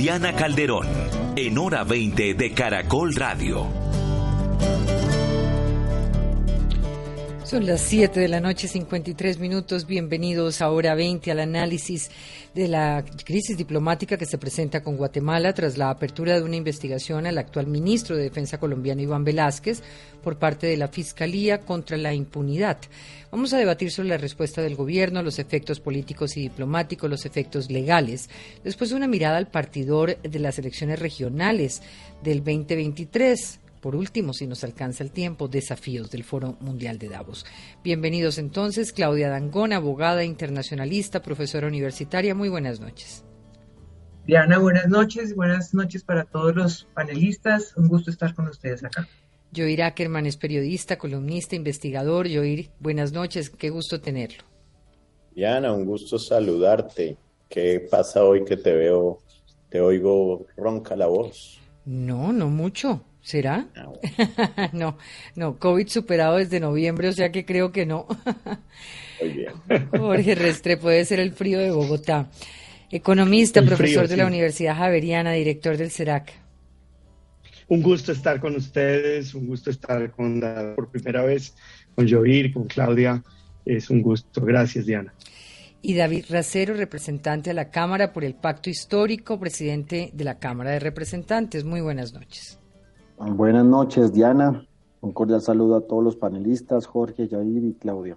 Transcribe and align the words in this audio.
Diana 0.00 0.32
Calderón, 0.32 0.86
en 1.36 1.58
hora 1.58 1.84
20 1.84 2.32
de 2.32 2.52
Caracol 2.54 3.14
Radio. 3.14 3.68
Son 7.50 7.66
las 7.66 7.80
7 7.80 8.20
de 8.20 8.28
la 8.28 8.38
noche, 8.38 8.68
53 8.68 9.40
minutos. 9.40 9.84
Bienvenidos 9.84 10.62
a 10.62 10.70
hora 10.70 10.94
20 10.94 11.32
al 11.32 11.40
análisis 11.40 12.08
de 12.54 12.68
la 12.68 13.04
crisis 13.24 13.56
diplomática 13.56 14.16
que 14.16 14.24
se 14.24 14.38
presenta 14.38 14.84
con 14.84 14.96
Guatemala 14.96 15.52
tras 15.52 15.76
la 15.76 15.90
apertura 15.90 16.36
de 16.36 16.44
una 16.44 16.54
investigación 16.54 17.26
al 17.26 17.38
actual 17.38 17.66
ministro 17.66 18.14
de 18.14 18.22
Defensa 18.22 18.60
colombiano 18.60 19.02
Iván 19.02 19.24
Velázquez 19.24 19.82
por 20.22 20.38
parte 20.38 20.68
de 20.68 20.76
la 20.76 20.86
Fiscalía 20.86 21.62
contra 21.62 21.96
la 21.96 22.14
impunidad. 22.14 22.78
Vamos 23.32 23.52
a 23.52 23.58
debatir 23.58 23.90
sobre 23.90 24.10
la 24.10 24.18
respuesta 24.18 24.62
del 24.62 24.76
gobierno, 24.76 25.20
los 25.20 25.40
efectos 25.40 25.80
políticos 25.80 26.36
y 26.36 26.42
diplomáticos, 26.42 27.10
los 27.10 27.26
efectos 27.26 27.68
legales. 27.68 28.30
Después 28.62 28.92
una 28.92 29.08
mirada 29.08 29.38
al 29.38 29.48
partidor 29.48 30.18
de 30.22 30.38
las 30.38 30.60
elecciones 30.60 31.00
regionales 31.00 31.82
del 32.22 32.44
2023 32.44 33.59
por 33.80 33.96
último, 33.96 34.32
si 34.32 34.46
nos 34.46 34.62
alcanza 34.62 35.02
el 35.02 35.10
tiempo, 35.10 35.48
desafíos 35.48 36.10
del 36.10 36.24
Foro 36.24 36.56
Mundial 36.60 36.98
de 36.98 37.08
Davos. 37.08 37.46
Bienvenidos 37.82 38.38
entonces, 38.38 38.92
Claudia 38.92 39.30
Dangón, 39.30 39.72
abogada 39.72 40.24
internacionalista, 40.24 41.22
profesora 41.22 41.66
universitaria. 41.66 42.34
Muy 42.34 42.48
buenas 42.48 42.80
noches. 42.80 43.24
Diana, 44.26 44.58
buenas 44.58 44.88
noches. 44.88 45.34
Buenas 45.34 45.74
noches 45.74 46.04
para 46.04 46.24
todos 46.24 46.54
los 46.54 46.84
panelistas. 46.94 47.74
Un 47.76 47.88
gusto 47.88 48.10
estar 48.10 48.34
con 48.34 48.48
ustedes 48.48 48.84
acá. 48.84 49.08
Joir 49.56 49.82
Ackerman 49.82 50.26
es 50.26 50.36
periodista, 50.36 50.98
columnista, 50.98 51.56
investigador. 51.56 52.28
Joir, 52.32 52.70
buenas 52.78 53.12
noches. 53.12 53.50
Qué 53.50 53.70
gusto 53.70 54.00
tenerlo. 54.00 54.44
Diana, 55.34 55.72
un 55.72 55.84
gusto 55.84 56.18
saludarte. 56.18 57.16
¿Qué 57.48 57.88
pasa 57.90 58.22
hoy 58.22 58.44
que 58.44 58.56
te 58.56 58.72
veo, 58.74 59.18
te 59.68 59.80
oigo 59.80 60.46
ronca 60.56 60.94
la 60.94 61.06
voz? 61.06 61.58
No, 61.84 62.32
no 62.32 62.48
mucho. 62.48 63.02
¿Será? 63.22 63.68
Ah, 63.76 64.70
no, 64.72 64.96
no, 65.36 65.58
COVID 65.58 65.88
superado 65.88 66.36
desde 66.36 66.58
noviembre, 66.58 67.08
o 67.08 67.12
sea 67.12 67.30
que 67.30 67.44
creo 67.44 67.70
que 67.70 67.86
no. 67.86 68.06
Muy 69.20 69.30
bien. 69.30 69.52
Jorge 69.90 70.34
Restre, 70.34 70.76
puede 70.76 71.04
ser 71.04 71.20
el 71.20 71.32
frío 71.32 71.58
de 71.58 71.70
Bogotá. 71.70 72.30
Economista, 72.90 73.62
profesor 73.62 74.08
de 74.08 74.16
la 74.16 74.26
Universidad 74.26 74.76
Javeriana, 74.76 75.32
director 75.32 75.76
del 75.76 75.90
CERAC. 75.90 76.32
Un 77.68 77.82
gusto 77.82 78.10
estar 78.10 78.40
con 78.40 78.56
ustedes, 78.56 79.32
un 79.32 79.46
gusto 79.46 79.70
estar 79.70 80.10
con 80.10 80.40
por 80.74 80.90
primera 80.90 81.22
vez 81.22 81.54
con 81.94 82.08
Joir, 82.08 82.52
con 82.52 82.64
Claudia. 82.64 83.22
Es 83.64 83.90
un 83.90 84.02
gusto. 84.02 84.40
Gracias, 84.40 84.86
Diana. 84.86 85.14
Y 85.82 85.94
David 85.94 86.24
Racero, 86.30 86.74
representante 86.74 87.50
de 87.50 87.54
la 87.54 87.70
Cámara 87.70 88.12
por 88.12 88.24
el 88.24 88.34
Pacto 88.34 88.70
Histórico, 88.70 89.38
presidente 89.38 90.10
de 90.12 90.24
la 90.24 90.38
Cámara 90.38 90.72
de 90.72 90.80
Representantes. 90.80 91.62
Muy 91.62 91.80
buenas 91.80 92.12
noches. 92.12 92.58
Buenas 93.22 93.66
noches, 93.66 94.14
Diana. 94.14 94.66
Un 95.02 95.12
cordial 95.12 95.42
saludo 95.42 95.76
a 95.76 95.86
todos 95.86 96.02
los 96.02 96.16
panelistas, 96.16 96.86
Jorge, 96.86 97.28
Jair 97.28 97.64
y 97.64 97.74
Claudia. 97.74 98.16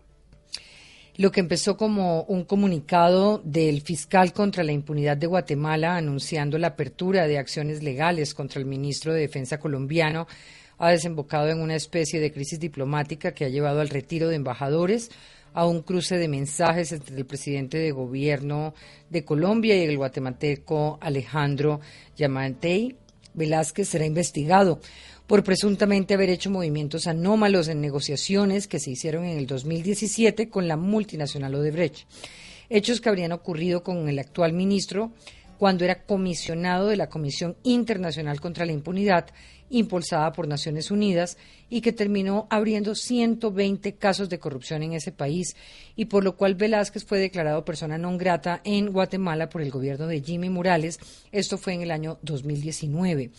Lo 1.18 1.30
que 1.30 1.42
empezó 1.42 1.76
como 1.76 2.24
un 2.24 2.46
comunicado 2.46 3.42
del 3.44 3.82
fiscal 3.82 4.32
contra 4.32 4.64
la 4.64 4.72
impunidad 4.72 5.18
de 5.18 5.28
Guatemala 5.28 5.98
anunciando 5.98 6.58
la 6.58 6.68
apertura 6.68 7.28
de 7.28 7.38
acciones 7.38 7.84
legales 7.84 8.34
contra 8.34 8.62
el 8.62 8.66
ministro 8.66 9.14
de 9.14 9.20
Defensa 9.20 9.60
colombiano 9.60 10.26
ha 10.78 10.92
desembocado 10.92 11.50
en 11.50 11.60
una 11.60 11.76
especie 11.76 12.22
de 12.22 12.32
crisis 12.32 12.62
diplomática 12.62 13.34
que 13.34 13.44
ha 13.44 13.50
llevado 13.50 13.82
al 13.82 13.90
retiro 13.90 14.30
de 14.30 14.38
embajadores, 14.38 15.12
a 15.54 15.68
un 15.68 15.82
cruce 15.82 16.18
de 16.18 16.30
mensajes 16.30 16.94
entre 16.94 17.18
el 17.18 17.26
presidente 17.26 17.78
de 17.78 17.92
gobierno 17.92 18.74
de 19.10 19.26
Colombia 19.26 19.76
y 19.76 19.84
el 19.84 19.98
guatemalteco 19.98 20.98
Alejandro 21.02 21.82
Yamantey, 22.16 22.96
Velázquez 23.34 23.90
será 23.90 24.06
investigado 24.06 24.80
por 25.28 25.44
presuntamente 25.44 26.14
haber 26.14 26.30
hecho 26.30 26.50
movimientos 26.50 27.08
anómalos 27.08 27.68
en 27.68 27.82
negociaciones 27.82 28.68
que 28.68 28.80
se 28.80 28.92
hicieron 28.92 29.26
en 29.26 29.38
el 29.38 29.48
2017 29.48 30.50
con 30.50 30.68
la 30.68 30.78
multinacional 30.78 31.56
Odebrecht. 31.56 32.06
Hechos 32.70 33.02
que 33.02 33.10
habrían 33.10 33.32
ocurrido 33.32 33.84
con 33.84 34.10
el 34.10 34.20
actual 34.20 34.54
ministro 34.54 35.12
cuando 35.58 35.86
era 35.86 36.04
comisionado 36.04 36.88
de 36.88 36.98
la 36.98 37.10
Comisión 37.10 37.56
Internacional 37.64 38.40
contra 38.40 38.66
la 38.66 38.72
Impunidad, 38.72 39.28
impulsada 39.70 40.32
por 40.32 40.48
Naciones 40.48 40.92
Unidas, 40.92 41.38
y 41.70 41.82
que 41.82 41.92
terminó 41.92 42.48
abriendo 42.50 42.96
120 42.96 43.96
casos 43.96 44.30
de 44.30 44.40
corrupción 44.40 44.84
en 44.84 44.94
ese 44.94 45.12
país, 45.12 45.56
y 45.96 46.06
por 46.06 46.24
lo 46.24 46.36
cual 46.36 46.56
Velázquez 46.56 47.06
fue 47.06 47.20
declarado 47.20 47.66
persona 47.66 47.98
non 47.98 48.18
grata 48.18 48.62
en 48.64 48.94
Guatemala 48.94 49.50
por 49.50 49.62
el 49.62 49.72
gobierno 49.72 50.06
de 50.06 50.22
Jimmy 50.22 50.50
Morales. 50.50 51.00
Esto 51.32 51.58
fue 51.58 51.74
en 51.74 51.82
el 51.82 51.92
año 51.92 52.20
2019. 52.22 53.32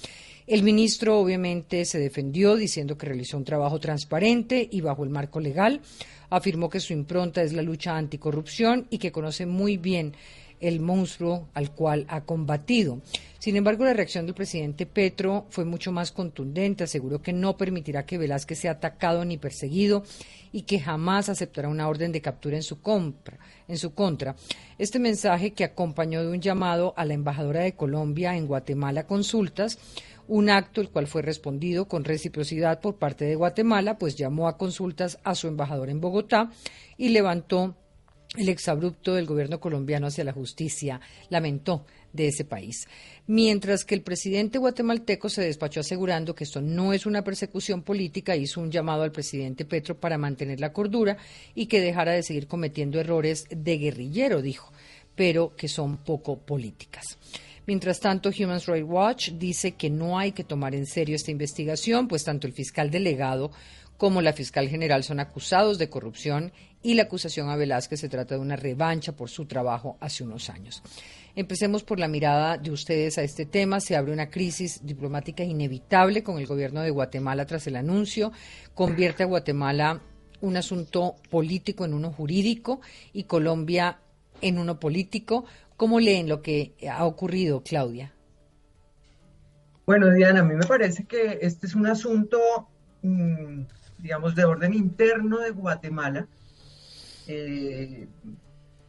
El 0.47 0.63
ministro 0.63 1.19
obviamente 1.19 1.87
se 1.87 1.99
defendió 1.99 2.55
diciendo 2.57 2.99
que 2.99 3.07
realizó 3.07 3.39
un 3.39 3.45
trabajo 3.45 3.81
transparente 3.81 4.69
y 4.71 4.83
bajo 4.83 5.03
el 5.03 5.11
marco 5.11 5.41
legal. 5.41 5.81
Afirmó 6.29 6.69
que 6.69 6.81
su 6.81 6.93
impronta 6.93 7.41
es 7.41 7.55
la 7.55 7.63
lucha 7.63 7.97
anticorrupción 7.97 8.87
y 8.91 8.99
que 8.99 9.13
conoce 9.13 9.47
muy 9.47 9.79
bien 9.79 10.13
el 10.69 10.81
monstruo 10.81 11.49
al 11.55 11.71
cual 11.71 12.07
ha 12.09 12.23
combatido. 12.23 13.01
Sin 13.39 13.57
embargo, 13.57 13.85
la 13.85 13.93
reacción 13.93 14.25
del 14.25 14.35
presidente 14.35 14.87
Petro 14.87 15.45
fue 15.51 15.67
mucho 15.67 15.93
más 15.93 16.13
contundente. 16.13 16.85
Aseguró 16.85 17.21
que 17.21 17.35
no 17.35 17.59
permitirá 17.59 18.07
que 18.07 18.17
Velázquez 18.17 18.59
sea 18.59 18.73
atacado 18.73 19.25
ni 19.27 19.37
perseguido 19.37 20.03
y 20.51 20.63
que 20.63 20.81
jamás 20.81 21.29
aceptará 21.29 21.69
una 21.69 21.87
orden 21.87 22.11
de 22.11 22.23
captura 22.23 22.57
en 22.57 22.63
su, 22.63 22.79
en 23.69 23.77
su 23.77 23.93
contra. 23.93 24.35
Este 24.79 24.99
mensaje 24.99 25.53
que 25.53 25.65
acompañó 25.65 26.23
de 26.23 26.29
un 26.29 26.41
llamado 26.41 26.95
a 26.97 27.05
la 27.05 27.13
embajadora 27.13 27.61
de 27.61 27.75
Colombia 27.75 28.35
en 28.35 28.47
Guatemala 28.47 29.07
consultas, 29.07 29.79
un 30.27 30.49
acto 30.49 30.81
el 30.81 30.89
cual 30.89 31.07
fue 31.07 31.21
respondido 31.21 31.87
con 31.87 32.05
reciprocidad 32.05 32.81
por 32.81 32.97
parte 32.97 33.27
de 33.27 33.35
Guatemala, 33.35 33.99
pues 33.99 34.17
llamó 34.17 34.49
a 34.49 34.57
consultas 34.57 35.19
a 35.23 35.35
su 35.35 35.49
embajador 35.49 35.91
en 35.91 36.01
Bogotá 36.01 36.51
y 36.97 37.11
levantó 37.11 37.77
el 38.37 38.49
exabrupto 38.49 39.15
del 39.15 39.27
gobierno 39.27 39.61
colombiano 39.61 40.07
hacia 40.07 40.25
la 40.25 40.33
justicia 40.33 41.01
lamentó 41.29 41.87
de 42.13 42.29
ese 42.29 42.45
país. 42.45 42.87
Mientras 43.27 43.85
que 43.85 43.95
el 43.95 44.03
presidente 44.03 44.59
guatemalteco 44.59 45.29
se 45.29 45.43
despachó 45.43 45.81
asegurando 45.81 46.35
que 46.35 46.45
esto 46.45 46.61
no 46.61 46.93
es 46.93 47.07
una 47.07 47.23
persecución 47.23 47.83
política, 47.83 48.37
hizo 48.37 48.61
un 48.61 48.71
llamado 48.71 49.03
al 49.03 49.13
presidente 49.13 49.65
Petro 49.65 49.99
para 49.99 50.19
mantener 50.19 50.61
la 50.61 50.73
cordura 50.73 51.17
y 51.55 51.67
que 51.67 51.81
dejara 51.81 52.13
de 52.13 52.23
seguir 52.23 52.47
cometiendo 52.47 53.01
errores 53.01 53.47
de 53.51 53.79
guerrillero, 53.79 54.43
dijo, 54.43 54.73
pero 55.15 55.55
que 55.57 55.69
son 55.69 55.99
poco 55.99 56.39
políticas. 56.39 57.19
Mientras 57.67 57.99
tanto, 57.99 58.29
Human 58.29 58.61
Rights 58.67 58.87
Watch 58.87 59.31
dice 59.31 59.73
que 59.73 59.89
no 59.89 60.19
hay 60.19 60.33
que 60.33 60.45
tomar 60.45 60.75
en 60.75 60.87
serio 60.87 61.17
esta 61.17 61.31
investigación, 61.31 62.09
pues 62.09 62.23
tanto 62.23 62.47
el 62.47 62.53
fiscal 62.53 62.91
delegado 62.91 63.51
como 63.97 64.21
la 64.21 64.33
fiscal 64.33 64.69
general 64.69 65.03
son 65.05 65.21
acusados 65.21 65.79
de 65.79 65.89
corrupción 65.89 66.53
y 66.85 66.95
la 66.95 67.05
acusación 67.05 67.49
a 67.49 67.57
Velázquez 67.57 67.99
se 67.99 68.11
trata 68.11 68.35
de 68.35 68.43
una 68.43 68.57
revancha 68.57 69.17
por 69.17 69.31
su 69.31 69.47
trabajo 69.47 69.97
hace 70.01 70.23
unos 70.23 70.51
años. 70.51 70.83
Empecemos 71.35 71.83
por 71.83 71.99
la 71.99 72.09
mirada 72.09 72.59
de 72.59 72.71
ustedes 72.71 73.17
a 73.17 73.23
este 73.23 73.47
tema. 73.47 73.81
Se 73.81 73.97
abre 73.97 74.13
una 74.13 74.29
crisis 74.29 74.85
diplomática 74.85 75.43
inevitable 75.43 76.23
con 76.23 76.39
el 76.39 76.47
gobierno 76.47 76.83
de 76.83 76.91
Guatemala 76.91 77.47
tras 77.47 77.67
el 77.67 77.77
anuncio. 77.77 78.33
Convierte 78.75 79.23
a 79.23 79.27
Guatemala 79.27 80.03
un 80.43 80.59
asunto 80.59 81.17
político 81.31 81.87
en 81.87 81.95
uno 81.95 82.13
jurídico 82.13 82.83
y 83.15 83.25
Colombia 83.25 83.99
en 84.43 84.59
uno 84.59 84.79
político. 84.79 85.47
¿Cómo 85.79 86.01
leen 86.01 86.29
lo 86.29 86.43
que 86.43 86.75
ha 86.89 87.07
ocurrido, 87.07 87.63
Claudia? 87.63 88.13
Bueno, 89.87 90.11
Diana, 90.11 90.41
a 90.41 90.45
mí 90.45 90.55
me 90.55 90.67
parece 90.67 91.05
que 91.05 91.39
este 91.41 91.67
es 91.67 91.75
un 91.75 91.87
asunto, 91.87 92.39
mm, 93.01 93.63
digamos, 93.99 94.35
de 94.35 94.45
orden 94.45 94.75
interno 94.75 95.39
de 95.39 95.51
Guatemala 95.51 96.29
eh, 97.27 98.09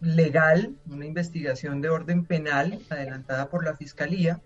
legal, 0.01 0.75
una 0.87 1.05
investigación 1.05 1.81
de 1.81 1.89
orden 1.89 2.25
penal 2.25 2.79
adelantada 2.89 3.49
por 3.49 3.63
la 3.63 3.75
Fiscalía, 3.75 4.41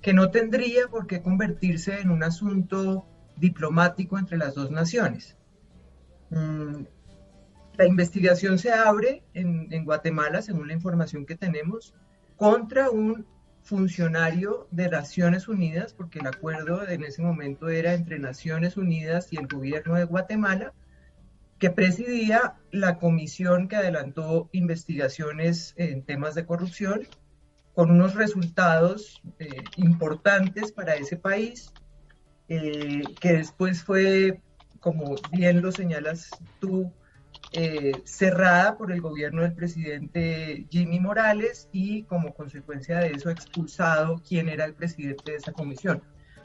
que 0.00 0.12
no 0.12 0.30
tendría 0.30 0.88
por 0.88 1.06
qué 1.06 1.22
convertirse 1.22 2.00
en 2.00 2.10
un 2.10 2.22
asunto 2.22 3.06
diplomático 3.36 4.18
entre 4.18 4.36
las 4.36 4.54
dos 4.54 4.70
naciones. 4.70 5.36
Mm, 6.30 6.84
la 7.76 7.86
investigación 7.86 8.58
se 8.58 8.72
abre 8.72 9.22
en, 9.34 9.84
Guatemala, 9.84 10.42
según 10.42 10.68
la 10.68 10.74
información 10.74 11.26
que 11.26 11.36
tenemos, 11.36 11.94
contra 12.36 12.90
un 12.90 13.26
funcionario 13.62 14.68
de 14.70 14.88
Naciones 14.88 15.48
Unidas, 15.48 15.94
porque 15.94 16.20
el 16.20 16.26
acuerdo 16.26 16.86
en 16.86 17.02
ese 17.02 17.22
momento 17.22 17.68
era 17.68 17.94
entre 17.94 18.18
Naciones 18.18 18.76
Unidas 18.76 19.32
y 19.32 19.38
el 19.38 19.46
gobierno 19.46 19.94
de 19.94 20.04
Guatemala, 20.04 20.72
que 21.58 21.70
presidía 21.70 22.56
la 22.70 22.98
comisión 22.98 23.68
que 23.68 23.76
adelantó 23.76 24.48
investigaciones 24.52 25.74
en 25.76 26.02
temas 26.02 26.34
de 26.34 26.46
corrupción, 26.46 27.06
con 27.74 27.90
unos 27.90 28.14
resultados 28.14 29.20
eh, 29.38 29.62
importantes 29.76 30.72
para 30.72 30.94
ese 30.94 31.16
país, 31.16 31.72
eh, 32.48 33.02
que 33.20 33.32
después 33.34 33.82
fue, 33.82 34.40
como 34.80 35.16
bien 35.32 35.60
lo 35.60 35.72
señalas 35.72 36.30
tú, 36.60 36.92
eh, 37.52 37.92
cerrada 38.04 38.76
por 38.76 38.90
el 38.90 39.00
gobierno 39.00 39.42
del 39.42 39.54
presidente 39.54 40.66
Jimmy 40.70 40.98
Morales 40.98 41.68
y 41.72 42.02
como 42.04 42.34
consecuencia 42.34 42.98
de 42.98 43.12
eso 43.12 43.30
expulsado 43.30 44.20
quien 44.26 44.48
era 44.48 44.64
el 44.64 44.74
presidente 44.74 45.32
de 45.32 45.36
esa 45.36 45.52
comisión. 45.52 46.02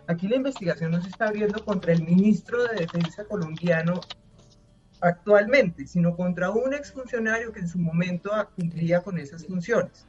Aquí 0.07 0.27
la 0.27 0.35
investigación 0.35 0.91
no 0.91 1.01
se 1.01 1.09
está 1.09 1.27
abriendo 1.27 1.63
contra 1.63 1.93
el 1.93 2.03
ministro 2.03 2.63
de 2.63 2.75
Defensa 2.81 3.23
colombiano 3.25 4.01
actualmente, 5.01 5.87
sino 5.87 6.15
contra 6.15 6.51
un 6.51 6.73
exfuncionario 6.73 7.51
que 7.51 7.61
en 7.61 7.67
su 7.67 7.79
momento 7.79 8.31
cumplía 8.55 9.01
con 9.01 9.17
esas 9.17 9.45
funciones. 9.45 10.07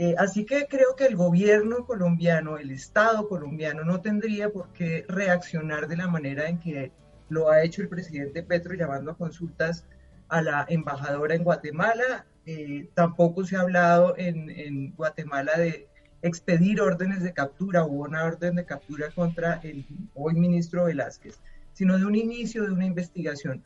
Eh, 0.00 0.14
así 0.16 0.44
que 0.44 0.66
creo 0.68 0.94
que 0.94 1.06
el 1.06 1.16
gobierno 1.16 1.84
colombiano, 1.84 2.56
el 2.56 2.70
Estado 2.70 3.28
colombiano, 3.28 3.82
no 3.82 4.00
tendría 4.00 4.48
por 4.48 4.72
qué 4.72 5.04
reaccionar 5.08 5.88
de 5.88 5.96
la 5.96 6.06
manera 6.06 6.48
en 6.48 6.60
que 6.60 6.92
lo 7.28 7.50
ha 7.50 7.64
hecho 7.64 7.82
el 7.82 7.88
presidente 7.88 8.42
Petro 8.42 8.74
llamando 8.74 9.10
a 9.10 9.16
consultas 9.16 9.84
a 10.28 10.40
la 10.40 10.66
embajadora 10.68 11.34
en 11.34 11.42
Guatemala. 11.42 12.26
Eh, 12.46 12.88
tampoco 12.94 13.44
se 13.44 13.56
ha 13.56 13.62
hablado 13.62 14.14
en, 14.16 14.94
Guatemala 14.94 15.58
de 15.58 15.88
expedir 16.22 16.80
órdenes 16.80 17.22
de 17.22 17.32
captura 17.32 17.84
o 17.84 17.88
una 17.88 18.24
orden 18.24 18.54
de 18.54 18.64
captura 18.64 19.10
contra 19.10 19.60
el 19.64 19.84
hoy 20.14 20.34
ministro 20.34 20.84
Velázquez, 20.84 21.40
sino 21.72 21.98
de 21.98 22.04
un 22.04 22.14
inicio 22.14 22.62
de 22.62 22.70
una 22.70 22.86
investigación. 22.86 23.62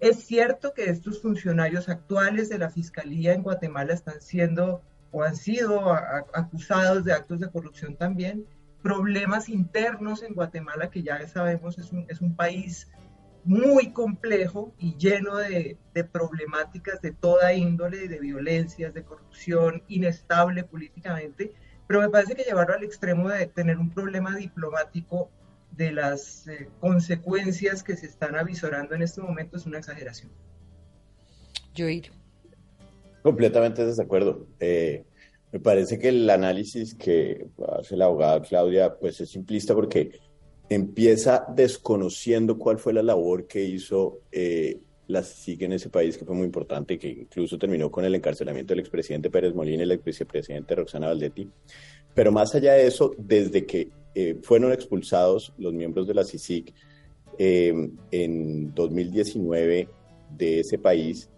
Es 0.00 0.24
cierto 0.24 0.72
que 0.74 0.90
estos 0.90 1.20
funcionarios 1.20 1.88
actuales 1.88 2.48
de 2.48 2.58
la 2.58 2.70
Fiscalía 2.70 3.34
en 3.34 3.42
Guatemala 3.42 3.94
están 3.94 4.20
siendo 4.20 4.82
o 5.10 5.22
han 5.22 5.36
sido 5.36 5.92
acusados 6.34 7.04
de 7.04 7.12
actos 7.12 7.40
de 7.40 7.50
corrupción 7.50 7.96
también, 7.96 8.44
problemas 8.82 9.48
internos 9.48 10.22
en 10.22 10.34
Guatemala, 10.34 10.90
que 10.90 11.02
ya 11.02 11.26
sabemos 11.26 11.78
es 11.78 11.92
un, 11.92 12.04
es 12.08 12.20
un 12.20 12.36
país 12.36 12.88
muy 13.44 13.92
complejo 13.92 14.74
y 14.78 14.94
lleno 14.96 15.36
de, 15.36 15.78
problemáticas 16.12 17.00
de 17.00 17.12
toda 17.12 17.54
índole, 17.54 18.06
de 18.06 18.20
violencias, 18.20 18.92
de 18.92 19.02
corrupción, 19.02 19.82
inestable 19.88 20.64
políticamente, 20.64 21.54
pero 21.86 22.00
me 22.00 22.10
parece 22.10 22.36
que 22.36 22.44
llevarlo 22.44 22.74
al 22.74 22.84
extremo 22.84 23.30
de 23.30 23.46
tener 23.46 23.78
un 23.78 23.90
problema 23.90 24.36
diplomático 24.36 25.30
de 25.78 25.92
las 25.92 26.48
eh, 26.48 26.68
consecuencias 26.80 27.84
que 27.84 27.96
se 27.96 28.06
están 28.06 28.36
avisorando 28.36 28.96
en 28.96 29.02
este 29.02 29.22
momento 29.22 29.56
es 29.56 29.64
una 29.64 29.78
exageración. 29.78 30.30
Joir. 31.74 32.10
Completamente 33.22 33.86
desacuerdo. 33.86 34.48
Eh, 34.58 35.04
me 35.52 35.60
parece 35.60 35.98
que 35.98 36.08
el 36.08 36.28
análisis 36.28 36.94
que 36.94 37.46
hace 37.78 37.96
la 37.96 38.06
abogada 38.06 38.42
Claudia 38.42 38.98
pues 38.98 39.20
es 39.20 39.30
simplista 39.30 39.72
porque 39.72 40.18
empieza 40.68 41.46
desconociendo 41.54 42.58
cuál 42.58 42.78
fue 42.78 42.92
la 42.92 43.02
labor 43.02 43.46
que 43.46 43.62
hizo 43.62 44.22
eh, 44.32 44.80
la 45.06 45.22
CICIG 45.22 45.62
en 45.62 45.72
ese 45.74 45.90
país, 45.90 46.18
que 46.18 46.24
fue 46.24 46.34
muy 46.34 46.44
importante 46.44 46.94
y 46.94 46.98
que 46.98 47.08
incluso 47.08 47.56
terminó 47.56 47.88
con 47.88 48.04
el 48.04 48.16
encarcelamiento 48.16 48.72
del 48.72 48.80
expresidente 48.80 49.30
Pérez 49.30 49.54
Molina 49.54 49.82
y 49.82 49.84
el 49.84 49.92
exvicepresidente 49.92 50.74
Roxana 50.74 51.06
Valdetti. 51.06 51.48
Pero 52.14 52.32
más 52.32 52.52
allá 52.56 52.72
de 52.72 52.88
eso, 52.88 53.14
desde 53.16 53.64
que 53.64 53.90
eh, 54.20 54.36
fueron 54.42 54.72
expulsados 54.72 55.52
los 55.58 55.72
miembros 55.72 56.08
de 56.08 56.14
la 56.14 56.24
CICIG 56.24 56.74
eh, 57.38 57.72
en 58.10 58.74
2019 58.74 59.88
de 60.36 60.58
ese 60.58 60.76
país, 60.76 61.30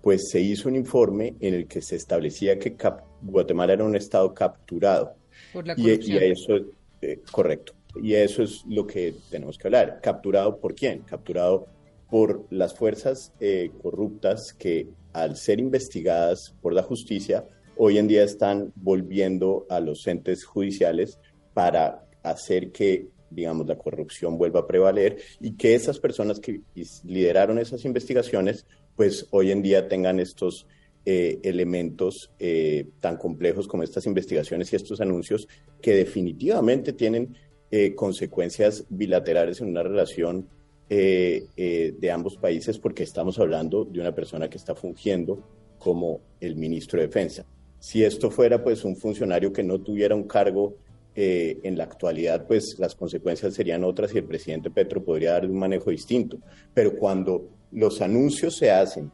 pues 0.00 0.28
se 0.30 0.40
hizo 0.40 0.68
un 0.68 0.76
informe 0.76 1.34
en 1.40 1.54
el 1.54 1.66
que 1.66 1.82
se 1.82 1.96
establecía 1.96 2.56
que 2.56 2.76
Guatemala 3.22 3.72
era 3.72 3.82
un 3.82 3.96
estado 3.96 4.32
capturado. 4.32 5.16
Por 5.52 5.66
la 5.66 5.74
corrupción. 5.74 6.20
Y, 6.20 6.26
y 6.26 6.30
eso, 6.30 6.56
eh, 7.02 7.20
correcto. 7.32 7.72
Y 8.00 8.14
eso 8.14 8.44
es 8.44 8.64
lo 8.68 8.86
que 8.86 9.16
tenemos 9.30 9.58
que 9.58 9.66
hablar. 9.66 9.98
¿Capturado 10.00 10.60
por 10.60 10.76
quién? 10.76 11.00
Capturado 11.00 11.66
por 12.08 12.46
las 12.50 12.72
fuerzas 12.72 13.32
eh, 13.40 13.72
corruptas 13.82 14.52
que 14.52 14.86
al 15.12 15.36
ser 15.36 15.58
investigadas 15.58 16.54
por 16.62 16.72
la 16.72 16.84
justicia, 16.84 17.44
hoy 17.76 17.98
en 17.98 18.06
día 18.06 18.22
están 18.22 18.72
volviendo 18.76 19.66
a 19.68 19.80
los 19.80 20.06
entes 20.06 20.44
judiciales 20.44 21.18
para 21.52 22.07
hacer 22.22 22.70
que, 22.72 23.08
digamos, 23.30 23.66
la 23.66 23.78
corrupción 23.78 24.38
vuelva 24.38 24.60
a 24.60 24.66
prevaler 24.66 25.18
y 25.40 25.52
que 25.52 25.74
esas 25.74 25.98
personas 25.98 26.40
que 26.40 26.60
lideraron 27.04 27.58
esas 27.58 27.84
investigaciones, 27.84 28.66
pues 28.96 29.26
hoy 29.30 29.50
en 29.50 29.62
día 29.62 29.88
tengan 29.88 30.20
estos 30.20 30.66
eh, 31.10 31.40
elementos 31.42 32.30
eh, 32.38 32.86
tan 33.00 33.16
complejos 33.16 33.66
como 33.66 33.82
estas 33.82 34.04
investigaciones 34.04 34.70
y 34.70 34.76
estos 34.76 35.00
anuncios 35.00 35.48
que 35.80 35.94
definitivamente 35.94 36.92
tienen 36.92 37.34
eh, 37.70 37.94
consecuencias 37.94 38.84
bilaterales 38.90 39.60
en 39.60 39.68
una 39.68 39.82
relación 39.82 40.48
de 40.90 42.10
ambos 42.10 42.38
países 42.38 42.78
porque 42.78 43.02
estamos 43.02 43.38
hablando 43.38 43.84
de 43.84 44.00
una 44.00 44.14
persona 44.14 44.48
que 44.48 44.56
está 44.56 44.74
fungiendo 44.74 45.42
como 45.78 46.20
el 46.40 46.56
ministro 46.56 46.98
de 46.98 47.06
Defensa. 47.06 47.44
Si 47.78 48.04
esto 48.04 48.30
fuera 48.30 48.62
pues 48.62 48.84
un 48.84 48.96
funcionario 48.96 49.52
que 49.52 49.62
no 49.62 49.80
tuviera 49.80 50.14
un 50.14 50.24
cargo 50.24 50.76
en 51.20 51.76
la 51.76 51.84
actualidad, 51.84 52.46
pues 52.46 52.76
las 52.78 52.94
consecuencias 52.94 53.54
serían 53.54 53.82
otras 53.84 54.14
y 54.14 54.18
el 54.18 54.24
presidente 54.24 54.70
Petro 54.70 55.02
podría 55.02 55.32
dar 55.32 55.46
un 55.46 55.58
manejo 55.58 55.90
distinto. 55.90 56.38
Pero 56.72 56.96
cuando 56.96 57.48
los 57.72 58.00
anuncios 58.00 58.56
se 58.56 58.70
hacen 58.70 59.10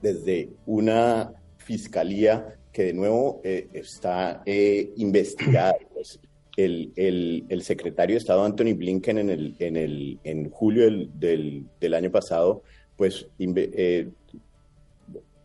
desde 0.00 0.50
una 0.64 1.32
fiscalía 1.58 2.56
que 2.72 2.84
de 2.84 2.92
nuevo 2.94 3.40
está 3.44 4.42
investigada, 4.96 5.76
pues, 5.92 6.18
el, 6.58 7.44
el, 7.48 7.62
secretario 7.62 8.14
de 8.14 8.18
Estado 8.18 8.42
Anthony 8.42 8.74
Blinken 8.74 9.18
en, 9.18 9.30
el, 9.30 9.54
en, 9.60 9.76
el, 9.76 10.18
en 10.24 10.50
julio 10.50 10.90
del, 11.14 11.66
del, 11.78 11.94
año 11.94 12.10
pasado, 12.10 12.62
pues 12.96 13.28
eh, 13.38 14.08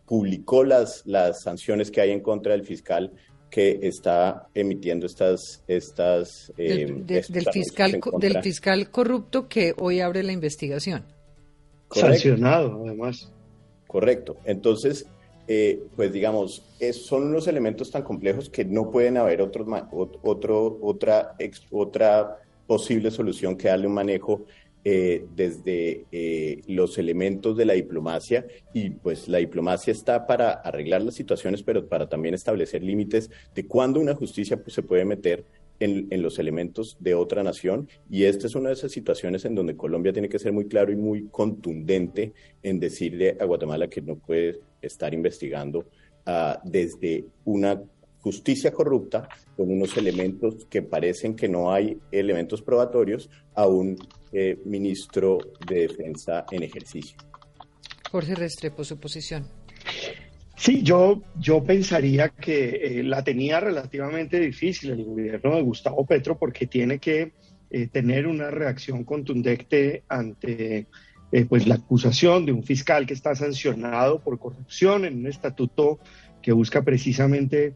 publicó 0.06 0.64
las, 0.64 1.06
las 1.06 1.42
sanciones 1.42 1.92
que 1.92 2.00
hay 2.00 2.10
en 2.10 2.20
contra 2.20 2.52
del 2.52 2.64
fiscal 2.64 3.12
que 3.54 3.78
está 3.82 4.48
emitiendo 4.52 5.06
estas... 5.06 5.62
estas 5.68 6.52
del, 6.56 7.04
eh, 7.08 7.22
fiscal, 7.52 8.00
del 8.18 8.42
fiscal 8.42 8.90
corrupto 8.90 9.48
que 9.48 9.72
hoy 9.78 10.00
abre 10.00 10.24
la 10.24 10.32
investigación. 10.32 11.04
Sancionado, 11.88 12.82
además. 12.84 13.30
Correcto. 13.86 14.38
Entonces, 14.44 15.06
eh, 15.46 15.84
pues 15.94 16.12
digamos, 16.12 16.64
son 16.94 17.28
unos 17.28 17.46
elementos 17.46 17.92
tan 17.92 18.02
complejos 18.02 18.50
que 18.50 18.64
no 18.64 18.90
pueden 18.90 19.18
haber 19.18 19.40
otro, 19.40 19.64
otro, 19.92 20.78
otra, 20.82 21.36
otra 21.70 22.38
posible 22.66 23.12
solución 23.12 23.56
que 23.56 23.68
darle 23.68 23.86
un 23.86 23.94
manejo 23.94 24.46
eh, 24.86 25.24
desde 25.34 26.04
eh, 26.12 26.60
los 26.66 26.98
elementos 26.98 27.56
de 27.56 27.64
la 27.64 27.72
diplomacia. 27.72 28.46
Y 28.72 28.90
pues 28.90 29.28
la 29.28 29.38
diplomacia 29.38 29.92
está 29.92 30.26
para 30.26 30.52
arreglar 30.52 31.02
las 31.02 31.14
situaciones, 31.14 31.62
pero 31.62 31.88
para 31.88 32.08
también 32.08 32.34
establecer 32.34 32.82
límites 32.82 33.30
de 33.54 33.66
cuándo 33.66 33.98
una 33.98 34.14
justicia 34.14 34.62
pues, 34.62 34.74
se 34.74 34.82
puede 34.82 35.06
meter 35.06 35.44
en, 35.80 36.22
los 36.22 36.38
elementos 36.38 36.96
de 37.00 37.14
otra 37.14 37.42
nación. 37.42 37.88
Y 38.10 38.24
esta 38.24 38.46
es 38.46 38.54
una 38.54 38.68
de 38.68 38.74
esas 38.74 38.92
situaciones 38.92 39.44
en 39.44 39.54
donde 39.54 39.76
Colombia 39.76 40.12
tiene 40.12 40.28
que 40.28 40.38
ser 40.38 40.52
muy 40.52 40.66
claro 40.66 40.92
y 40.92 40.96
muy 40.96 41.28
contundente 41.30 42.32
en 42.62 42.78
decirle 42.78 43.36
a 43.40 43.44
Guatemala 43.44 43.88
que 43.88 44.02
no 44.02 44.16
puede 44.16 44.60
estar 44.80 45.14
investigando 45.14 45.86
uh, 46.26 46.58
desde 46.62 47.24
una 47.44 47.82
justicia 48.24 48.72
corrupta 48.72 49.28
con 49.54 49.70
unos 49.70 49.94
elementos 49.98 50.64
que 50.70 50.80
parecen 50.80 51.36
que 51.36 51.46
no 51.46 51.70
hay 51.70 51.98
elementos 52.10 52.62
probatorios 52.62 53.28
a 53.54 53.66
un 53.66 53.96
eh, 54.32 54.58
ministro 54.64 55.38
de 55.68 55.80
defensa 55.86 56.46
en 56.50 56.62
ejercicio. 56.62 57.18
Jorge 58.10 58.34
Restrepo, 58.34 58.82
su 58.82 58.98
posición. 58.98 59.44
Sí, 60.56 60.82
yo, 60.82 61.22
yo 61.38 61.62
pensaría 61.62 62.30
que 62.30 63.00
eh, 63.00 63.02
la 63.02 63.22
tenía 63.22 63.60
relativamente 63.60 64.40
difícil 64.40 64.92
el 64.92 65.04
gobierno 65.04 65.56
de 65.56 65.62
Gustavo 65.62 66.06
Petro 66.06 66.38
porque 66.38 66.66
tiene 66.66 66.98
que 66.98 67.32
eh, 67.70 67.88
tener 67.88 68.26
una 68.26 68.50
reacción 68.50 69.04
contundente 69.04 70.04
ante 70.08 70.86
eh, 71.32 71.44
pues 71.46 71.66
la 71.66 71.74
acusación 71.74 72.46
de 72.46 72.52
un 72.52 72.62
fiscal 72.62 73.04
que 73.04 73.14
está 73.14 73.34
sancionado 73.34 74.20
por 74.20 74.38
corrupción 74.38 75.04
en 75.04 75.18
un 75.18 75.26
estatuto 75.26 75.98
que 76.40 76.52
busca 76.52 76.82
precisamente 76.82 77.74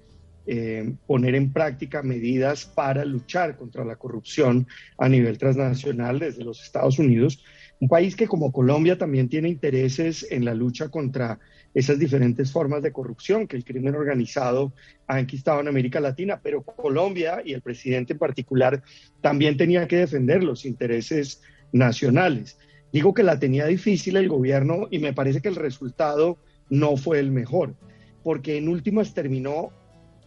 poner 1.07 1.35
en 1.35 1.53
práctica 1.53 2.03
medidas 2.03 2.65
para 2.65 3.05
luchar 3.05 3.57
contra 3.57 3.85
la 3.85 3.97
corrupción 3.97 4.67
a 4.97 5.09
nivel 5.09 5.37
transnacional 5.37 6.19
desde 6.19 6.45
los 6.45 6.63
Estados 6.63 6.99
Unidos, 6.99 7.45
un 7.81 7.89
país 7.89 8.17
que 8.17 8.27
como 8.27 8.51
Colombia 8.51 8.99
también 8.99 9.29
tiene 9.29 9.49
intereses 9.49 10.27
en 10.31 10.45
la 10.45 10.55
lucha 10.55 10.89
contra 10.89 11.39
esas 11.75 11.99
diferentes 11.99 12.51
formas 12.51 12.83
de 12.83 12.93
corrupción 12.93 13.47
que 13.47 13.57
el 13.57 13.65
crimen 13.65 13.95
organizado 13.95 14.73
ha 15.07 15.21
enquistado 15.21 15.61
en 15.61 15.69
América 15.69 16.01
Latina, 16.01 16.41
pero 16.43 16.63
Colombia 16.63 17.43
y 17.45 17.53
el 17.53 17.61
presidente 17.61 18.15
en 18.15 18.19
particular 18.19 18.83
también 19.21 19.57
tenía 19.57 19.87
que 19.87 19.97
defender 19.97 20.43
los 20.43 20.65
intereses 20.65 21.43
nacionales. 21.73 22.59
Digo 22.93 23.13
que 23.13 23.23
la 23.23 23.39
tenía 23.39 23.67
difícil 23.67 24.17
el 24.17 24.29
gobierno 24.29 24.89
y 24.91 24.99
me 24.99 25.13
parece 25.13 25.41
que 25.41 25.49
el 25.49 25.57
resultado 25.57 26.39
no 26.71 26.97
fue 26.97 27.21
el 27.21 27.31
mejor, 27.31 27.75
porque 28.25 28.57
en 28.57 28.69
últimas 28.69 29.15
terminó 29.15 29.71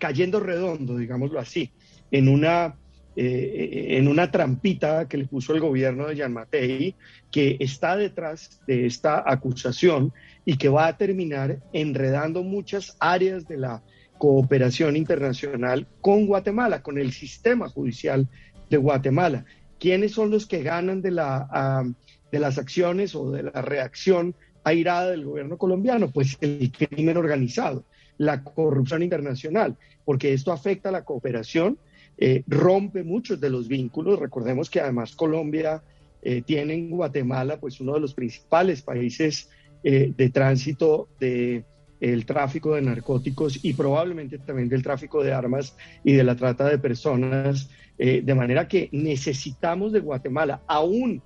cayendo 0.01 0.39
redondo, 0.39 0.98
digámoslo 0.98 1.39
así, 1.39 1.72
en 2.10 2.27
una 2.27 2.75
eh, 3.15 3.98
en 3.98 4.08
una 4.08 4.31
trampita 4.31 5.08
que 5.10 5.17
le 5.17 5.27
puso 5.27 5.53
el 5.53 5.60
gobierno 5.60 6.08
de 6.08 6.15
Jean 6.15 6.31
Matei, 6.31 6.96
que 7.29 7.58
está 7.60 7.98
detrás 7.98 8.62
de 8.65 8.86
esta 8.86 9.22
acusación 9.29 10.13
y 10.46 10.58
que 10.58 10.70
va 10.70 10.88
a 10.88 10.98
terminar 10.98 11.60
enredando 11.74 12.41
muchas 12.41 12.96
áreas 13.00 13.48
de 13.50 13.58
la 13.58 13.84
cooperación 14.17 14.96
internacional 14.96 15.88
con 16.00 16.25
Guatemala, 16.25 16.81
con 16.81 16.98
el 16.98 17.12
sistema 17.12 17.67
judicial 17.67 18.29
de 18.70 18.77
Guatemala. 18.77 19.43
¿Quiénes 19.77 20.13
son 20.13 20.31
los 20.31 20.46
que 20.48 20.63
ganan 20.63 21.01
de, 21.01 21.12
la, 21.12 21.84
de 22.31 22.39
las 22.39 22.58
acciones 22.58 23.13
o 23.13 23.29
de 23.29 23.43
la 23.43 23.62
reacción 23.62 24.36
airada 24.63 25.12
del 25.12 25.25
gobierno 25.25 25.58
colombiano? 25.58 26.10
Pues 26.10 26.38
el 26.39 26.72
crimen 26.72 27.17
organizado, 27.17 27.84
la 28.22 28.44
corrupción 28.44 29.01
internacional, 29.01 29.75
porque 30.06 30.32
esto 30.32 30.51
afecta 30.51 30.90
a 30.90 30.92
la 30.92 31.04
cooperación 31.04 31.80
eh, 32.20 32.44
rompe 32.46 33.04
muchos 33.04 33.42
de 33.42 33.50
los 33.50 33.68
vínculos. 33.68 34.20
Recordemos 34.20 34.70
que 34.70 34.80
además 34.80 35.16
Colombia 35.16 35.82
eh, 36.22 36.44
tiene 36.44 36.75
en 36.75 36.92
Guatemala 36.92 37.60
pues 37.60 37.82
uno 37.82 37.96
de 37.96 38.00
los 38.00 38.13
principales 38.13 38.84
países 38.84 39.50
eh, 39.84 40.13
de 40.16 40.30
tránsito 40.30 41.10
de 41.20 41.66
el 42.00 42.25
tráfico 42.25 42.75
de 42.75 42.82
narcóticos 42.84 43.63
y 43.63 43.74
probablemente 43.74 44.38
también 44.38 44.70
del 44.70 44.84
tráfico 44.84 45.24
de 45.24 45.34
armas 45.34 45.75
y 46.04 46.13
de 46.13 46.24
la 46.24 46.36
trata 46.36 46.68
de 46.68 46.80
personas, 46.80 47.70
de 47.98 48.34
manera 48.34 48.68
que 48.68 48.90
necesitamos 48.92 49.92
de 49.92 50.00
Guatemala, 50.00 50.63
aún 50.66 51.22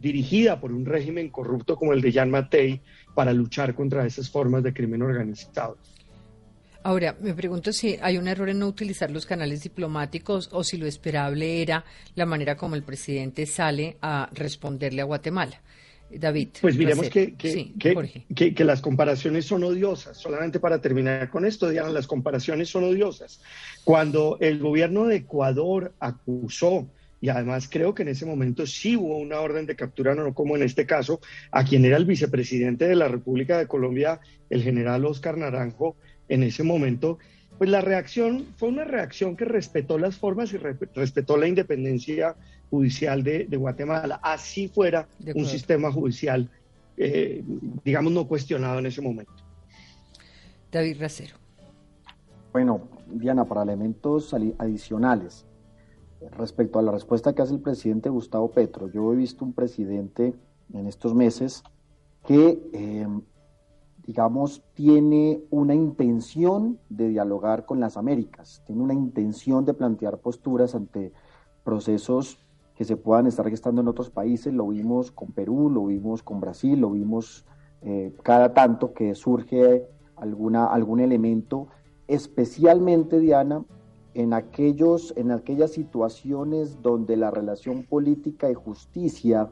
dirigida 0.00 0.60
por 0.60 0.72
un 0.72 0.84
régimen 0.84 1.28
corrupto 1.28 1.76
como 1.76 1.92
el 1.92 2.00
de 2.00 2.12
Jan 2.12 2.30
Matei, 2.30 2.80
para 3.14 3.32
luchar 3.32 3.74
contra 3.74 4.06
esas 4.06 4.30
formas 4.30 4.62
de 4.62 4.72
crimen 4.72 5.02
organizado. 5.02 5.76
Ahora, 6.82 7.14
me 7.20 7.34
pregunto 7.34 7.72
si 7.72 7.98
hay 8.00 8.16
un 8.16 8.26
error 8.26 8.48
en 8.48 8.58
no 8.58 8.66
utilizar 8.66 9.10
los 9.10 9.26
canales 9.26 9.62
diplomáticos 9.62 10.48
o 10.52 10.64
si 10.64 10.78
lo 10.78 10.86
esperable 10.86 11.60
era 11.60 11.84
la 12.14 12.24
manera 12.24 12.56
como 12.56 12.74
el 12.74 12.82
presidente 12.82 13.44
sale 13.44 13.98
a 14.00 14.30
responderle 14.32 15.02
a 15.02 15.04
Guatemala. 15.04 15.60
David. 16.18 16.48
Pues 16.60 16.76
miremos 16.76 17.08
que, 17.08 17.34
que, 17.34 18.54
que, 18.54 18.64
las 18.64 18.80
comparaciones 18.80 19.44
son 19.44 19.62
odiosas. 19.62 20.18
Solamente 20.18 20.58
para 20.58 20.80
terminar 20.80 21.30
con 21.30 21.44
esto, 21.44 21.68
Diana, 21.68 21.90
las 21.90 22.06
comparaciones 22.06 22.68
son 22.68 22.84
odiosas. 22.84 23.40
Cuando 23.84 24.36
el 24.40 24.58
gobierno 24.58 25.06
de 25.06 25.16
Ecuador 25.16 25.94
acusó, 26.00 26.88
y 27.20 27.28
además 27.28 27.68
creo 27.70 27.94
que 27.94 28.02
en 28.02 28.08
ese 28.08 28.24
momento 28.24 28.66
sí 28.66 28.96
hubo 28.96 29.18
una 29.18 29.40
orden 29.40 29.66
de 29.66 29.76
captura, 29.76 30.14
no 30.14 30.32
como 30.32 30.56
en 30.56 30.62
este 30.62 30.86
caso, 30.86 31.20
a 31.50 31.64
quien 31.64 31.84
era 31.84 31.96
el 31.96 32.06
vicepresidente 32.06 32.88
de 32.88 32.96
la 32.96 33.08
República 33.08 33.58
de 33.58 33.66
Colombia, 33.66 34.20
el 34.48 34.62
general 34.62 35.04
Oscar 35.04 35.36
Naranjo, 35.36 35.96
en 36.28 36.42
ese 36.42 36.62
momento, 36.62 37.18
pues 37.58 37.68
la 37.68 37.82
reacción 37.82 38.46
fue 38.56 38.70
una 38.70 38.84
reacción 38.84 39.36
que 39.36 39.44
respetó 39.44 39.98
las 39.98 40.16
formas 40.16 40.52
y 40.54 40.56
respetó 40.56 41.36
la 41.36 41.46
independencia 41.46 42.36
judicial 42.70 43.22
de, 43.22 43.46
Guatemala, 43.50 44.20
así 44.22 44.68
fuera 44.68 45.06
un 45.34 45.44
sistema 45.44 45.92
judicial, 45.92 46.48
eh, 46.96 47.42
digamos, 47.84 48.12
no 48.12 48.26
cuestionado 48.26 48.78
en 48.78 48.86
ese 48.86 49.02
momento. 49.02 49.32
David 50.72 51.00
Racero. 51.00 51.34
Bueno, 52.52 52.88
Diana, 53.08 53.44
para 53.44 53.62
elementos 53.62 54.32
adicionales, 54.58 55.44
respecto 56.32 56.78
a 56.78 56.82
la 56.82 56.92
respuesta 56.92 57.34
que 57.34 57.42
hace 57.42 57.54
el 57.54 57.60
presidente 57.60 58.08
Gustavo 58.08 58.50
Petro, 58.50 58.88
yo 58.88 59.12
he 59.12 59.16
visto 59.16 59.44
un 59.44 59.52
presidente 59.52 60.34
en 60.72 60.86
estos 60.86 61.14
meses 61.14 61.62
que 62.26 62.62
eh, 62.72 63.06
digamos, 64.10 64.62
tiene 64.74 65.44
una 65.50 65.72
intención 65.72 66.80
de 66.88 67.08
dialogar 67.08 67.64
con 67.64 67.78
las 67.78 67.96
Américas, 67.96 68.60
tiene 68.66 68.82
una 68.82 68.92
intención 68.92 69.64
de 69.64 69.72
plantear 69.72 70.18
posturas 70.18 70.74
ante 70.74 71.12
procesos 71.62 72.38
que 72.74 72.84
se 72.84 72.96
puedan 72.96 73.28
estar 73.28 73.48
gestando 73.48 73.82
en 73.82 73.86
otros 73.86 74.10
países. 74.10 74.52
Lo 74.52 74.66
vimos 74.66 75.12
con 75.12 75.30
Perú, 75.30 75.70
lo 75.70 75.86
vimos 75.86 76.24
con 76.24 76.40
Brasil, 76.40 76.80
lo 76.80 76.90
vimos 76.90 77.44
eh, 77.82 78.12
cada 78.24 78.52
tanto 78.52 78.94
que 78.94 79.14
surge 79.14 79.86
alguna, 80.16 80.66
algún 80.66 80.98
elemento, 80.98 81.68
especialmente, 82.08 83.20
Diana, 83.20 83.64
en, 84.14 84.32
aquellos, 84.32 85.12
en 85.16 85.30
aquellas 85.30 85.72
situaciones 85.72 86.82
donde 86.82 87.16
la 87.16 87.30
relación 87.30 87.84
política 87.84 88.50
y 88.50 88.54
justicia 88.54 89.50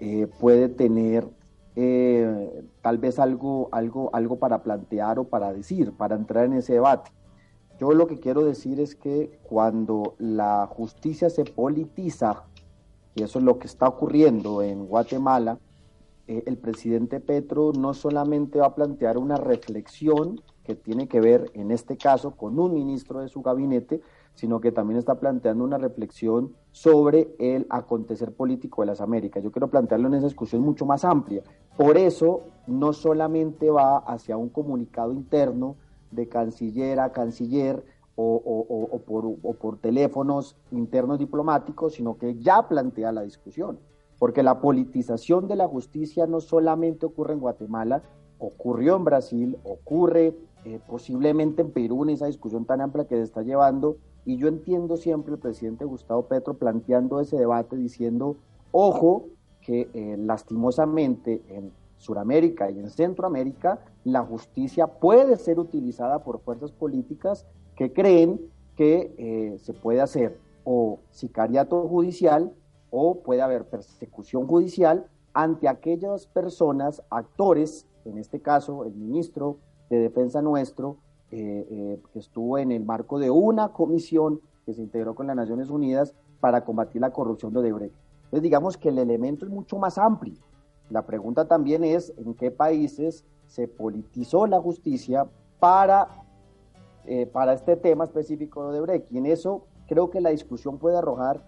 eh, 0.00 0.26
puede 0.40 0.68
tener 0.68 1.28
eh, 1.76 2.64
tal 2.82 2.98
vez 2.98 3.18
algo, 3.18 3.68
algo, 3.72 4.10
algo 4.12 4.38
para 4.38 4.62
plantear 4.62 5.18
o 5.18 5.24
para 5.24 5.52
decir, 5.52 5.92
para 5.92 6.14
entrar 6.14 6.44
en 6.46 6.54
ese 6.54 6.74
debate. 6.74 7.10
Yo 7.78 7.92
lo 7.92 8.06
que 8.06 8.20
quiero 8.20 8.44
decir 8.44 8.78
es 8.78 8.94
que 8.94 9.38
cuando 9.42 10.14
la 10.18 10.66
justicia 10.66 11.28
se 11.30 11.44
politiza, 11.44 12.44
y 13.14 13.22
eso 13.22 13.38
es 13.38 13.44
lo 13.44 13.58
que 13.58 13.66
está 13.66 13.88
ocurriendo 13.88 14.62
en 14.62 14.86
Guatemala, 14.86 15.58
eh, 16.26 16.44
el 16.46 16.56
presidente 16.56 17.20
Petro 17.20 17.72
no 17.72 17.92
solamente 17.92 18.60
va 18.60 18.66
a 18.66 18.74
plantear 18.74 19.18
una 19.18 19.36
reflexión 19.36 20.40
que 20.64 20.74
tiene 20.74 21.06
que 21.06 21.20
ver, 21.20 21.50
en 21.54 21.70
este 21.70 21.96
caso, 21.96 22.32
con 22.32 22.58
un 22.58 22.72
ministro 22.72 23.20
de 23.20 23.28
su 23.28 23.42
gabinete, 23.42 24.00
sino 24.34 24.60
que 24.60 24.72
también 24.72 24.98
está 24.98 25.20
planteando 25.20 25.62
una 25.62 25.78
reflexión 25.78 26.54
sobre 26.72 27.34
el 27.38 27.66
acontecer 27.70 28.32
político 28.32 28.82
de 28.82 28.86
las 28.86 29.00
Américas. 29.00 29.44
Yo 29.44 29.52
quiero 29.52 29.68
plantearlo 29.68 30.08
en 30.08 30.14
esa 30.14 30.26
discusión 30.26 30.62
mucho 30.62 30.86
más 30.86 31.04
amplia. 31.04 31.42
Por 31.76 31.96
eso, 31.96 32.40
no 32.66 32.92
solamente 32.92 33.70
va 33.70 33.98
hacia 33.98 34.36
un 34.36 34.48
comunicado 34.48 35.12
interno 35.12 35.76
de 36.10 36.28
canciller 36.28 36.98
a 36.98 37.12
canciller 37.12 37.84
o, 38.16 39.00
por, 39.06 39.26
o 39.26 39.52
por 39.54 39.78
teléfonos 39.78 40.56
internos 40.70 41.18
diplomáticos, 41.18 41.94
sino 41.94 42.16
que 42.16 42.36
ya 42.36 42.66
plantea 42.68 43.12
la 43.12 43.22
discusión. 43.22 43.78
Porque 44.18 44.42
la 44.42 44.60
politización 44.60 45.48
de 45.48 45.56
la 45.56 45.66
justicia 45.66 46.26
no 46.26 46.40
solamente 46.40 47.06
ocurre 47.06 47.34
en 47.34 47.40
Guatemala, 47.40 48.02
ocurrió 48.38 48.96
en 48.96 49.04
Brasil, 49.04 49.58
ocurre 49.64 50.36
eh, 50.64 50.80
posiblemente 50.86 51.62
en 51.62 51.70
Perú 51.70 52.04
en 52.04 52.10
esa 52.10 52.26
discusión 52.26 52.64
tan 52.64 52.80
amplia 52.80 53.06
que 53.06 53.16
se 53.16 53.22
está 53.22 53.42
llevando 53.42 53.96
y 54.24 54.36
yo 54.38 54.48
entiendo 54.48 54.96
siempre 54.96 55.34
el 55.34 55.38
presidente 55.38 55.84
Gustavo 55.84 56.22
Petro 56.26 56.54
planteando 56.54 57.20
ese 57.20 57.36
debate 57.36 57.76
diciendo, 57.76 58.36
ojo, 58.72 59.26
que 59.60 59.88
eh, 59.92 60.16
lastimosamente 60.18 61.42
en 61.48 61.72
Sudamérica 61.96 62.70
y 62.70 62.78
en 62.78 62.90
Centroamérica 62.90 63.80
la 64.04 64.22
justicia 64.22 64.86
puede 64.86 65.36
ser 65.36 65.58
utilizada 65.58 66.20
por 66.20 66.40
fuerzas 66.40 66.72
políticas 66.72 67.46
que 67.76 67.92
creen 67.92 68.40
que 68.76 69.14
eh, 69.18 69.58
se 69.58 69.72
puede 69.72 70.00
hacer 70.00 70.38
o 70.64 70.98
sicariato 71.10 71.86
judicial 71.88 72.52
o 72.90 73.20
puede 73.20 73.42
haber 73.42 73.64
persecución 73.64 74.46
judicial 74.46 75.06
ante 75.32 75.68
aquellas 75.68 76.26
personas, 76.26 77.02
actores, 77.10 77.86
en 78.04 78.18
este 78.18 78.40
caso 78.40 78.84
el 78.84 78.94
ministro 78.94 79.58
de 79.90 79.98
Defensa 79.98 80.42
nuestro, 80.42 80.96
eh, 81.30 81.66
eh, 81.68 82.02
que 82.12 82.18
estuvo 82.20 82.58
en 82.58 82.70
el 82.70 82.84
marco 82.84 83.18
de 83.18 83.30
una 83.30 83.68
comisión 83.72 84.40
que 84.64 84.72
se 84.72 84.82
integró 84.82 85.14
con 85.14 85.26
las 85.26 85.34
Naciones 85.34 85.68
Unidas 85.68 86.14
para 86.38 86.64
combatir 86.64 87.00
la 87.00 87.10
corrupción 87.10 87.52
de 87.52 87.58
Odebrecht. 87.58 87.94
Entonces 88.24 88.42
digamos 88.42 88.76
que 88.76 88.90
el 88.90 88.98
elemento 88.98 89.44
es 89.44 89.50
mucho 89.50 89.78
más 89.78 89.98
amplio. 89.98 90.34
La 90.90 91.02
pregunta 91.02 91.46
también 91.46 91.82
es 91.82 92.12
en 92.18 92.34
qué 92.34 92.50
países 92.50 93.24
se 93.46 93.66
politizó 93.66 94.46
la 94.46 94.60
justicia 94.60 95.26
para, 95.58 96.08
eh, 97.06 97.26
para 97.26 97.54
este 97.54 97.76
tema 97.76 98.04
específico 98.04 98.62
de 98.62 98.78
Odebrecht. 98.78 99.10
Y 99.10 99.18
en 99.18 99.26
eso 99.26 99.66
creo 99.88 100.10
que 100.10 100.20
la 100.20 100.30
discusión 100.30 100.78
puede 100.78 100.98
arrojar, 100.98 101.42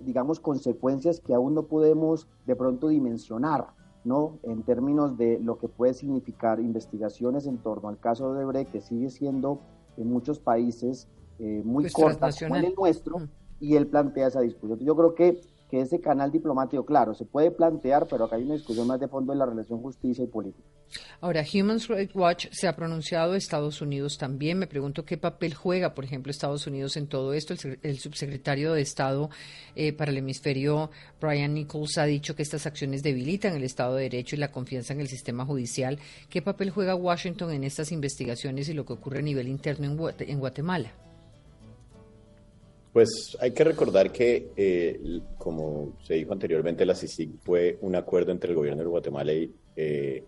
digamos, 0.00 0.40
consecuencias 0.40 1.20
que 1.20 1.32
aún 1.32 1.54
no 1.54 1.62
podemos 1.62 2.28
de 2.44 2.56
pronto 2.56 2.88
dimensionar. 2.88 3.68
¿No? 4.04 4.38
en 4.42 4.62
términos 4.62 5.16
de 5.16 5.38
lo 5.40 5.58
que 5.58 5.68
puede 5.68 5.94
significar 5.94 6.60
investigaciones 6.60 7.46
en 7.46 7.58
torno 7.58 7.88
al 7.88 7.98
caso 7.98 8.34
de 8.34 8.44
Brecht, 8.44 8.70
que 8.70 8.80
sigue 8.80 9.10
siendo 9.10 9.60
en 9.96 10.10
muchos 10.10 10.38
países 10.38 11.08
eh, 11.38 11.62
muy 11.64 11.84
pues 11.84 11.94
corta 11.94 12.30
como 12.38 12.56
el 12.56 12.74
nuestro, 12.76 13.18
mm. 13.18 13.28
y 13.60 13.76
él 13.76 13.86
plantea 13.86 14.28
esa 14.28 14.40
discusión. 14.40 14.78
Yo 14.80 14.94
creo 14.94 15.14
que, 15.14 15.40
que 15.74 15.80
ese 15.80 16.00
canal 16.00 16.30
diplomático, 16.30 16.86
claro, 16.86 17.14
se 17.14 17.24
puede 17.24 17.50
plantear, 17.50 18.06
pero 18.08 18.24
acá 18.26 18.36
hay 18.36 18.44
una 18.44 18.54
discusión 18.54 18.86
más 18.86 19.00
de 19.00 19.08
fondo 19.08 19.32
de 19.32 19.40
la 19.40 19.46
relación 19.46 19.80
justicia 19.82 20.22
y 20.22 20.28
política. 20.28 20.68
Ahora, 21.20 21.42
Human 21.52 21.80
Rights 21.80 22.14
Watch 22.14 22.46
se 22.52 22.68
ha 22.68 22.76
pronunciado, 22.76 23.34
Estados 23.34 23.82
Unidos 23.82 24.16
también. 24.16 24.56
Me 24.56 24.68
pregunto 24.68 25.04
qué 25.04 25.18
papel 25.18 25.52
juega, 25.52 25.92
por 25.92 26.04
ejemplo, 26.04 26.30
Estados 26.30 26.68
Unidos 26.68 26.96
en 26.96 27.08
todo 27.08 27.34
esto. 27.34 27.54
El, 27.82 27.98
subsecretario 27.98 28.72
de 28.72 28.82
Estado 28.82 29.30
eh, 29.74 29.92
para 29.92 30.12
el 30.12 30.18
hemisferio, 30.18 30.90
Brian 31.20 31.54
Nichols, 31.54 31.98
ha 31.98 32.04
dicho 32.04 32.36
que 32.36 32.42
estas 32.44 32.66
acciones 32.66 33.02
debilitan 33.02 33.54
el 33.54 33.64
Estado 33.64 33.96
de 33.96 34.04
Derecho 34.04 34.36
y 34.36 34.38
la 34.38 34.52
confianza 34.52 34.92
en 34.92 35.00
el 35.00 35.08
sistema 35.08 35.44
judicial. 35.44 35.98
¿Qué 36.28 36.40
papel 36.40 36.70
juega 36.70 36.94
Washington 36.94 37.50
en 37.50 37.64
estas 37.64 37.90
investigaciones 37.90 38.68
y 38.68 38.74
lo 38.74 38.84
que 38.84 38.92
ocurre 38.92 39.18
a 39.18 39.22
nivel 39.22 39.48
interno 39.48 39.86
en 40.20 40.38
Guatemala? 40.38 40.92
Pues 42.94 43.36
hay 43.40 43.50
que 43.50 43.64
recordar 43.64 44.12
que, 44.12 44.52
eh, 44.56 45.20
como 45.36 45.96
se 46.04 46.14
dijo 46.14 46.32
anteriormente, 46.32 46.86
la 46.86 46.94
CICIG 46.94 47.40
fue 47.42 47.76
un 47.80 47.96
acuerdo 47.96 48.30
entre 48.30 48.50
el 48.50 48.56
gobierno 48.56 48.84
de 48.84 48.88
Guatemala 48.88 49.32
y 49.32 49.52
eh, 49.74 50.22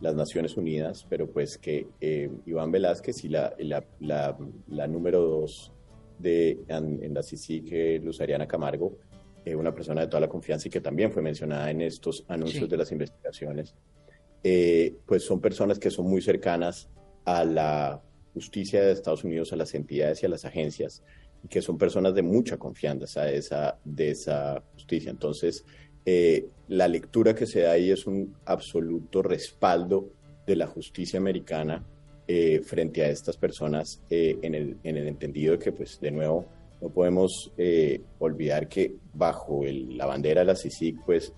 las 0.00 0.14
Naciones 0.14 0.56
Unidas, 0.56 1.04
pero 1.10 1.28
pues 1.28 1.58
que 1.58 1.88
eh, 2.00 2.30
Iván 2.46 2.70
Velázquez 2.70 3.24
y 3.24 3.30
la, 3.30 3.52
la, 3.98 4.86
número 4.86 5.22
dos 5.22 5.72
de, 6.20 6.60
en, 6.68 7.12
la 7.12 7.24
CICIG, 7.24 8.04
Luz 8.04 8.20
Ariana 8.20 8.46
Camargo, 8.46 8.96
una 9.46 9.74
persona 9.74 10.02
de 10.02 10.06
toda 10.06 10.20
la 10.20 10.28
confianza 10.28 10.68
y 10.68 10.70
que 10.70 10.80
también 10.80 11.10
fue 11.10 11.20
mencionada 11.20 11.68
en 11.68 11.80
estos 11.80 12.24
anuncios 12.28 12.70
de 12.70 12.76
las 12.76 12.92
investigaciones, 12.92 13.74
pues 15.04 15.24
son 15.24 15.40
personas 15.40 15.80
que 15.80 15.90
son 15.90 16.06
muy 16.06 16.22
cercanas 16.22 16.88
a 17.24 17.44
la 17.44 18.00
justicia 18.34 18.84
de 18.84 18.92
Estados 18.92 19.24
Unidos, 19.24 19.52
a 19.52 19.56
las 19.56 19.74
entidades 19.74 20.22
y 20.22 20.26
a 20.26 20.28
las 20.28 20.44
agencias 20.44 21.02
que 21.48 21.62
son 21.62 21.78
personas 21.78 22.14
de 22.14 22.22
mucha 22.22 22.56
confianza 22.56 23.24
de 23.24 23.36
esa, 23.36 23.78
de 23.84 24.10
esa 24.10 24.62
justicia. 24.72 25.10
Entonces, 25.10 25.64
eh, 26.06 26.46
la 26.68 26.88
lectura 26.88 27.34
que 27.34 27.46
se 27.46 27.60
da 27.60 27.72
ahí 27.72 27.90
es 27.90 28.06
un 28.06 28.34
absoluto 28.44 29.22
respaldo 29.22 30.10
de 30.46 30.56
la 30.56 30.66
justicia 30.66 31.18
americana 31.18 31.84
eh, 32.26 32.60
frente 32.60 33.02
a 33.02 33.08
estas 33.08 33.36
personas 33.36 34.02
eh, 34.10 34.38
en, 34.42 34.54
el, 34.54 34.78
en 34.82 34.96
el 34.96 35.08
entendido 35.08 35.52
de 35.52 35.58
que, 35.58 35.72
pues, 35.72 36.00
de 36.00 36.10
nuevo, 36.10 36.46
no 36.80 36.90
podemos 36.90 37.52
olvidar 38.18 38.68
que 38.68 38.96
bajo 39.14 39.62
la 39.64 40.04
bandera 40.04 40.42
de 40.42 40.46
la 40.46 40.56
CICIC, 40.56 41.04
pues, 41.06 41.32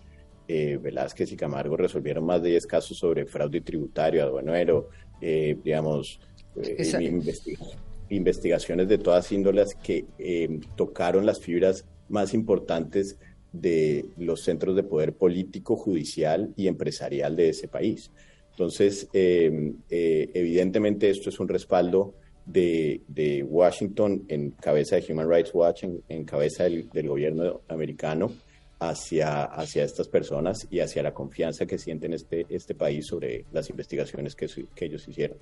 Velázquez 0.49 1.31
y 1.33 1.37
Camargo 1.37 1.77
resolvieron 1.77 2.25
más 2.25 2.43
de 2.43 2.51
10 2.51 2.67
casos 2.67 2.99
sobre 2.99 3.27
fraude 3.27 3.61
tributario, 3.61 4.25
aduanero, 4.25 4.89
digamos, 5.21 6.21
investigación 6.57 7.87
investigaciones 8.11 8.89
de 8.89 8.99
todas 8.99 9.31
índoles 9.33 9.75
que 9.75 10.05
eh, 10.19 10.61
tocaron 10.77 11.27
las 11.27 11.41
fibras 11.41 11.85
más 12.09 12.35
importantes 12.35 13.19
de 13.53 14.07
los 14.19 14.43
centros 14.43 14.77
de 14.77 14.83
poder 14.83 15.15
político, 15.15 15.77
judicial 15.77 16.53
y 16.57 16.69
empresarial 16.69 17.37
de 17.37 17.51
ese 17.51 17.69
país. 17.69 18.11
Entonces, 18.51 19.09
eh, 19.13 19.73
eh, 19.91 20.31
evidentemente 20.35 21.11
esto 21.11 21.31
es 21.31 21.41
un 21.41 21.49
respaldo 21.49 22.15
de, 22.45 23.03
Washington 23.49 24.25
en 24.29 24.53
cabeza 24.53 24.97
de 24.97 25.13
Human 25.13 25.29
Rights 25.29 25.51
Watch, 25.53 25.85
en, 25.85 26.25
cabeza 26.25 26.65
del, 26.65 26.89
gobierno 27.09 27.61
americano, 27.69 28.33
hacia, 28.79 29.45
hacia 29.45 29.85
estas 29.85 30.09
personas 30.09 30.67
y 30.71 30.81
hacia 30.81 31.03
la 31.03 31.13
confianza 31.13 31.67
que 31.67 31.79
sienten 31.79 32.13
este, 32.13 32.47
este 32.49 32.75
país 32.75 33.07
sobre 33.07 33.45
las 33.53 33.69
investigaciones 33.71 34.35
que 34.35 34.47
ellos 34.85 35.09
hicieron. 35.09 35.39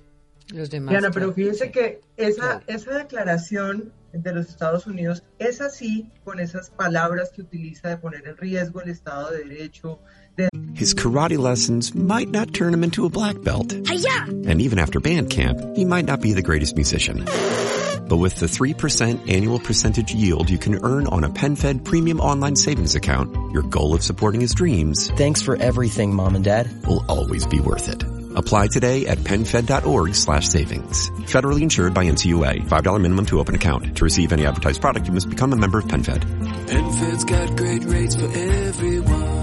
Los 0.53 0.69
demás. 0.69 0.91
Diana, 0.91 1.11
pero 1.11 1.33
fíjense 1.33 1.71
que 1.71 2.01
esa, 2.17 2.61
esa 2.67 2.97
declaración 2.97 3.91
de 4.13 4.33
los 4.33 4.47
Estados 4.47 4.87
Unidos 4.87 5.23
es 5.39 5.61
así, 5.61 6.09
con 6.23 6.39
esas 6.39 6.69
palabras 6.69 7.31
que 7.35 7.41
utiliza 7.41 7.89
de 7.89 7.97
poner 7.97 8.27
en 8.27 8.37
riesgo 8.37 8.81
el 8.81 8.89
Estado 8.89 9.31
de 9.31 9.43
Derecho. 9.43 9.99
De... 10.37 10.49
His 10.75 10.93
karate 10.93 11.37
lessons 11.37 11.95
might 11.95 12.29
not 12.29 12.53
turn 12.53 12.73
him 12.73 12.83
into 12.83 13.05
a 13.05 13.09
black 13.09 13.41
belt. 13.41 13.73
Hi-ya! 13.87 14.25
And 14.49 14.61
even 14.61 14.79
after 14.79 14.99
band 14.99 15.29
camp, 15.29 15.59
he 15.75 15.85
might 15.85 16.05
not 16.05 16.21
be 16.21 16.33
the 16.33 16.41
greatest 16.41 16.75
musician. 16.75 17.25
But 18.07 18.17
with 18.17 18.35
the 18.35 18.45
3% 18.45 19.31
annual 19.31 19.59
percentage 19.59 20.13
yield 20.13 20.49
you 20.49 20.59
can 20.59 20.79
earn 20.83 21.07
on 21.07 21.23
a 21.23 21.29
PenFed 21.29 21.83
premium 21.83 22.19
online 22.19 22.55
savings 22.55 22.95
account, 22.95 23.33
your 23.51 23.63
goal 23.63 23.95
of 23.95 24.03
supporting 24.03 24.41
his 24.41 24.53
dreams. 24.53 25.09
Thanks 25.17 25.41
for 25.41 25.55
everything, 25.55 26.13
Mom 26.13 26.35
and 26.35 26.43
Dad. 26.43 26.85
Will 26.85 27.03
always 27.09 27.47
be 27.47 27.59
worth 27.59 27.89
it. 27.89 28.14
Apply 28.35 28.67
today 28.67 29.07
at 29.07 29.19
PenFed.org 29.19 30.13
slash 30.13 30.47
savings. 30.47 31.09
Federally 31.31 31.61
insured 31.61 31.93
by 31.93 32.05
NCUA. 32.05 32.67
$5 32.67 33.01
minimum 33.01 33.25
to 33.27 33.39
open 33.39 33.55
account. 33.55 33.95
To 33.97 34.03
receive 34.03 34.33
any 34.33 34.45
advertised 34.45 34.81
product, 34.81 35.07
you 35.07 35.13
must 35.13 35.29
become 35.29 35.53
a 35.53 35.55
member 35.55 35.79
of 35.79 35.85
PenFed. 35.85 36.21
PenFed's 36.67 37.23
got 37.23 37.55
great 37.57 37.83
rates 37.85 38.15
for 38.15 38.25
everyone. 38.25 39.35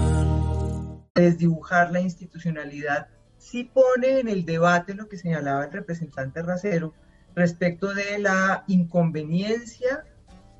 Desdibujar 1.15 1.91
la 1.91 2.01
institucionalidad 2.01 3.07
sí 3.37 3.65
pone 3.65 4.19
en 4.19 4.27
el 4.29 4.45
debate 4.45 4.95
lo 4.95 5.07
que 5.07 5.17
señalaba 5.17 5.65
el 5.65 5.71
representante 5.71 6.41
Racero 6.41 6.93
respecto 7.35 7.93
de 7.93 8.19
la 8.19 8.63
inconveniencia 8.67 10.05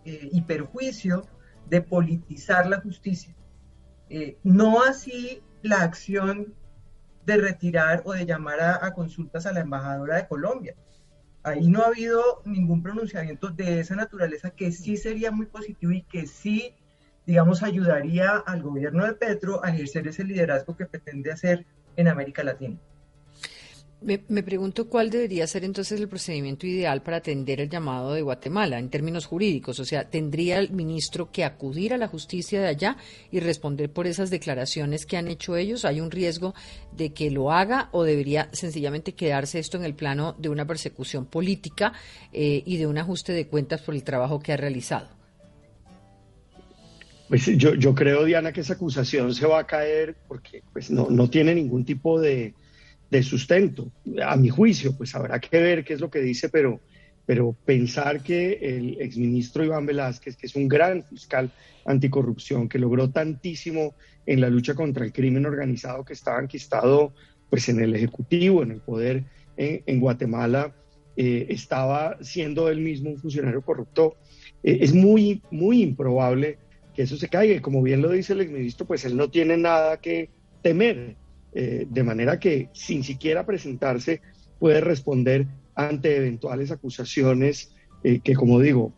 eh, 0.05 0.29
y 0.31 0.41
perjuicio 0.41 1.25
de 1.69 1.81
politizar 1.81 2.67
la 2.67 2.81
justicia. 2.81 3.36
Eh, 4.10 4.38
no 4.43 4.84
así 4.84 5.41
la 5.62 5.81
acción 5.81 6.53
de 7.25 7.38
retirar 7.38 8.01
o 8.05 8.13
de 8.13 8.25
llamar 8.25 8.59
a, 8.62 8.93
consultas 8.93 9.45
a 9.45 9.53
la 9.53 9.62
embajadora 9.62 10.17
de 10.17 10.27
Colombia. 10.27 10.75
Ahí 11.43 11.69
no 11.69 11.81
ha 11.81 11.88
habido 11.88 12.41
ningún 12.45 12.81
pronunciamiento 12.81 13.49
de 13.49 13.79
esa 13.79 13.95
naturaleza 13.95 14.51
que 14.51 14.71
sí 14.71 14.97
sería 14.97 15.31
muy 15.31 15.45
positivo 15.45 15.91
y 15.91 16.03
que 16.03 16.25
sí, 16.25 16.75
digamos, 17.25 17.63
ayudaría 17.63 18.38
al 18.38 18.62
gobierno 18.62 19.05
de 19.05 19.13
Petro 19.13 19.63
a 19.63 19.69
ejercer 19.69 20.07
ese 20.07 20.23
liderazgo 20.23 20.77
que 20.77 20.86
pretende 20.86 21.31
hacer 21.31 21.65
en 21.95 22.07
América 22.07 22.43
Latina. 22.43 22.77
Me, 24.03 24.43
pregunto 24.43 24.89
cuál 24.89 25.09
debería 25.09 25.47
ser 25.47 25.63
entonces 25.63 25.97
el 25.99 26.09
procedimiento 26.09 26.67
ideal 26.67 27.01
para 27.01 27.17
atender 27.17 27.61
el 27.61 27.69
llamado 27.69 28.13
de 28.13 28.21
Guatemala 28.21 28.77
en 28.77 28.89
términos 28.89 29.25
jurídicos. 29.25 29.79
O 29.79 29.85
sea, 29.85 30.09
¿tendría 30.09 30.59
el 30.59 30.71
ministro 30.71 31.31
que 31.31 31.45
acudir 31.45 31.93
a 31.93 31.97
la 31.97 32.09
justicia 32.09 32.61
de 32.61 32.67
allá 32.67 32.97
y 33.31 33.39
responder 33.39 33.89
por 33.89 34.05
esas 34.05 34.29
declaraciones 34.29 35.05
que 35.05 35.15
han 35.15 35.29
hecho 35.29 35.55
ellos? 35.55 35.85
¿Hay 35.85 36.01
un 36.01 36.11
riesgo 36.11 36.53
de 36.91 37.13
que 37.13 37.31
lo 37.31 37.51
haga 37.51 37.87
o 37.93 38.03
debería 38.03 38.49
sencillamente 38.51 39.13
quedarse 39.13 39.59
esto 39.59 39.77
en 39.77 39.85
el 39.85 39.95
plano 39.95 40.35
de 40.37 40.49
una 40.49 40.67
persecución 40.67 41.25
política 41.25 41.93
eh, 42.33 42.61
y 42.65 42.77
de 42.77 42.87
un 42.87 42.97
ajuste 42.97 43.31
de 43.31 43.47
cuentas 43.47 43.81
por 43.81 43.95
el 43.95 44.03
trabajo 44.03 44.41
que 44.41 44.51
ha 44.51 44.57
realizado? 44.57 45.07
Pues 47.29 47.45
yo, 47.57 47.73
yo 47.73 47.95
creo, 47.95 48.25
Diana, 48.25 48.51
que 48.51 48.61
esa 48.61 48.73
acusación 48.73 49.33
se 49.33 49.47
va 49.47 49.59
a 49.59 49.65
caer 49.65 50.17
porque 50.27 50.61
pues, 50.73 50.91
no, 50.91 51.07
no 51.09 51.29
tiene 51.29 51.55
ningún 51.55 51.85
tipo 51.85 52.19
de 52.19 52.53
de 53.13 53.23
sustento. 53.23 53.91
A 54.26 54.36
mi 54.36 54.49
juicio, 54.49 54.97
pues 54.97 55.13
habrá 55.15 55.39
que 55.39 55.58
ver 55.60 55.84
qué 55.84 55.93
es 55.93 56.02
lo 56.02 56.10
que 56.10 56.19
dice, 56.19 56.49
pero, 56.49 56.82
pero 57.26 57.54
pensar 57.54 58.23
que 58.23 58.54
el 58.54 58.99
exministro 58.99 59.63
Iván 59.63 59.86
Velázquez, 59.86 60.36
que 60.36 60.47
es 60.47 60.56
un 60.56 60.67
gran 60.67 61.04
fiscal 61.04 61.52
anticorrupción, 61.86 62.67
que 62.67 62.80
logró 62.80 63.12
tantísimo 63.12 63.93
en 64.26 64.41
la 64.41 64.49
lucha 64.49 64.73
contra 64.73 65.06
el 65.06 65.13
crimen 65.13 65.45
organizado 65.45 66.04
que 66.04 66.13
estaba 66.13 66.41
enquistado 66.41 67.13
pues 67.52 67.69
en 67.69 67.80
el 67.82 67.95
Ejecutivo, 67.95 68.63
en 68.63 68.71
el 68.71 68.82
poder 68.82 69.26
en, 69.58 69.99
Guatemala, 69.99 70.73
eh, 71.15 71.45
estaba 71.49 72.17
siendo 72.21 72.67
él 72.67 72.80
mismo 72.80 73.12
un 73.12 73.19
funcionario 73.19 73.62
corrupto, 73.62 74.15
eh, 74.63 74.80
es 74.82 74.91
muy, 74.91 75.43
muy 75.52 75.84
improbable 75.84 76.58
que 76.95 77.04
eso 77.04 77.15
se 77.15 77.30
caiga. 77.30 77.62
Como 77.62 77.84
bien 77.84 78.02
lo 78.02 78.10
dice 78.10 78.34
el 78.34 78.41
exministro, 78.41 78.88
pues 78.88 79.06
él 79.06 79.15
no 79.15 79.30
tiene 79.30 79.56
nada 79.56 79.97
que 79.97 80.32
temer 80.63 81.15
eh, 81.55 81.87
de 81.89 82.03
manera 82.03 82.39
que 82.39 82.69
sin 82.73 83.03
siquiera 83.03 83.45
presentarse 83.45 84.21
puede 84.59 84.81
responder 84.81 85.47
ante 85.75 86.17
eventuales 86.17 86.71
acusaciones 86.71 87.71
eh, 88.03 88.19
que, 88.19 88.33
como 88.35 88.59
digo, 88.59 88.91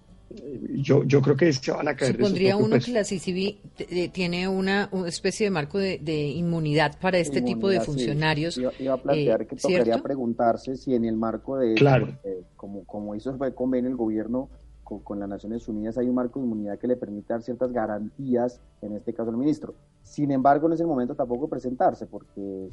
yo, 0.73 1.03
yo 1.03 1.21
creo 1.21 1.37
que 1.37 1.53
se 1.53 1.71
van 1.71 1.87
a 1.87 1.95
caer. 1.95 2.15
Supondría 2.15 2.57
uno 2.57 2.77
que 2.79 2.91
la 2.91 3.03
CCB 3.03 4.11
tiene 4.11 4.47
una, 4.47 4.89
especie 5.07 5.45
de 5.45 5.51
marco 5.51 5.77
de, 5.77 6.27
inmunidad 6.35 6.97
para 6.99 7.17
este 7.19 7.41
tipo 7.41 7.69
de 7.69 7.81
funcionarios. 7.81 8.57
Iba, 8.57 8.93
a 8.93 8.97
plantear 8.97 9.43
eh, 9.43 9.47
que 9.47 9.55
tocaría 9.55 10.01
preguntarse 10.01 10.75
si 10.75 10.95
en 10.95 11.05
el 11.05 11.15
marco 11.15 11.57
de, 11.57 11.75
claro. 11.75 12.17
como, 12.55 12.83
como 12.85 13.15
hizo 13.15 13.31
el 13.31 13.53
convenio 13.53 13.89
el 13.89 13.95
gobierno 13.95 14.49
con, 14.85 15.19
las 15.19 15.27
Naciones 15.27 15.67
Unidas, 15.67 15.97
hay 15.97 16.07
un 16.07 16.15
marco 16.15 16.39
de 16.39 16.45
inmunidad 16.45 16.77
que 16.77 16.87
le 16.87 16.95
permite 16.95 17.33
dar 17.33 17.41
ciertas 17.41 17.71
garantías, 17.73 18.61
en 18.81 18.93
este 18.93 19.13
caso 19.13 19.31
al 19.31 19.37
ministro. 19.37 19.73
Sin 20.03 20.31
embargo, 20.31 20.67
en 20.67 20.73
ese 20.73 20.85
momento 20.85 21.15
tampoco 21.15 21.47
presentarse, 21.47 22.05
porque 22.05 22.69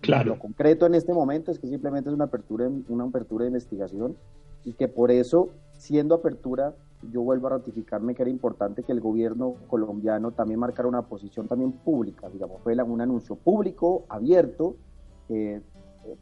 claro. 0.00 0.34
lo 0.34 0.38
concreto 0.38 0.86
en 0.86 0.94
este 0.94 1.12
momento 1.12 1.50
es 1.50 1.58
que 1.58 1.68
simplemente 1.68 2.08
es 2.08 2.14
una 2.14 2.24
apertura, 2.24 2.68
una 2.88 3.04
apertura 3.04 3.44
de 3.44 3.50
investigación 3.50 4.16
y 4.64 4.72
que 4.72 4.88
por 4.88 5.10
eso, 5.10 5.50
siendo 5.72 6.14
apertura, 6.14 6.74
yo 7.12 7.20
vuelvo 7.20 7.48
a 7.48 7.50
ratificarme 7.50 8.14
que 8.14 8.22
era 8.22 8.30
importante 8.30 8.82
que 8.82 8.92
el 8.92 9.00
gobierno 9.00 9.56
colombiano 9.68 10.32
también 10.32 10.58
marcara 10.58 10.88
una 10.88 11.02
posición 11.02 11.46
también 11.46 11.72
pública, 11.72 12.30
digamos, 12.30 12.62
fue 12.62 12.74
un 12.82 13.00
anuncio 13.02 13.36
público, 13.36 14.04
abierto, 14.08 14.76
eh, 15.28 15.60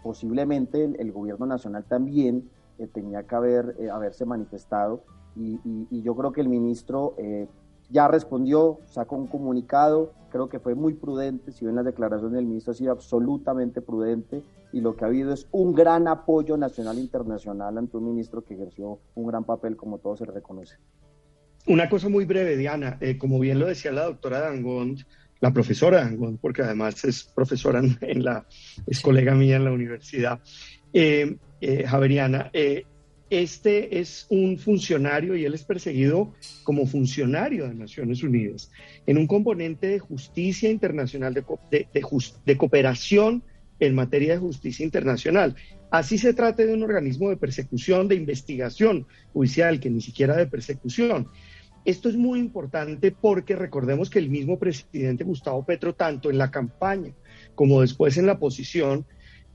posiblemente 0.02 0.84
el, 0.84 1.12
gobierno 1.12 1.46
nacional 1.46 1.84
también 1.84 2.48
eh, 2.78 2.86
tenía 2.86 3.22
que 3.24 3.34
haber, 3.34 3.76
eh, 3.78 3.90
haberse 3.90 4.24
manifestado 4.24 5.04
y, 5.34 6.02
yo 6.02 6.14
creo 6.14 6.32
que 6.32 6.40
el 6.40 6.48
ministro 6.48 7.14
ya 7.92 8.08
respondió, 8.08 8.80
sacó 8.86 9.16
un 9.16 9.26
comunicado, 9.26 10.12
creo 10.30 10.48
que 10.48 10.58
fue 10.58 10.74
muy 10.74 10.94
prudente, 10.94 11.52
si 11.52 11.66
ven 11.66 11.76
las 11.76 11.84
declaraciones 11.84 12.34
del 12.34 12.46
ministro 12.46 12.72
ha 12.72 12.74
sido 12.74 12.92
absolutamente 12.92 13.82
prudente 13.82 14.42
y 14.72 14.80
lo 14.80 14.96
que 14.96 15.04
ha 15.04 15.08
habido 15.08 15.32
es 15.32 15.46
un 15.52 15.74
gran 15.74 16.08
apoyo 16.08 16.56
nacional 16.56 16.96
e 16.96 17.02
internacional 17.02 17.76
ante 17.76 17.98
un 17.98 18.06
ministro 18.06 18.42
que 18.42 18.54
ejerció 18.54 18.98
un 19.14 19.26
gran 19.26 19.44
papel 19.44 19.76
como 19.76 19.98
todos 19.98 20.20
se 20.20 20.24
reconoce. 20.24 20.76
Una 21.66 21.88
cosa 21.88 22.08
muy 22.08 22.24
breve, 22.24 22.56
Diana, 22.56 22.96
eh, 23.00 23.18
como 23.18 23.38
bien 23.38 23.60
lo 23.60 23.66
decía 23.66 23.92
la 23.92 24.06
doctora 24.06 24.40
Dangond, 24.40 25.00
la 25.40 25.52
profesora 25.52 25.98
Dangond, 25.98 26.40
porque 26.40 26.62
además 26.62 27.04
es 27.04 27.24
profesora 27.24 27.82
en 28.00 28.24
la, 28.24 28.46
es 28.86 29.00
colega 29.00 29.34
mía 29.34 29.56
en 29.56 29.64
la 29.64 29.72
universidad, 29.72 30.40
eh, 30.94 31.36
eh, 31.62 31.84
Javeriana, 31.86 32.50
eh, 32.52 32.86
este 33.30 34.00
es 34.00 34.26
un 34.30 34.58
funcionario 34.58 35.36
y 35.36 35.44
él 35.44 35.54
es 35.54 35.62
perseguido 35.62 36.34
como 36.64 36.86
funcionario 36.86 37.68
de 37.68 37.74
Naciones 37.74 38.24
Unidas 38.24 38.70
en 39.06 39.16
un 39.16 39.28
componente 39.28 39.86
de 39.86 40.00
justicia 40.00 40.68
internacional, 40.68 41.32
de, 41.32 41.86
de, 42.44 42.56
cooperación 42.58 43.44
en 43.78 43.94
materia 43.94 44.32
de 44.32 44.40
justicia 44.40 44.84
internacional. 44.84 45.54
Así 45.92 46.18
se 46.18 46.34
trata 46.34 46.64
de 46.64 46.74
un 46.74 46.82
organismo 46.82 47.30
de 47.30 47.36
persecución, 47.36 48.08
de 48.08 48.16
investigación 48.16 49.06
judicial, 49.32 49.78
que 49.78 49.88
ni 49.88 50.00
siquiera 50.00 50.36
de 50.36 50.46
persecución. 50.46 51.28
Esto 51.84 52.08
es 52.08 52.16
muy 52.16 52.40
importante 52.40 53.12
porque 53.12 53.54
recordemos 53.54 54.10
que 54.10 54.18
el 54.18 54.30
mismo 54.30 54.58
presidente 54.58 55.22
Gustavo 55.22 55.64
Petro, 55.64 55.94
tanto 55.94 56.28
en 56.28 56.38
la 56.38 56.50
campaña 56.50 57.14
como 57.54 57.82
después 57.82 58.18
en 58.18 58.26
la 58.26 58.40
posición, 58.40 59.06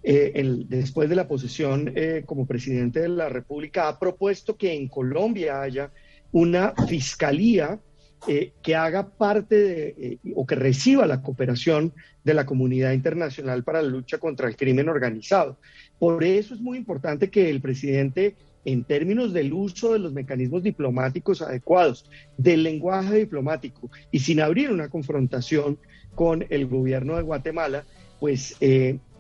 eh, 0.03 0.63
después 0.67 1.09
de 1.09 1.15
la 1.15 1.27
posesión 1.27 1.91
eh, 1.95 2.23
como 2.25 2.45
presidente 2.45 3.01
de 3.01 3.09
la 3.09 3.29
República, 3.29 3.87
ha 3.87 3.99
propuesto 3.99 4.55
que 4.55 4.73
en 4.73 4.87
Colombia 4.87 5.61
haya 5.61 5.91
una 6.31 6.73
fiscalía 6.87 7.79
eh, 8.27 8.53
que 8.63 8.75
haga 8.75 9.09
parte 9.09 9.55
de, 9.55 10.19
o 10.35 10.45
que 10.45 10.55
reciba 10.55 11.05
la 11.05 11.21
cooperación 11.21 11.93
de 12.23 12.33
la 12.33 12.45
comunidad 12.45 12.93
internacional 12.93 13.63
para 13.63 13.81
la 13.81 13.89
lucha 13.89 14.17
contra 14.17 14.47
el 14.47 14.55
crimen 14.55 14.89
organizado. 14.89 15.57
Por 15.99 16.23
eso 16.23 16.53
es 16.53 16.61
muy 16.61 16.77
importante 16.77 17.29
que 17.29 17.49
el 17.49 17.61
presidente, 17.61 18.35
en 18.65 18.83
términos 18.83 19.33
del 19.33 19.53
uso 19.53 19.93
de 19.93 19.99
los 19.99 20.13
mecanismos 20.13 20.63
diplomáticos 20.63 21.41
adecuados, 21.41 22.09
del 22.37 22.63
lenguaje 22.63 23.17
diplomático 23.19 23.89
y 24.11 24.19
sin 24.19 24.41
abrir 24.41 24.71
una 24.71 24.89
confrontación 24.89 25.77
con 26.15 26.45
el 26.49 26.65
gobierno 26.65 27.17
de 27.17 27.23
Guatemala, 27.23 27.83
pues 28.19 28.55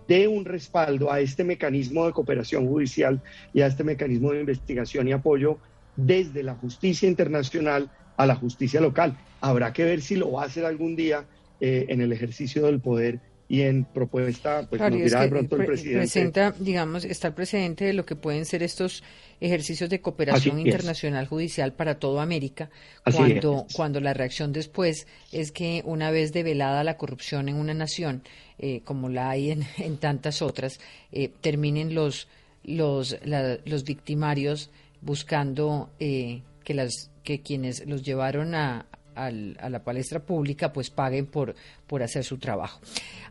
dé 0.07 0.27
un 0.27 0.45
respaldo 0.45 1.11
a 1.11 1.19
este 1.19 1.43
mecanismo 1.43 2.05
de 2.05 2.13
cooperación 2.13 2.67
judicial 2.67 3.21
y 3.53 3.61
a 3.61 3.67
este 3.67 3.83
mecanismo 3.83 4.31
de 4.31 4.39
investigación 4.39 5.07
y 5.07 5.11
apoyo 5.11 5.57
desde 5.95 6.43
la 6.43 6.55
justicia 6.55 7.07
internacional 7.07 7.89
a 8.15 8.25
la 8.25 8.35
justicia 8.35 8.81
local. 8.81 9.17
Habrá 9.41 9.73
que 9.73 9.83
ver 9.83 10.01
si 10.01 10.15
lo 10.15 10.31
va 10.31 10.43
a 10.43 10.45
hacer 10.45 10.65
algún 10.65 10.95
día 10.95 11.25
eh, 11.59 11.85
en 11.89 12.01
el 12.01 12.11
ejercicio 12.11 12.65
del 12.65 12.79
poder 12.79 13.19
y 13.49 13.61
en 13.61 13.85
propuesta, 13.85 14.67
pues 14.69 14.81
nos 14.81 14.91
dirá 14.91 15.21
de 15.21 15.29
pronto 15.29 15.55
el 15.55 15.65
presidente. 15.65 15.99
Presenta, 15.99 16.53
digamos, 16.59 17.05
está 17.05 17.29
el 17.29 17.33
precedente 17.33 17.85
de 17.85 17.93
lo 17.93 18.05
que 18.05 18.15
pueden 18.15 18.45
ser 18.45 18.61
estos 18.61 19.03
ejercicios 19.39 19.89
de 19.89 20.01
cooperación 20.01 20.59
internacional 20.59 21.27
judicial 21.27 21.73
para 21.73 21.99
toda 21.99 22.23
América, 22.23 22.69
cuando, 23.03 23.67
cuando 23.73 23.99
la 23.99 24.13
reacción 24.13 24.51
después 24.51 25.07
es 25.31 25.51
que 25.51 25.83
una 25.85 26.11
vez 26.11 26.33
develada 26.33 26.83
la 26.83 26.97
corrupción 26.97 27.49
en 27.49 27.55
una 27.55 27.73
nación, 27.73 28.23
eh, 28.57 28.81
como 28.83 29.09
la 29.09 29.29
hay 29.29 29.51
en, 29.51 29.65
en 29.77 29.97
tantas 29.97 30.41
otras, 30.41 30.79
eh, 31.11 31.29
terminen 31.41 31.93
los, 31.93 32.27
los, 32.63 33.17
los 33.23 33.83
victimarios 33.83 34.71
buscando 35.01 35.89
eh, 35.99 36.41
que, 36.63 36.73
las, 36.73 37.11
que 37.23 37.41
quienes 37.41 37.85
los 37.85 38.03
llevaron 38.03 38.55
a, 38.55 38.87
a 39.17 39.31
la 39.31 39.83
palestra 39.83 40.19
pública 40.19 40.71
pues 40.71 40.89
paguen 40.89 41.25
por, 41.25 41.55
por 41.87 42.03
hacer 42.03 42.23
su 42.23 42.37
trabajo. 42.37 42.79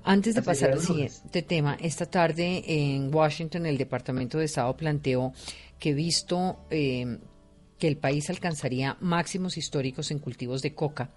Antes 0.05 0.35
de 0.35 0.42
pasar 0.42 0.73
al 0.73 0.81
siguiente 0.81 1.42
tema, 1.42 1.77
esta 1.81 2.07
tarde 2.07 2.62
en 2.66 3.14
Washington 3.14 3.66
el 3.66 3.79
Departamento 3.79 4.38
de 4.38 4.45
Estado 4.45 4.77
planteó 4.77 5.33
que 5.78 5.94
visto 5.94 6.58
eh, 6.70 7.18
que 7.78 7.88
el 7.88 7.96
país 7.96 8.30
alcanzaría 8.30 8.96
máximos 9.00 9.56
históricos 9.56 10.10
en 10.10 10.18
cultivos 10.18 10.62
de 10.62 10.74
coca, 10.74 11.10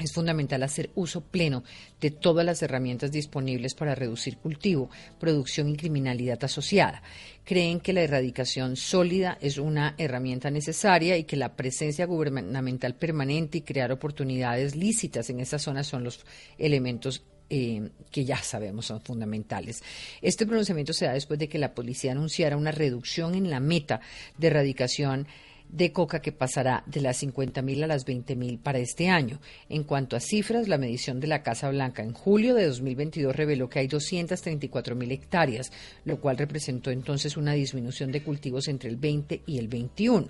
es 0.00 0.12
fundamental 0.12 0.60
hacer 0.64 0.90
uso 0.96 1.20
pleno 1.20 1.62
de 2.00 2.10
todas 2.10 2.44
las 2.44 2.60
herramientas 2.62 3.12
disponibles 3.12 3.74
para 3.74 3.94
reducir 3.94 4.38
cultivo, 4.38 4.90
producción 5.20 5.68
y 5.68 5.76
criminalidad 5.76 6.42
asociada. 6.42 7.00
Creen 7.44 7.78
que 7.78 7.92
la 7.92 8.02
erradicación 8.02 8.74
sólida 8.74 9.38
es 9.40 9.58
una 9.58 9.94
herramienta 9.96 10.50
necesaria 10.50 11.16
y 11.16 11.24
que 11.24 11.36
la 11.36 11.54
presencia 11.54 12.06
gubernamental 12.06 12.96
permanente 12.96 13.58
y 13.58 13.62
crear 13.62 13.92
oportunidades 13.92 14.74
lícitas 14.74 15.30
en 15.30 15.38
esas 15.38 15.62
zonas 15.62 15.86
son 15.86 16.02
los 16.02 16.26
elementos 16.58 17.22
eh, 17.50 17.90
que 18.10 18.24
ya 18.24 18.38
sabemos 18.38 18.86
son 18.86 19.00
fundamentales. 19.00 19.82
Este 20.22 20.46
pronunciamiento 20.46 20.92
se 20.92 21.06
da 21.06 21.12
después 21.12 21.38
de 21.38 21.48
que 21.48 21.58
la 21.58 21.74
policía 21.74 22.12
anunciara 22.12 22.56
una 22.56 22.72
reducción 22.72 23.34
en 23.34 23.50
la 23.50 23.60
meta 23.60 24.00
de 24.38 24.46
erradicación 24.46 25.26
de 25.68 25.92
coca 25.92 26.20
que 26.20 26.30
pasará 26.30 26.84
de 26.86 27.00
las 27.00 27.22
50.000 27.22 27.82
a 27.82 27.86
las 27.86 28.06
20.000 28.06 28.60
para 28.60 28.78
este 28.78 29.08
año. 29.08 29.40
En 29.68 29.82
cuanto 29.82 30.16
a 30.16 30.20
cifras, 30.20 30.68
la 30.68 30.78
medición 30.78 31.20
de 31.20 31.26
la 31.26 31.42
Casa 31.42 31.68
Blanca 31.70 32.02
en 32.02 32.12
julio 32.12 32.54
de 32.54 32.66
2022 32.66 33.34
reveló 33.34 33.68
que 33.68 33.80
hay 33.80 33.88
234.000 33.88 35.12
hectáreas, 35.12 35.72
lo 36.04 36.20
cual 36.20 36.38
representó 36.38 36.90
entonces 36.90 37.36
una 37.36 37.54
disminución 37.54 38.12
de 38.12 38.22
cultivos 38.22 38.68
entre 38.68 38.88
el 38.88 38.96
20 38.96 39.42
y 39.46 39.58
el 39.58 39.68
21. 39.68 40.28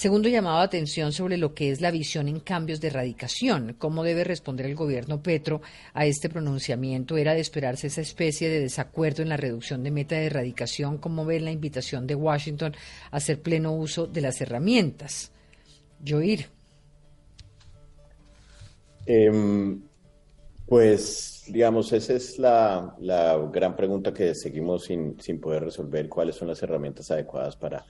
Segundo 0.00 0.30
llamado 0.30 0.60
a 0.60 0.62
atención 0.62 1.12
sobre 1.12 1.36
lo 1.36 1.52
que 1.52 1.70
es 1.70 1.82
la 1.82 1.90
visión 1.90 2.26
en 2.26 2.40
cambios 2.40 2.80
de 2.80 2.88
erradicación. 2.88 3.74
¿Cómo 3.76 4.02
debe 4.02 4.24
responder 4.24 4.64
el 4.64 4.74
gobierno 4.74 5.22
Petro 5.22 5.60
a 5.92 6.06
este 6.06 6.30
pronunciamiento? 6.30 7.18
¿Era 7.18 7.34
de 7.34 7.40
esperarse 7.40 7.88
esa 7.88 8.00
especie 8.00 8.48
de 8.48 8.60
desacuerdo 8.60 9.22
en 9.22 9.28
la 9.28 9.36
reducción 9.36 9.82
de 9.82 9.90
meta 9.90 10.14
de 10.14 10.24
erradicación? 10.24 10.96
¿Cómo 10.96 11.26
ve 11.26 11.38
la 11.38 11.50
invitación 11.50 12.06
de 12.06 12.14
Washington 12.14 12.72
a 13.10 13.18
hacer 13.18 13.42
pleno 13.42 13.74
uso 13.74 14.06
de 14.06 14.22
las 14.22 14.40
herramientas? 14.40 15.32
Joir. 16.02 16.46
Em, 19.04 19.82
pues, 20.64 21.44
digamos, 21.46 21.92
esa 21.92 22.14
es 22.14 22.38
la, 22.38 22.96
gran 23.52 23.76
pregunta 23.76 24.14
que 24.14 24.34
seguimos 24.34 24.84
sin, 24.84 25.20
sin 25.20 25.38
poder 25.38 25.64
resolver. 25.64 26.08
¿Cuáles 26.08 26.36
son 26.36 26.48
las 26.48 26.62
herramientas 26.62 27.10
adecuadas 27.10 27.54
para 27.54 27.84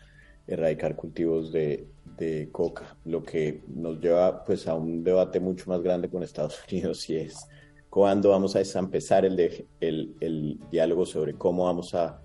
erradicar 0.50 0.96
cultivos 0.96 1.52
de, 1.52 1.86
de 2.18 2.48
coca, 2.52 2.96
lo 3.04 3.22
que 3.22 3.62
nos 3.68 4.00
lleva 4.00 4.44
pues 4.44 4.66
a 4.68 4.74
un 4.74 5.02
debate 5.02 5.40
mucho 5.40 5.70
más 5.70 5.80
grande 5.82 6.08
con 6.08 6.22
Estados 6.22 6.60
Unidos 6.70 7.08
y 7.08 7.16
es 7.16 7.48
cuándo 7.88 8.30
vamos 8.30 8.54
a 8.56 8.78
empezar 8.78 9.24
el, 9.24 9.38
el, 9.80 10.14
el 10.20 10.58
diálogo 10.70 11.06
sobre 11.06 11.34
cómo 11.34 11.64
vamos 11.64 11.94
a, 11.94 12.20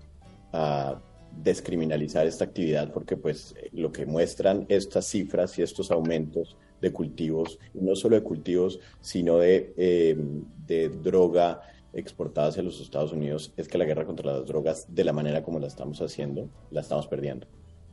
a, 0.52 1.00
descriminalizar 1.42 2.26
esta 2.26 2.44
actividad, 2.44 2.90
porque 2.92 3.16
pues 3.16 3.54
lo 3.72 3.92
que 3.92 4.06
muestran 4.06 4.64
estas 4.70 5.06
cifras 5.06 5.58
y 5.58 5.62
estos 5.62 5.90
aumentos 5.90 6.56
de 6.80 6.92
cultivos, 6.92 7.58
no 7.74 7.94
solo 7.94 8.16
de 8.16 8.22
cultivos, 8.22 8.80
sino 9.00 9.36
de, 9.38 9.74
eh, 9.76 10.16
de 10.66 10.88
droga 10.88 11.60
exportada 11.92 12.48
hacia 12.48 12.62
los 12.62 12.80
Estados 12.80 13.12
Unidos, 13.12 13.52
es 13.56 13.68
que 13.68 13.76
la 13.76 13.84
guerra 13.84 14.06
contra 14.06 14.32
las 14.32 14.46
drogas, 14.46 14.86
de 14.88 15.04
la 15.04 15.12
manera 15.12 15.42
como 15.42 15.58
la 15.58 15.66
estamos 15.66 16.00
haciendo, 16.00 16.48
la 16.70 16.80
estamos 16.80 17.06
perdiendo. 17.06 17.46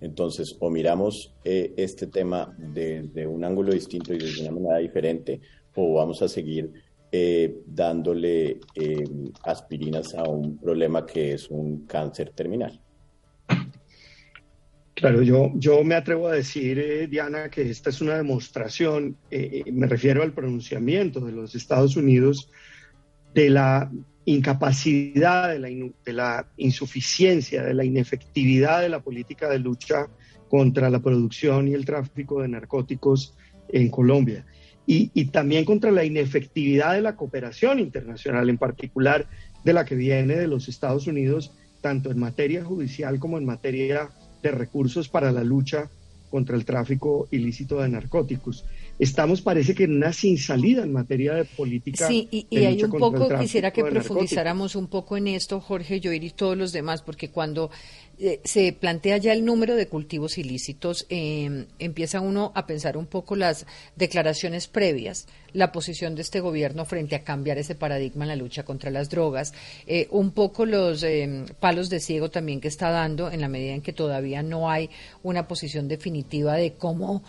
Entonces, 0.03 0.57
o 0.59 0.69
miramos 0.69 1.33
eh, 1.45 1.73
este 1.77 2.07
tema 2.07 2.53
desde 2.57 3.25
un 3.25 3.45
ángulo 3.45 3.71
distinto 3.71 4.13
y 4.13 4.17
de 4.17 4.41
una 4.41 4.51
manera 4.51 4.77
diferente, 4.79 5.39
o 5.75 5.93
vamos 5.93 6.21
a 6.21 6.27
seguir 6.27 6.73
eh, 7.09 7.61
dándole 7.65 8.59
eh, 8.75 9.05
aspirinas 9.43 10.13
a 10.13 10.23
un 10.23 10.57
problema 10.57 11.05
que 11.05 11.31
es 11.31 11.49
un 11.49 11.85
cáncer 11.85 12.31
terminal. 12.31 12.81
Claro, 14.93 15.21
yo, 15.21 15.51
yo 15.55 15.85
me 15.85 15.95
atrevo 15.95 16.27
a 16.27 16.33
decir, 16.33 17.09
Diana, 17.09 17.49
que 17.49 17.69
esta 17.69 17.89
es 17.89 18.01
una 18.01 18.17
demostración, 18.17 19.17
me 19.31 19.87
refiero 19.87 20.21
al 20.21 20.33
pronunciamiento 20.33 21.21
de 21.21 21.31
los 21.31 21.55
Estados 21.55 21.95
Unidos, 21.95 22.49
de 23.33 23.49
la 23.49 23.89
incapacidad, 24.25 25.49
de 25.49 25.59
la, 26.13 26.43
de 26.43 26.63
insuficiencia, 26.63 27.63
de 27.63 27.73
la 27.73 27.83
inefectividad 27.83 28.81
de 28.81 28.89
la 28.89 29.01
política 29.01 29.49
de 29.49 29.59
lucha 29.59 30.07
contra 30.49 30.89
la 30.89 30.99
producción 30.99 31.67
y 31.67 31.73
el 31.73 31.85
tráfico 31.85 32.41
de 32.41 32.47
narcóticos 32.47 33.35
en 33.69 33.89
Colombia. 33.89 34.45
Y, 34.85 35.11
y, 35.13 35.25
también 35.25 35.63
contra 35.63 35.91
la 35.91 36.03
inefectividad 36.03 36.93
de 36.93 37.01
la 37.01 37.15
cooperación 37.15 37.79
internacional, 37.79 38.49
en 38.49 38.57
particular 38.57 39.27
de 39.63 39.73
la 39.73 39.85
que 39.85 39.95
viene 39.95 40.35
de 40.35 40.47
los 40.47 40.67
Estados 40.67 41.07
Unidos, 41.07 41.53
tanto 41.81 42.11
en 42.11 42.19
materia 42.19 42.63
judicial 42.63 43.19
como 43.19 43.37
en 43.37 43.45
materia 43.45 44.09
de 44.41 44.51
recursos 44.51 45.07
para 45.07 45.31
la 45.31 45.43
lucha 45.43 45.89
contra 46.29 46.55
el 46.55 46.65
tráfico 46.65 47.27
ilícito 47.31 47.79
de 47.79 47.89
narcóticos 47.89 48.65
estamos 49.03 49.41
parece 49.41 49.75
que 49.75 49.83
en 49.83 49.97
una 49.97 50.13
sin 50.13 50.37
salida 50.37 50.83
en 50.83 50.93
materia 50.93 51.33
de 51.33 51.45
política. 51.45 52.07
Sí, 52.07 52.27
y, 52.31 52.57
hay 52.65 52.83
un 52.83 52.91
poco, 52.91 53.29
quisiera 53.39 53.71
que 53.71 53.83
profundizáramos 53.83 54.75
un 54.75 54.87
poco 54.87 55.17
en 55.17 55.27
esto, 55.27 55.59
Jorge 55.59 56.01
Joir 56.03 56.23
y 56.23 56.31
todos 56.31 56.57
los 56.57 56.71
demás, 56.71 57.01
porque 57.01 57.29
cuando 57.29 57.69
eh, 58.19 58.41
se 58.43 58.73
plantea 58.73 59.17
ya 59.17 59.33
el 59.33 59.43
número 59.43 59.75
de 59.75 59.87
cultivos 59.87 60.37
ilícitos, 60.37 61.07
em, 61.09 61.65
empieza 61.79 62.21
uno 62.21 62.51
a 62.53 62.67
pensar 62.67 62.95
un 62.95 63.07
poco 63.07 63.35
las 63.35 63.65
declaraciones 63.95 64.67
previas, 64.67 65.27
la 65.51 65.71
posición 65.71 66.13
de 66.13 66.21
este 66.21 66.39
gobierno 66.39 66.85
frente 66.85 67.15
a 67.15 67.23
cambiar 67.23 67.57
ese 67.57 67.73
paradigma 67.73 68.23
en 68.25 68.29
la 68.29 68.35
lucha 68.35 68.63
contra 68.63 68.91
las 68.91 69.09
drogas, 69.09 69.53
eh, 69.87 70.07
un 70.11 70.31
poco 70.31 70.65
los 70.65 71.01
em, 71.03 71.45
palos 71.59 71.89
de 71.89 71.99
ciego 71.99 72.29
también 72.29 72.61
que 72.61 72.67
está 72.67 72.91
dando 72.91 73.31
en 73.31 73.41
la 73.41 73.49
medida 73.49 73.73
en 73.73 73.81
que 73.81 73.93
todavía 73.93 74.43
no 74.43 74.69
hay 74.69 74.89
una 75.23 75.47
posición 75.47 75.87
definitiva 75.87 76.53
de 76.53 76.73
cómo 76.73 77.23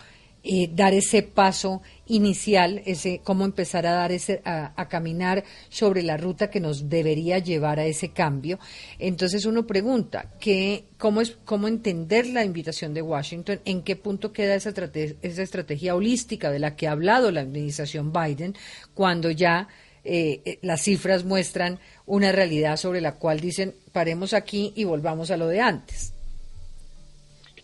eh, 0.47 0.69
dar 0.71 0.93
ese 0.93 1.23
paso 1.23 1.81
inicial, 2.05 2.83
ese 2.85 3.19
cómo 3.23 3.45
empezar 3.45 3.87
a 3.87 3.93
dar 3.93 4.11
ese 4.11 4.43
a, 4.45 4.87
caminar 4.89 5.43
sobre 5.69 6.03
la 6.03 6.17
ruta 6.17 6.51
que 6.51 6.59
nos 6.59 6.87
debería 6.87 7.39
llevar 7.39 7.79
a 7.79 7.85
ese 7.85 8.09
cambio. 8.09 8.59
Entonces 8.99 9.45
uno 9.45 9.65
pregunta, 9.65 10.33
¿qué, 10.39 10.83
cómo 10.99 11.21
es 11.21 11.35
cómo 11.45 11.67
entender 11.67 12.27
la 12.27 12.43
invitación 12.43 12.93
de 12.93 13.01
Washington? 13.01 13.59
¿En 13.65 13.81
qué 13.81 13.95
punto 13.95 14.31
queda 14.31 14.53
esa 14.53 14.69
estrategia, 14.69 15.15
esa 15.23 15.41
estrategia 15.41 15.95
holística 15.95 16.51
de 16.51 16.59
la 16.59 16.75
que 16.75 16.87
ha 16.87 16.91
hablado 16.91 17.31
la 17.31 17.41
administración 17.41 18.13
Biden 18.13 18.55
cuando 18.93 19.31
ya 19.31 19.67
eh, 20.03 20.41
eh, 20.45 20.59
las 20.61 20.83
cifras 20.83 21.23
muestran 21.23 21.79
una 22.05 22.31
realidad 22.31 22.77
sobre 22.77 23.01
la 23.01 23.15
cual 23.15 23.39
dicen 23.39 23.73
paremos 23.91 24.35
aquí 24.35 24.73
y 24.75 24.83
volvamos 24.83 25.31
a 25.31 25.37
lo 25.37 25.47
de 25.47 25.61
antes? 25.61 26.14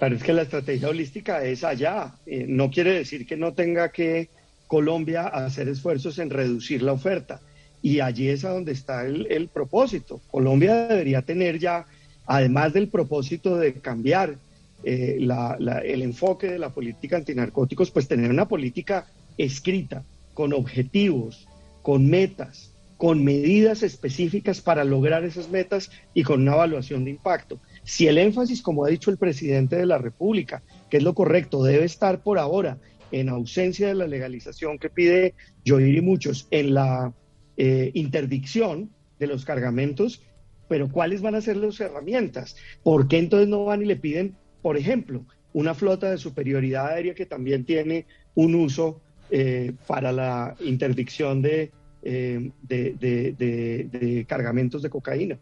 Parece 0.01 0.25
que 0.25 0.33
la 0.33 0.41
estrategia 0.41 0.89
holística 0.89 1.43
es 1.43 1.63
allá. 1.63 2.15
Eh, 2.25 2.45
no 2.47 2.71
quiere 2.71 2.91
decir 2.93 3.27
que 3.27 3.37
no 3.37 3.53
tenga 3.53 3.91
que 3.91 4.29
Colombia 4.65 5.27
hacer 5.27 5.69
esfuerzos 5.69 6.17
en 6.17 6.31
reducir 6.31 6.81
la 6.81 6.93
oferta. 6.93 7.39
Y 7.83 7.99
allí 7.99 8.29
es 8.29 8.43
a 8.43 8.49
donde 8.49 8.71
está 8.71 9.05
el, 9.05 9.47
propósito. 9.53 10.19
Colombia 10.31 10.87
debería 10.87 11.21
tener 11.21 11.59
ya, 11.59 11.85
además 12.25 12.73
del 12.73 12.87
propósito 12.87 13.57
de 13.57 13.75
cambiar 13.75 14.37
eh, 14.83 15.19
el 15.19 16.01
enfoque 16.01 16.47
de 16.47 16.57
la 16.57 16.69
política 16.69 17.17
antinarcóticos, 17.17 17.91
pues 17.91 18.07
tener 18.07 18.31
una 18.31 18.47
política 18.47 19.05
escrita, 19.37 20.03
con 20.33 20.51
objetivos, 20.53 21.47
con 21.83 22.09
metas, 22.09 22.71
con 22.97 23.23
medidas 23.23 23.83
específicas 23.83 24.61
para 24.61 24.83
lograr 24.83 25.25
esas 25.25 25.51
metas 25.51 25.91
y 26.15 26.23
con 26.23 26.41
una 26.41 26.53
evaluación 26.53 27.03
de 27.03 27.11
impacto. 27.11 27.59
Si 27.83 28.07
el 28.07 28.17
énfasis, 28.17 28.61
como 28.61 28.85
ha 28.85 28.89
dicho 28.89 29.09
el 29.09 29.17
presidente 29.17 29.75
de 29.75 29.85
la 29.85 29.97
República, 29.97 30.61
que 30.89 30.97
es 30.97 31.03
lo 31.03 31.13
correcto, 31.13 31.63
debe 31.63 31.85
estar 31.85 32.21
por 32.21 32.37
ahora 32.37 32.77
en 33.11 33.29
ausencia 33.29 33.87
de 33.87 33.95
la 33.95 34.07
legalización 34.07 34.77
que 34.77 34.89
pide 34.89 35.33
Joir 35.65 35.95
y 35.95 36.01
muchos 36.01 36.47
en 36.51 36.73
la 36.73 37.13
eh, 37.57 37.91
interdicción 37.93 38.89
de 39.19 39.27
los 39.27 39.45
cargamentos, 39.45 40.23
pero 40.67 40.89
¿cuáles 40.89 41.21
van 41.21 41.35
a 41.35 41.41
ser 41.41 41.57
las 41.57 41.79
herramientas? 41.79 42.55
¿Por 42.83 43.07
qué 43.07 43.17
entonces 43.17 43.49
no 43.49 43.65
van 43.65 43.81
y 43.81 43.85
le 43.85 43.97
piden, 43.97 44.35
por 44.61 44.77
ejemplo, 44.77 45.25
una 45.53 45.73
flota 45.73 46.09
de 46.09 46.17
superioridad 46.17 46.87
aérea 46.87 47.13
que 47.13 47.25
también 47.25 47.65
tiene 47.65 48.05
un 48.35 48.55
uso 48.55 49.01
eh, 49.29 49.73
para 49.85 50.11
la 50.11 50.55
interdicción 50.61 51.41
de, 51.41 51.71
eh, 52.03 52.51
de 52.67 54.25
cargamentos 54.27 54.81
de 54.81 54.89
cocaína? 54.89 55.37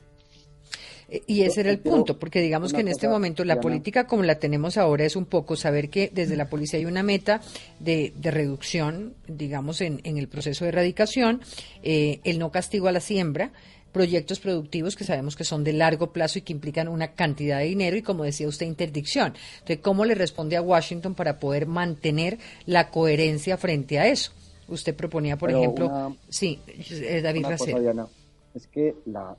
Y 1.27 1.41
ese 1.41 1.61
era 1.61 1.71
el 1.71 1.79
punto, 1.79 2.19
porque 2.19 2.41
digamos 2.41 2.71
que 2.71 2.81
en 2.81 2.87
este 2.87 3.07
momento 3.07 3.43
la 3.43 3.59
política 3.59 4.05
como 4.05 4.23
la 4.23 4.35
tenemos 4.35 4.77
ahora 4.77 5.05
es 5.05 5.15
un 5.15 5.25
poco 5.25 5.55
saber 5.55 5.89
que 5.89 6.11
desde 6.13 6.35
la 6.35 6.49
policía 6.49 6.79
hay 6.79 6.85
una 6.85 7.03
meta 7.03 7.41
de, 7.79 8.13
reducción, 8.21 9.15
digamos, 9.27 9.81
en, 9.81 10.01
el 10.03 10.27
proceso 10.27 10.65
de 10.65 10.69
erradicación, 10.69 11.41
eh, 11.81 12.19
el 12.23 12.37
no 12.37 12.51
castigo 12.51 12.87
a 12.87 12.91
la 12.91 12.99
siembra, 12.99 13.51
proyectos 13.91 14.39
productivos 14.39 14.95
que 14.95 15.03
sabemos 15.03 15.35
que 15.35 15.43
son 15.43 15.63
de 15.63 15.73
largo 15.73 16.11
plazo 16.11 16.39
y 16.39 16.41
que 16.43 16.53
implican 16.53 16.87
una 16.87 17.13
cantidad 17.13 17.59
de 17.59 17.65
dinero 17.65 17.97
y, 17.97 18.01
como 18.01 18.23
decía 18.23 18.47
usted, 18.47 18.65
interdicción. 18.65 19.33
Entonces, 19.53 19.79
¿cómo 19.79 20.05
le 20.05 20.15
responde 20.15 20.57
a 20.57 20.61
Washington 20.61 21.15
para 21.15 21.39
poder 21.39 21.65
mantener 21.65 22.37
la 22.65 22.89
coherencia 22.91 23.57
frente 23.57 23.99
a 23.99 24.07
eso? 24.07 24.31
Usted 24.67 24.95
proponía, 24.95 25.37
por 25.37 25.49
ejemplo, 25.49 26.15
sí, 26.29 26.59
eh, 26.67 27.21
David 27.21 27.45
Racel. 27.45 28.05
Es 28.53 28.67
que 28.67 28.95
la, 29.05 29.37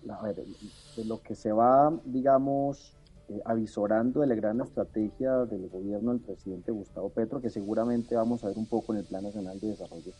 de 1.00 1.06
lo 1.06 1.22
que 1.22 1.34
se 1.34 1.52
va, 1.52 1.92
digamos, 2.04 2.94
eh, 3.28 3.40
avisorando 3.44 4.20
de 4.20 4.26
la 4.26 4.34
gran 4.34 4.60
estrategia 4.60 5.44
del 5.46 5.68
gobierno 5.68 6.12
del 6.12 6.20
presidente 6.20 6.72
Gustavo 6.72 7.08
Petro, 7.10 7.40
que 7.40 7.50
seguramente 7.50 8.14
vamos 8.14 8.44
a 8.44 8.48
ver 8.48 8.58
un 8.58 8.66
poco 8.66 8.92
en 8.92 9.00
el 9.00 9.04
Plan 9.04 9.24
Nacional 9.24 9.58
de 9.58 9.68
Desarrollo, 9.68 10.12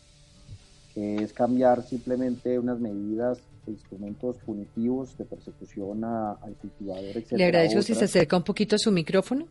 que 0.93 1.15
es 1.17 1.33
cambiar 1.33 1.83
simplemente 1.83 2.57
unas 2.57 2.79
medidas 2.79 3.39
e 3.67 3.71
instrumentos 3.71 4.37
punitivos 4.37 5.17
de 5.17 5.25
persecución 5.25 6.03
al 6.03 6.55
cultivador, 6.59 7.17
etc. 7.17 7.31
Le 7.33 7.45
agradezco 7.45 7.81
si 7.81 7.93
se 7.93 8.05
acerca 8.05 8.37
un 8.37 8.43
poquito 8.43 8.75
a 8.75 8.79
su 8.79 8.91
micrófono. 8.91 9.47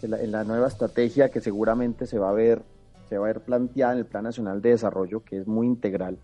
en 0.00 0.30
la 0.30 0.44
nueva 0.44 0.68
estrategia 0.68 1.28
que 1.28 1.40
seguramente 1.40 2.06
se 2.06 2.18
va 2.18 2.30
a 2.30 2.32
ver 2.32 2.62
se 3.08 3.16
va 3.16 3.24
a 3.24 3.32
ver 3.32 3.40
planteada 3.40 3.94
en 3.94 3.98
el 4.00 4.06
Plan 4.06 4.24
Nacional 4.24 4.60
de 4.60 4.70
Desarrollo, 4.70 5.24
que 5.24 5.38
es 5.38 5.46
muy 5.46 5.66
integral, 5.66 6.18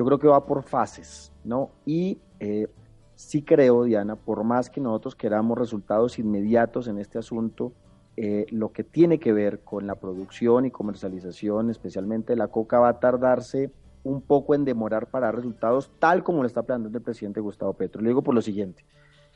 yo 0.00 0.04
creo 0.04 0.18
que 0.18 0.28
va 0.28 0.46
por 0.46 0.62
fases, 0.62 1.32
¿no? 1.44 1.70
Y 1.84 2.18
eh, 2.40 2.68
sí 3.14 3.42
creo, 3.42 3.84
Diana, 3.84 4.16
por 4.16 4.44
más 4.44 4.70
que 4.70 4.80
nosotros 4.80 5.14
queramos 5.14 5.56
resultados 5.56 6.18
inmediatos 6.18 6.88
en 6.88 6.98
este 6.98 7.18
asunto, 7.18 7.72
eh, 8.16 8.46
lo 8.50 8.72
que 8.72 8.82
tiene 8.82 9.18
que 9.18 9.32
ver 9.32 9.60
con 9.60 9.86
la 9.86 9.94
producción 9.94 10.66
y 10.66 10.70
comercialización, 10.70 11.70
especialmente 11.70 12.34
la 12.34 12.48
coca, 12.48 12.80
va 12.80 12.88
a 12.88 13.00
tardarse 13.00 13.70
un 14.02 14.22
poco 14.22 14.54
en 14.54 14.64
demorar 14.64 15.06
para 15.08 15.30
resultados, 15.30 15.90
tal 15.98 16.24
como 16.24 16.42
lo 16.42 16.46
está 16.46 16.62
planteando 16.62 16.98
el 16.98 17.04
presidente 17.04 17.40
Gustavo 17.40 17.74
Petro. 17.74 18.02
Le 18.02 18.08
digo 18.08 18.22
por 18.22 18.34
lo 18.34 18.42
siguiente, 18.42 18.84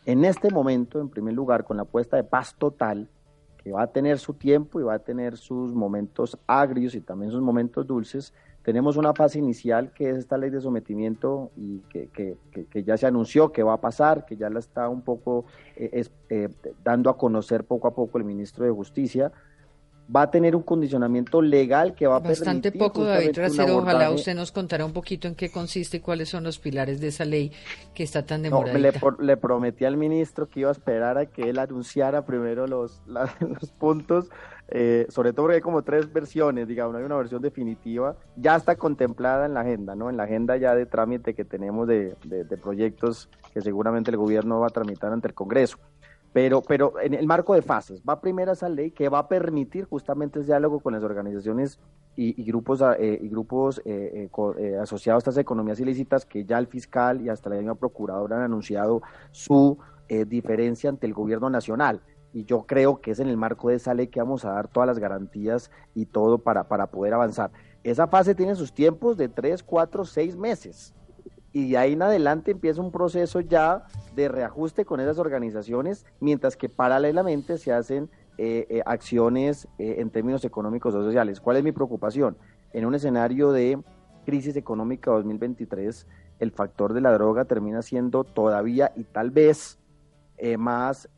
en 0.06 0.24
este 0.24 0.50
momento, 0.50 1.00
en 1.00 1.08
primer 1.08 1.34
lugar, 1.34 1.64
con 1.64 1.76
la 1.76 1.84
apuesta 1.84 2.16
de 2.16 2.24
paz 2.24 2.54
total, 2.58 3.08
que 3.62 3.72
va 3.72 3.82
a 3.82 3.86
tener 3.86 4.18
su 4.18 4.34
tiempo 4.34 4.80
y 4.80 4.82
va 4.82 4.94
a 4.94 4.98
tener 4.98 5.38
sus 5.38 5.72
momentos 5.72 6.38
agrios 6.46 6.94
y 6.94 7.00
también 7.00 7.30
sus 7.30 7.40
momentos 7.40 7.86
dulces, 7.86 8.34
tenemos 8.64 8.96
una 8.96 9.12
fase 9.12 9.38
inicial 9.38 9.92
que 9.92 10.08
es 10.08 10.16
esta 10.16 10.38
ley 10.38 10.48
de 10.48 10.60
sometimiento 10.60 11.50
y 11.54 11.80
que, 11.90 12.08
que, 12.08 12.36
que, 12.66 12.82
ya 12.82 12.96
se 12.96 13.06
anunció 13.06 13.52
que 13.52 13.62
va 13.62 13.74
a 13.74 13.80
pasar, 13.80 14.24
que 14.24 14.36
ya 14.36 14.48
la 14.48 14.58
está 14.58 14.88
un 14.88 15.02
poco 15.02 15.44
eh, 15.76 16.02
eh, 16.30 16.48
dando 16.82 17.10
a 17.10 17.18
conocer 17.18 17.64
poco 17.64 17.88
a 17.88 17.94
poco 17.94 18.16
el 18.16 18.24
ministro 18.24 18.64
de 18.64 18.70
Justicia. 18.70 19.32
Va 20.14 20.22
a 20.22 20.30
tener 20.30 20.54
un 20.54 20.62
condicionamiento 20.62 21.40
legal 21.40 21.94
que 21.94 22.06
va 22.06 22.16
a 22.16 22.18
Bastante 22.20 22.72
poco, 22.72 23.04
David 23.04 23.36
Racero. 23.36 23.78
Ojalá 23.78 24.10
usted 24.10 24.34
nos 24.34 24.52
contara 24.52 24.84
un 24.84 24.92
poquito 24.92 25.28
en 25.28 25.34
qué 25.34 25.50
consiste 25.50 25.98
y 25.98 26.00
cuáles 26.00 26.28
son 26.28 26.44
los 26.44 26.58
pilares 26.58 27.00
de 27.00 27.08
esa 27.08 27.24
ley 27.24 27.52
que 27.94 28.02
está 28.02 28.24
tan 28.24 28.42
demorada. 28.42 28.78
le, 28.78 28.92
le, 29.20 29.36
prometí 29.36 29.84
al 29.84 29.96
ministro 29.96 30.48
que 30.48 30.60
iba 30.60 30.68
a 30.68 30.72
esperar 30.72 31.18
a 31.18 31.26
que 31.26 31.48
él 31.48 31.58
anunciara 31.58 32.24
primero 32.26 32.66
los, 32.66 33.02
los 33.06 33.70
puntos 33.78 34.28
eh, 34.68 35.06
sobre 35.10 35.32
todo 35.32 35.44
porque 35.44 35.56
hay 35.56 35.60
como 35.60 35.82
tres 35.82 36.10
versiones, 36.10 36.66
digamos, 36.66 36.96
hay 36.96 37.04
una 37.04 37.16
versión 37.16 37.42
definitiva, 37.42 38.16
ya 38.36 38.56
está 38.56 38.76
contemplada 38.76 39.44
en 39.46 39.54
la 39.54 39.60
agenda, 39.60 39.94
¿no? 39.94 40.08
En 40.08 40.16
la 40.16 40.22
agenda 40.22 40.56
ya 40.56 40.74
de 40.74 40.86
trámite 40.86 41.34
que 41.34 41.44
tenemos 41.44 41.86
de, 41.86 42.16
proyectos 42.62 43.28
que 43.52 43.60
seguramente 43.60 44.10
el 44.10 44.16
gobierno 44.16 44.60
va 44.60 44.68
a 44.68 44.70
tramitar 44.70 45.12
ante 45.12 45.28
el 45.28 45.34
Congreso. 45.34 45.76
Pero, 46.34 46.60
pero 46.60 47.00
en 47.00 47.14
el 47.14 47.26
marco 47.26 47.54
de 47.54 47.62
fases, 47.62 48.02
va 48.02 48.20
primero 48.20 48.52
esa 48.52 48.68
ley 48.68 48.90
que 48.90 49.08
va 49.08 49.20
a 49.20 49.28
permitir 49.28 49.86
justamente 49.86 50.40
ese 50.40 50.48
diálogo 50.48 50.80
con 50.80 50.92
las 50.92 51.02
organizaciones 51.02 51.78
y, 52.16 52.44
grupos, 52.44 52.82
eh, 52.98 53.18
y 53.22 53.28
grupos 53.28 53.80
eh, 53.86 54.28
asociados 54.78 55.20
a 55.20 55.30
estas 55.30 55.38
economías 55.38 55.80
ilícitas 55.80 56.26
que 56.26 56.44
ya 56.44 56.58
el 56.58 56.66
fiscal 56.66 57.22
y 57.22 57.30
hasta 57.30 57.48
la 57.48 57.56
misma 57.56 57.76
procuradora 57.76 58.36
han 58.36 58.42
anunciado 58.42 59.00
su 59.30 59.78
diferencia 60.26 60.90
ante 60.90 61.06
el 61.06 61.14
gobierno 61.14 61.48
nacional 61.48 62.02
y 62.34 62.44
yo 62.44 62.66
creo 62.66 63.00
que 63.00 63.12
es 63.12 63.20
en 63.20 63.28
el 63.28 63.36
marco 63.36 63.68
de 63.68 63.76
esa 63.76 63.94
ley 63.94 64.08
que 64.08 64.20
vamos 64.20 64.44
a 64.44 64.50
dar 64.50 64.66
todas 64.66 64.88
las 64.88 64.98
garantías 64.98 65.70
y 65.94 66.06
todo 66.06 66.38
para, 66.38 66.64
para 66.66 66.88
poder 66.88 67.14
avanzar. 67.14 67.52
Esa 67.84 68.08
fase 68.08 68.34
tiene 68.34 68.56
sus 68.56 68.74
tiempos 68.74 69.16
de 69.16 69.28
tres, 69.28 69.62
cuatro, 69.62 70.04
seis 70.04 70.36
meses. 70.36 70.94
Y 71.54 71.70
de 71.70 71.78
ahí 71.78 71.94
en 71.94 72.02
adelante 72.02 72.50
empieza 72.50 72.82
un 72.82 72.92
proceso 72.92 73.40
ya 73.40 73.84
de 74.14 74.28
reajuste 74.28 74.84
con 74.84 75.00
esas 75.00 75.18
organizaciones, 75.18 76.04
mientras 76.20 76.54
que 76.56 76.68
paralelamente 76.68 77.56
se 77.56 77.72
hacen 77.72 78.10
eh, 78.36 78.66
eh, 78.68 78.82
acciones 78.84 79.66
eh, 79.78 79.96
en 80.00 80.10
términos 80.10 80.44
económicos 80.44 80.94
o 80.94 81.02
sociales. 81.02 81.40
¿Cuál 81.40 81.56
es 81.56 81.64
mi 81.64 81.72
preocupación? 81.72 82.36
En 82.74 82.84
un 82.84 82.94
escenario 82.94 83.52
de 83.52 83.80
crisis 84.26 84.56
económica 84.56 85.12
2023, 85.12 86.06
el 86.40 86.50
factor 86.50 86.92
de 86.92 87.00
la 87.00 87.12
droga 87.12 87.46
termina 87.46 87.80
siendo 87.80 88.24
todavía 88.24 88.92
y 88.96 89.04
tal 89.04 89.30
vez 89.30 89.78
más 90.58 91.08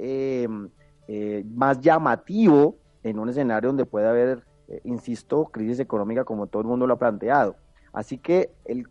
eh, 1.08 1.44
más 1.54 1.80
llamativo 1.80 2.78
en 3.04 3.20
un 3.20 3.28
escenario 3.28 3.68
donde 3.68 3.86
puede 3.86 4.08
haber, 4.08 4.44
eh, 4.66 4.80
insisto, 4.82 5.44
crisis 5.44 5.78
económica 5.78 6.24
como 6.24 6.48
todo 6.48 6.62
el 6.62 6.68
mundo 6.68 6.86
lo 6.86 6.94
ha 6.94 6.98
planteado. 6.98 7.56
Así 7.92 8.18
que 8.18 8.50
el, 8.64 8.88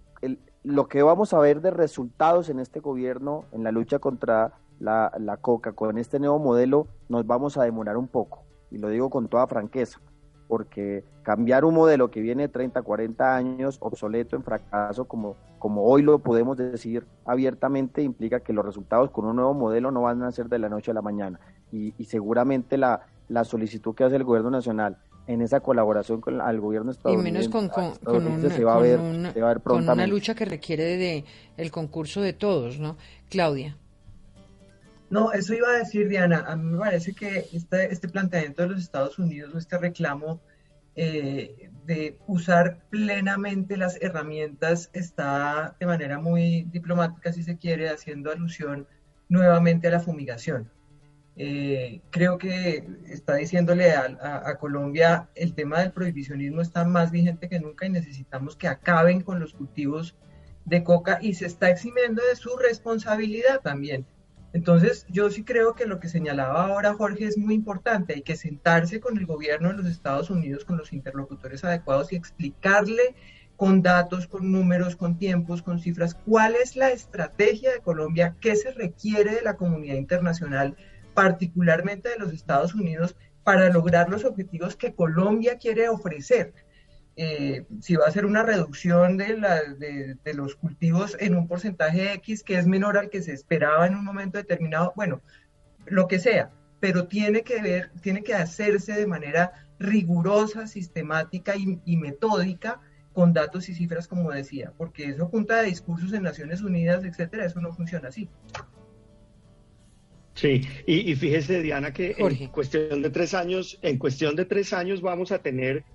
lo 0.65 0.87
que 0.87 1.03
vamos 1.03 1.31
a 1.33 1.39
ver 1.39 1.61
de 1.61 1.69
resultados 1.69 2.49
en 2.49 2.59
este 2.59 2.79
gobierno, 2.79 3.45
en 3.51 3.63
la 3.63 3.71
lucha 3.71 3.99
contra 3.99 4.53
la, 4.79 5.11
la 5.19 5.37
coca, 5.37 5.73
con 5.73 5.99
este 5.99 6.19
nuevo 6.19 6.39
modelo, 6.39 6.87
nos 7.07 7.25
vamos 7.27 7.57
a 7.57 7.63
demorar 7.63 7.97
un 7.97 8.07
poco, 8.07 8.43
y 8.71 8.79
lo 8.79 8.89
digo 8.89 9.09
con 9.09 9.27
toda 9.27 9.47
franqueza. 9.47 9.99
porque 10.47 11.03
cambiar 11.23 11.65
un 11.65 11.73
modelo 11.73 12.11
que 12.11 12.21
viene 12.21 12.43
de 12.43 12.49
30, 12.49 12.83
40 12.83 13.35
años 13.35 13.77
obsoleto, 13.79 14.35
en 14.35 14.43
fracaso, 14.43 15.05
como, 15.05 15.35
como 15.57 15.83
hoy 15.83 16.03
lo 16.03 16.19
podemos 16.19 16.55
decir 16.55 17.05
abiertamente, 17.25 18.03
implica 18.03 18.39
que 18.41 18.53
los 18.53 18.65
resultados 18.65 19.09
con 19.09 19.25
un 19.25 19.35
nuevo 19.35 19.55
modelo 19.55 19.89
no 19.89 20.01
van 20.03 20.21
a 20.21 20.31
ser 20.31 20.49
de 20.49 20.59
la 20.59 20.69
noche 20.69 20.91
a 20.91 20.93
la 20.93 21.01
mañana. 21.01 21.39
Y, 21.71 21.91
seguramente 22.05 22.77
la, 22.77 23.01
la 23.27 23.43
solicitud 23.43 23.95
que 23.95 24.03
hace 24.03 24.15
el 24.15 24.23
gobierno 24.23 24.51
nacional 24.51 24.97
en 25.27 25.41
esa 25.41 25.59
colaboración 25.59 26.21
con 26.21 26.39
el 26.39 26.59
gobierno 26.59 26.91
estadounidense. 26.91 27.29
Y 27.29 27.33
menos 27.33 27.49
con, 27.49 27.69
con, 28.03 28.27
una, 28.27 28.49
se 28.49 28.63
va 28.63 28.75
a 28.75 28.79
ver, 28.79 28.99
con 29.63 29.89
una 29.89 30.07
lucha 30.07 30.35
que 30.35 30.45
requiere 30.45 30.97
de, 30.97 31.25
el 31.57 31.71
concurso 31.71 32.21
de 32.21 32.33
todos, 32.33 32.79
¿no? 32.79 32.97
Claudia. 33.29 33.77
No, 35.09 35.31
eso 35.31 35.53
iba 35.53 35.69
a 35.69 35.77
decir, 35.77 36.09
Diana. 36.09 36.45
A 36.47 36.55
mí 36.55 36.71
me 36.71 36.79
parece 36.79 37.13
que 37.13 37.47
este, 37.53 37.91
este 37.91 38.09
planteamiento 38.09 38.63
de 38.63 38.69
los 38.69 38.81
Estados 38.81 39.19
Unidos 39.19 39.53
o 39.53 39.57
este 39.57 39.77
reclamo 39.77 40.41
eh, 40.95 41.69
de 41.85 42.17
usar 42.25 42.79
plenamente 42.89 43.77
las 43.77 44.01
herramientas 44.01 44.89
está 44.93 45.75
de 45.79 45.85
manera 45.85 46.19
muy 46.19 46.63
diplomática, 46.63 47.33
si 47.33 47.43
se 47.43 47.57
quiere, 47.57 47.89
haciendo 47.89 48.31
alusión 48.31 48.87
nuevamente 49.29 49.87
a 49.87 49.91
la 49.91 49.99
fumigación. 49.99 50.71
Eh, 51.37 52.01
creo 52.11 52.37
que 52.37 52.87
está 53.07 53.35
diciéndole 53.35 53.91
a, 53.91 54.57
Colombia 54.57 55.27
el 55.35 55.53
tema 55.53 55.79
del 55.79 55.91
prohibicionismo 55.91 56.61
está 56.61 56.85
más 56.85 57.11
vigente 57.11 57.49
que 57.49 57.59
nunca 57.59 57.85
y 57.85 57.89
necesitamos 57.89 58.55
que 58.55 58.69
acaben 58.69 59.19
con 59.19 59.41
los 59.41 59.53
cultivos 59.53 60.15
de 60.63 60.83
coca 60.83 61.19
y 61.21 61.33
se 61.33 61.45
está 61.45 61.69
eximiendo 61.69 62.23
de 62.23 62.37
su 62.37 62.55
responsabilidad 62.55 63.59
también. 63.61 64.05
Entonces, 64.53 65.05
yo 65.09 65.29
sí 65.29 65.43
creo 65.43 65.75
que 65.75 65.85
lo 65.85 65.99
que 65.99 66.07
señalaba 66.07 66.67
ahora 66.67 66.93
Jorge 66.93 67.25
es 67.25 67.37
muy 67.37 67.55
importante. 67.55 68.13
Hay 68.13 68.21
que 68.21 68.37
sentarse 68.37 69.01
con 69.01 69.17
el 69.17 69.25
gobierno 69.25 69.67
de 69.67 69.75
los 69.75 69.87
Estados 69.87 70.29
Unidos, 70.29 70.63
con 70.63 70.77
los 70.77 70.93
interlocutores 70.93 71.65
adecuados 71.65 72.13
y 72.13 72.15
explicarle 72.15 73.15
con 73.57 73.81
datos, 73.81 74.27
con 74.27 74.51
números, 74.53 74.95
con 74.95 75.17
tiempos, 75.17 75.61
con 75.61 75.79
cifras, 75.79 76.15
cuál 76.15 76.55
es 76.55 76.77
la 76.77 76.91
estrategia 76.91 77.71
de 77.73 77.81
Colombia, 77.81 78.35
qué 78.39 78.55
se 78.55 78.71
requiere 78.71 79.35
de 79.35 79.41
la 79.41 79.57
comunidad 79.57 79.95
internacional 79.95 80.77
particularmente 81.15 82.09
de 82.09 82.19
los 82.19 82.31
Estados 82.31 82.75
Unidos, 82.75 83.15
para 83.43 83.69
lograr 83.69 84.09
los 84.09 84.25
objetivos 84.25 84.75
que 84.75 84.93
Colombia 84.93 85.57
quiere 85.57 85.87
ofrecer. 85.89 86.53
Eh, 87.17 87.65
si 87.79 87.95
va 87.95 88.07
a 88.07 88.11
ser 88.11 88.25
una 88.25 88.43
reducción 88.43 89.15
de, 89.15 90.17
los 90.33 90.55
cultivos 90.55 91.15
en 91.19 91.35
un 91.35 91.47
porcentaje 91.47 92.11
X 92.13 92.43
que 92.43 92.57
es 92.57 92.67
menor 92.67 92.97
al 92.97 93.09
que 93.09 93.21
se 93.21 93.31
esperaba 93.31 93.87
en 93.87 93.95
un 93.95 94.03
momento 94.03 94.37
determinado, 94.37 94.91
bueno, 94.95 95.21
lo 95.85 96.07
que 96.07 96.19
sea, 96.19 96.51
pero 96.81 97.07
tiene 97.07 97.43
que 97.43 97.61
ver, 97.61 97.91
tiene 98.01 98.21
que 98.23 98.33
hacerse 98.33 98.93
de 98.93 99.07
manera 99.07 99.53
rigurosa, 99.79 100.67
sistemática 100.67 101.53
y, 101.55 101.97
metódica 101.97 102.81
con 103.13 103.31
datos 103.31 103.69
y 103.69 103.75
cifras, 103.75 104.07
como 104.07 104.31
decía, 104.31 104.73
porque 104.77 105.05
eso 105.05 105.29
punta 105.29 105.61
de 105.61 105.67
discursos 105.67 106.11
en 106.13 106.23
Naciones 106.23 106.61
Unidas, 106.61 107.05
etcétera, 107.05 107.45
eso 107.45 107.61
no 107.61 107.71
funciona 107.71 108.09
así. 108.09 108.27
Sí, 110.35 110.63
y, 110.85 111.15
fíjese, 111.15 111.61
Diana, 111.61 111.93
que 111.93 112.13
en 112.17 112.47
cuestión 112.47 113.01
de 113.01 113.09
tres 113.09 113.33
años, 113.33 113.79
en 113.81 113.97
cuestión 113.97 114.35
de 114.35 114.43
tres 114.43 114.73
años 114.73 115.01
vamos 115.01 115.31
a 115.31 115.39
tener 115.39 115.85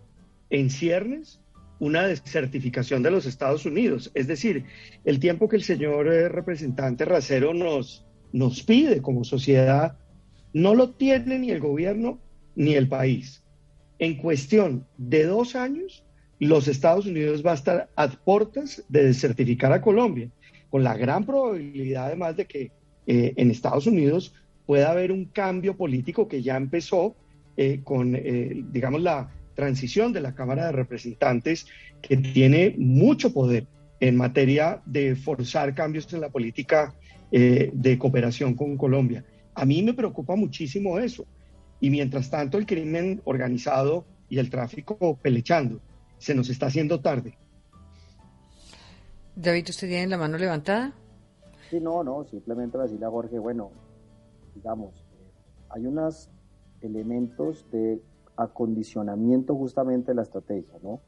en 0.49 0.71
ciernes 0.71 1.41
una 1.79 2.07
desertificación 2.07 3.03
de 3.03 3.11
los 3.11 3.27
Estados 3.27 3.67
Unidos. 3.67 4.11
Es 4.15 4.27
decir, 4.27 4.65
el 5.05 5.21
tiempo 5.21 5.47
que 5.47 5.57
el 5.57 5.63
señor 5.63 6.09
eh, 6.09 6.31
representante 6.31 7.05
Racero 7.05 7.53
nos, 7.53 8.07
nos 8.33 8.63
pide 8.63 9.03
como 9.03 9.25
sociedad, 9.25 9.99
no 10.55 10.75
lo 10.75 10.91
tiene 10.93 11.39
ni 11.39 11.51
el 11.51 11.61
gobierno 11.61 12.19
ni 12.57 12.75
el 12.75 12.89
país. 12.89 13.45
En 13.99 14.17
cuestión 14.17 14.87
de 14.97 15.25
dos 15.25 15.55
años, 15.55 16.03
los 16.39 16.67
Estados 16.67 17.05
Unidos 17.05 17.45
va 17.45 17.53
a 17.53 17.57
estar 17.57 17.91
a 17.95 18.09
puertas 18.09 18.83
de 18.89 19.05
desertificar 19.05 19.73
a 19.75 19.83
Colombia, 19.83 20.31
con 20.71 20.83
la 20.83 20.97
gran 20.97 21.27
probabilidad 21.27 22.07
además 22.07 22.37
de 22.37 22.47
que 22.47 22.80
eh, 23.13 23.35
en 23.39 23.51
Estados 23.51 23.89
Unidos 23.89 24.33
pueda 24.67 24.93
haber 24.93 25.11
un 25.11 25.25
cambio 25.25 25.77
político 25.77 26.29
que 26.29 26.43
ya 26.43 26.57
empezó 26.57 27.17
eh, 27.57 27.81
con, 27.83 28.15
eh, 28.15 28.63
digamos, 28.71 29.03
la 29.03 29.29
transición 29.57 30.13
de 30.13 30.21
la 30.21 30.33
Cámara 30.33 30.67
de 30.67 30.73
Representantes, 30.73 31.67
que 32.01 32.17
tiene 32.19 32.77
mucho 32.79 33.33
poder 33.35 33.67
en 33.99 34.17
materia 34.17 34.81
de 34.87 35.17
forzar 35.17 35.75
cambios 35.75 36.13
en 36.13 36.21
la 36.21 36.29
política 36.29 36.95
de 37.33 37.99
cooperación 37.99 38.55
con 38.55 38.77
Colombia. 38.77 39.25
A 39.55 39.65
mí 39.65 39.83
me 39.83 39.95
preocupa 39.95 40.37
muchísimo 40.37 40.99
eso. 40.99 41.27
Y 41.81 41.91
mientras 41.91 42.31
tanto, 42.31 42.59
el 42.59 42.67
crimen 42.67 43.21
organizado 43.25 44.05
y 44.29 44.39
el 44.39 44.51
tráfico 44.51 45.19
pelechando. 45.21 45.81
Se 46.19 46.35
nos 46.35 46.49
está 46.49 46.67
haciendo 46.67 47.01
tarde. 47.01 47.37
David, 49.35 49.69
¿usted 49.69 49.89
tiene 49.89 50.07
la 50.07 50.17
mano 50.17 50.39
levantada? 50.39 50.93
Sí, 51.71 51.79
no, 51.81 52.03
no, 52.03 52.25
simplemente 52.25 52.77
decirle 52.79 53.07
a 53.07 53.11
Jorge, 53.11 53.39
bueno, 53.39 53.71
digamos, 54.57 55.07
eh, 55.13 55.31
hay 55.69 55.87
unos 55.87 56.29
elementos 56.81 57.65
de 57.71 58.03
acondicionamiento 58.37 59.55
justamente 59.55 60.11
de 60.11 60.17
la 60.17 60.23
estrategia, 60.23 60.75
¿no? 60.83 61.01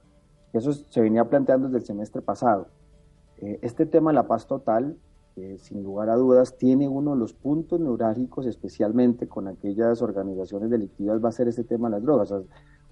Eso 0.52 0.72
se 0.72 1.00
venía 1.00 1.24
planteando 1.24 1.66
desde 1.66 1.78
el 1.78 1.84
semestre 1.84 2.22
pasado. 2.22 2.68
Eh, 3.38 3.58
este 3.62 3.86
tema 3.86 4.12
de 4.12 4.14
la 4.14 4.28
paz 4.28 4.46
total, 4.46 4.96
eh, 5.34 5.56
sin 5.58 5.82
lugar 5.82 6.10
a 6.10 6.14
dudas, 6.14 6.56
tiene 6.56 6.86
uno 6.86 7.14
de 7.14 7.18
los 7.18 7.32
puntos 7.32 7.80
neurálgicos, 7.80 8.46
especialmente 8.46 9.26
con 9.26 9.48
aquellas 9.48 10.00
organizaciones 10.00 10.70
delictivas, 10.70 11.24
va 11.24 11.30
a 11.30 11.32
ser 11.32 11.48
este 11.48 11.64
tema 11.64 11.88
de 11.88 11.96
las 11.96 12.02
drogas 12.04 12.32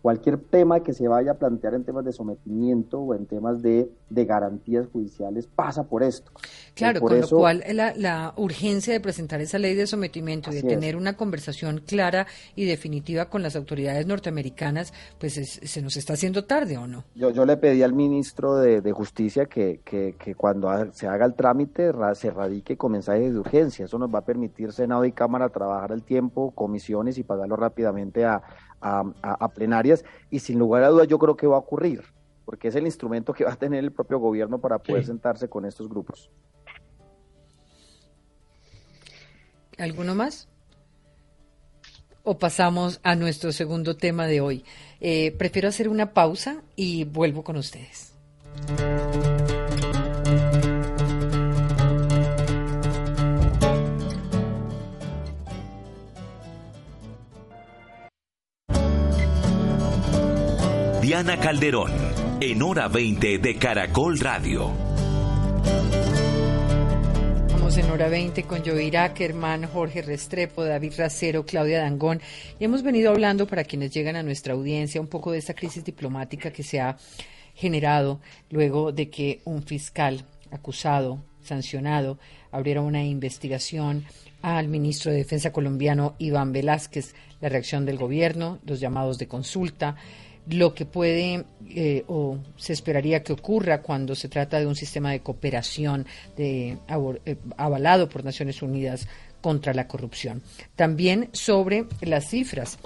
cualquier 0.03 0.39
tema 0.39 0.81
que 0.81 0.93
se 0.93 1.09
vaya 1.09 1.33
a 1.33 1.35
plantear 1.35 1.75
en 1.75 1.85
temas 1.85 2.05
de 2.05 2.13
sometimiento 2.13 3.01
o 3.01 3.15
en 3.15 3.27
temas 3.27 3.63
de, 3.63 3.91
garantías 4.11 4.87
judiciales 4.93 5.47
pasa 5.47 5.85
por 5.85 6.03
esto. 6.03 6.31
Claro, 6.75 7.01
con 7.01 7.21
lo 7.21 7.29
cual 7.29 7.63
la, 7.73 8.35
urgencia 8.37 8.93
de 8.93 9.01
presentar 9.01 9.41
esa 9.41 9.59
ley 9.59 9.75
de 9.75 9.87
sometimiento 9.87 10.51
y 10.51 10.57
de 10.57 10.63
tener 10.63 10.97
una 10.97 11.17
conversación 11.17 11.83
clara 11.87 12.27
y 12.55 12.65
definitiva 12.65 13.29
con 13.29 13.43
las 13.43 13.57
autoridades 13.57 14.07
norteamericanas, 14.07 14.93
pues 15.19 15.35
se 15.35 15.83
nos 15.83 15.97
está 15.97 16.15
haciendo 16.15 16.45
tarde 16.45 16.77
o 16.79 16.87
no. 16.87 17.05
Yo, 17.15 17.31
yo 17.31 17.45
le 17.45 17.57
pedí 17.57 17.83
al 17.83 17.95
ministro 17.95 18.57
de, 18.57 18.91
Justicia 18.91 19.47
que, 19.47 19.81
que, 19.85 20.35
cuando 20.35 20.69
se 20.93 21.07
haga 21.07 21.25
el 21.25 21.35
trámite 21.35 21.93
se 22.15 22.31
radique 22.31 22.77
con 22.77 22.93
mensajes 22.93 23.33
de 23.33 23.39
urgencia. 23.39 23.85
Eso 23.85 23.99
nos 23.99 24.13
va 24.13 24.21
a 24.21 24.25
permitir 24.25 24.73
Senado 24.73 25.05
y 25.05 25.13
Cámara 25.13 25.49
trabajar 25.49 25.93
al 25.93 26.03
tiempo, 26.03 26.51
comisiones 26.51 27.19
y 27.19 27.23
pagarlo 27.23 27.57
rápidamente 27.57 28.25
a 28.25 28.43
a, 28.81 29.49
plenarias 29.55 30.05
y 30.31 30.39
sin 30.41 30.59
lugar 30.59 30.83
a 30.85 30.89
dudas 30.89 31.09
yo 31.09 31.19
creo 31.19 31.37
que 31.37 31.47
va 31.47 31.57
a 31.57 31.61
ocurrir, 31.61 32.03
porque 32.45 32.69
es 32.69 32.75
el 32.75 32.87
instrumento 32.87 33.33
que 33.33 33.45
va 33.45 33.53
a 33.53 33.57
tener 33.57 33.85
el 33.85 33.93
propio 33.93 34.19
gobierno 34.19 34.59
para 34.59 34.79
poder 34.79 35.05
sentarse 35.05 35.49
con 35.49 35.65
estos 35.65 35.89
grupos. 35.89 36.31
¿Alguno 39.79 40.15
más? 40.15 40.49
¿O 42.23 42.39
pasamos 42.39 43.01
a 43.03 43.15
nuestro 43.17 43.51
segundo 43.51 43.97
tema 43.97 44.27
de 44.27 44.41
hoy? 44.41 44.65
Eh, 45.01 45.35
prefiero 45.39 45.69
hacer 45.69 45.89
una 45.89 46.13
pausa 46.13 46.63
y 46.77 47.05
vuelvo 47.05 47.43
con 47.43 47.57
ustedes. 47.57 48.15
Diana 61.23 61.39
Calderón, 61.39 61.93
en 62.41 62.63
hora 62.63 62.89
20 62.89 63.37
de 63.41 63.57
Caracol 63.57 64.19
Radio. 64.21 64.71
Vamos 67.53 67.77
en 67.77 67.91
hora 67.91 68.09
20 68.09 68.45
con 68.45 68.65
Joey 68.65 68.97
Ackerman, 68.97 69.67
Jorge 69.67 70.01
Restrepo, 70.01 70.65
David 70.65 70.95
Racero, 70.97 71.45
Claudia 71.45 71.83
Dangón. 71.83 72.23
Y 72.59 72.65
hemos 72.65 72.83
venido 72.83 73.11
hablando 73.11 73.47
para 73.47 73.65
quienes 73.65 73.93
llegan 73.93 74.17
a 74.17 74.23
nuestra 74.23 74.55
audiencia 74.55 74.99
un 74.99 75.09
poco 75.09 75.31
de 75.31 75.37
esta 75.37 75.53
crisis 75.53 75.85
diplomática 75.85 76.51
que 76.51 76.63
se 76.63 76.81
ha 76.81 76.97
generado 77.55 78.23
luego 78.49 78.91
de 78.91 79.11
que 79.11 79.43
un 79.45 79.63
fiscal 79.63 80.25
acusado, 80.51 81.23
sancionado, 81.43 82.19
abriera 82.51 82.81
una 82.81 83.05
investigación 83.05 84.07
al 84.41 84.69
ministro 84.69 85.11
de 85.11 85.19
Defensa 85.19 85.53
colombiano 85.53 86.15
Iván 86.17 86.53
Velázquez, 86.55 87.15
la 87.43 87.51
reacción 87.51 87.85
del 87.85 87.99
gobierno, 87.99 88.59
los 88.65 88.81
llamados 88.81 89.19
de 89.19 89.29
consulta, 89.29 89.97
lo 90.51 90.75
que 90.75 90.87
puede 90.87 91.45
eh, 91.69 92.05
o 92.09 92.39
se 92.57 92.73
esperaría 92.73 93.23
que 93.23 93.33
ocurra 93.33 93.83
cuando 93.83 94.15
se 94.15 94.29
trata 94.29 94.59
de 94.59 94.67
un 94.67 94.77
sistema 94.77 95.13
de 95.13 95.21
cooperación 95.21 96.07
de, 96.37 96.79
eh, 97.25 97.37
avalado 97.57 98.09
por 98.09 98.25
Naciones 98.25 98.63
Unidas 98.63 99.07
contra 99.41 99.73
la 99.75 99.87
corrupción. 99.87 100.43
También 100.77 101.29
sobre 101.33 101.87
las 102.01 102.29
cifras 102.29 102.79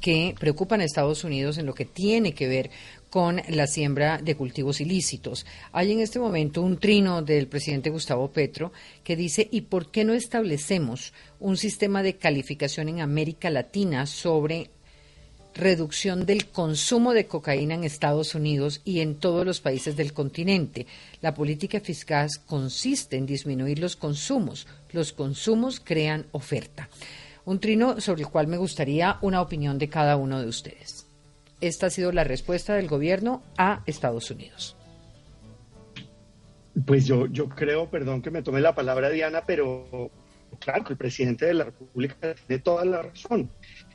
que 0.00 0.34
preocupan 0.38 0.80
a 0.80 0.84
Estados 0.84 1.22
Unidos 1.22 1.58
en 1.58 1.66
lo 1.66 1.74
que 1.74 1.84
tiene 1.84 2.34
que 2.34 2.48
ver 2.48 2.70
con 3.08 3.40
la 3.48 3.66
siembra 3.66 4.18
de 4.18 4.34
cultivos 4.34 4.80
ilícitos. 4.80 5.46
Hay 5.70 5.92
en 5.92 6.00
este 6.00 6.18
momento 6.18 6.62
un 6.62 6.78
trino 6.78 7.22
del 7.22 7.46
presidente 7.46 7.90
Gustavo 7.90 8.32
Petro 8.32 8.72
que 9.04 9.16
dice, 9.16 9.46
¿y 9.50 9.62
por 9.62 9.90
qué 9.90 10.04
no 10.04 10.12
establecemos 10.12 11.12
un 11.38 11.56
sistema 11.56 12.02
de 12.02 12.16
calificación 12.16 12.88
en 12.88 13.00
América 13.00 13.48
Latina 13.50 14.06
sobre 14.06 14.70
reducción 15.54 16.26
del 16.26 16.48
consumo 16.48 17.12
de 17.12 17.26
cocaína 17.26 17.74
en 17.74 17.84
Estados 17.84 18.34
Unidos 18.34 18.80
y 18.84 19.00
en 19.00 19.16
todos 19.16 19.44
los 19.44 19.60
países 19.60 19.96
del 19.96 20.12
continente. 20.12 20.86
La 21.20 21.34
política 21.34 21.80
fiscal 21.80 22.28
consiste 22.46 23.16
en 23.16 23.26
disminuir 23.26 23.78
los 23.78 23.96
consumos. 23.96 24.66
Los 24.92 25.12
consumos 25.12 25.80
crean 25.80 26.26
oferta. 26.32 26.88
Un 27.44 27.58
trino 27.58 28.00
sobre 28.00 28.22
el 28.22 28.28
cual 28.28 28.46
me 28.46 28.56
gustaría 28.56 29.18
una 29.20 29.40
opinión 29.40 29.78
de 29.78 29.88
cada 29.88 30.16
uno 30.16 30.40
de 30.40 30.48
ustedes. 30.48 31.06
Esta 31.60 31.86
ha 31.86 31.90
sido 31.90 32.12
la 32.12 32.24
respuesta 32.24 32.74
del 32.74 32.88
gobierno 32.88 33.42
a 33.56 33.82
Estados 33.86 34.30
Unidos. 34.30 34.76
Pues 36.86 37.06
yo, 37.06 37.26
yo 37.26 37.48
creo, 37.48 37.90
perdón 37.90 38.22
que 38.22 38.30
me 38.30 38.42
tome 38.42 38.60
la 38.60 38.74
palabra 38.74 39.10
Diana, 39.10 39.44
pero 39.46 40.10
claro 40.58 40.84
el 40.88 40.96
presidente 40.96 41.46
de 41.46 41.54
la 41.54 41.64
República 41.64 42.34
tiene 42.46 42.62
toda 42.62 42.84
la 42.84 43.02
razón. 43.02 43.50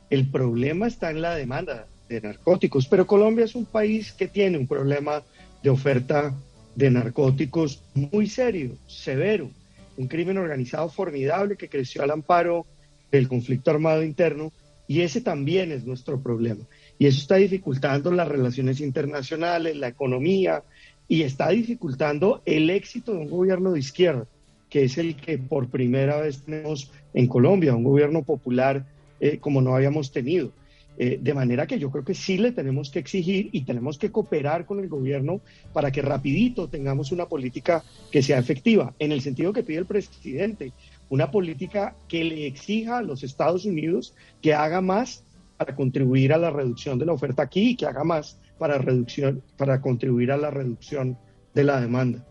El 0.09 0.29
problema 0.29 0.87
está 0.87 1.11
en 1.11 1.21
la 1.21 1.35
demanda 1.35 1.85
de 2.07 2.21
narcóticos, 2.21 2.87
pero 2.87 3.05
Colombia 3.05 3.45
es 3.45 3.55
un 3.55 3.65
país 3.65 4.13
que 4.13 4.27
tiene 4.27 4.57
un 4.57 4.67
problema 4.67 5.21
de 5.61 5.69
oferta 5.69 6.33
de 6.75 6.91
narcóticos 6.91 7.81
muy 7.93 8.27
serio, 8.27 8.77
severo, 8.87 9.49
un 9.97 10.07
crimen 10.07 10.37
organizado 10.37 10.89
formidable 10.89 11.57
que 11.57 11.69
creció 11.69 12.03
al 12.03 12.11
amparo 12.11 12.65
del 13.11 13.27
conflicto 13.27 13.71
armado 13.71 14.03
interno 14.03 14.51
y 14.87 15.01
ese 15.01 15.21
también 15.21 15.71
es 15.71 15.85
nuestro 15.85 16.21
problema. 16.21 16.63
Y 16.97 17.07
eso 17.07 17.19
está 17.19 17.35
dificultando 17.35 18.11
las 18.11 18.27
relaciones 18.27 18.79
internacionales, 18.79 19.75
la 19.75 19.89
economía 19.89 20.63
y 21.07 21.23
está 21.23 21.49
dificultando 21.49 22.41
el 22.45 22.69
éxito 22.69 23.13
de 23.13 23.19
un 23.19 23.29
gobierno 23.29 23.73
de 23.73 23.79
izquierda, 23.79 24.25
que 24.69 24.85
es 24.85 24.97
el 24.97 25.15
que 25.15 25.37
por 25.37 25.67
primera 25.67 26.21
vez 26.21 26.43
tenemos 26.43 26.91
en 27.13 27.27
Colombia, 27.27 27.75
un 27.75 27.83
gobierno 27.83 28.23
popular 28.23 28.85
eh, 29.19 29.37
como 29.39 29.61
no 29.61 29.75
habíamos 29.75 30.11
tenido. 30.11 30.51
Eh, 30.99 31.19
de 31.21 31.33
manera 31.35 31.67
que 31.67 31.77
yo 31.77 31.91
creo 31.91 32.03
que 32.03 32.15
sí 32.15 32.39
le 32.39 32.51
tenemos 32.51 32.89
que 32.89 32.97
exigir 32.97 33.49
y 33.51 33.65
tenemos 33.65 33.99
que 33.99 34.11
cooperar 34.11 34.65
con 34.65 34.79
el 34.79 34.89
gobierno 34.89 35.41
para 35.71 35.91
que 35.91 36.01
rapidito 36.01 36.67
tengamos 36.69 37.11
una 37.11 37.27
política 37.27 37.83
que 38.11 38.23
sea 38.23 38.39
efectiva, 38.39 38.95
en 38.97 39.11
el 39.11 39.21
sentido 39.21 39.53
que 39.53 39.61
pide 39.61 39.77
el 39.77 39.85
presidente, 39.85 40.73
una 41.09 41.29
política 41.29 41.95
que 42.07 42.23
le 42.23 42.47
exija 42.47 42.97
a 42.97 43.03
los 43.03 43.23
Estados 43.23 43.65
Unidos 43.65 44.15
que 44.41 44.55
haga 44.55 44.81
más 44.81 45.23
para 45.57 45.75
contribuir 45.75 46.33
a 46.33 46.37
la 46.37 46.49
reducción 46.49 46.97
de 46.97 47.05
la 47.05 47.13
oferta 47.13 47.43
aquí 47.43 47.69
y 47.69 47.75
que 47.75 47.85
haga 47.85 48.03
más 48.03 48.39
para, 48.57 48.79
reducción, 48.79 49.43
para 49.55 49.81
contribuir 49.81 50.31
a 50.31 50.37
la 50.37 50.49
reducción 50.49 51.15
de 51.53 51.63
la 51.63 51.79
demanda. 51.79 52.25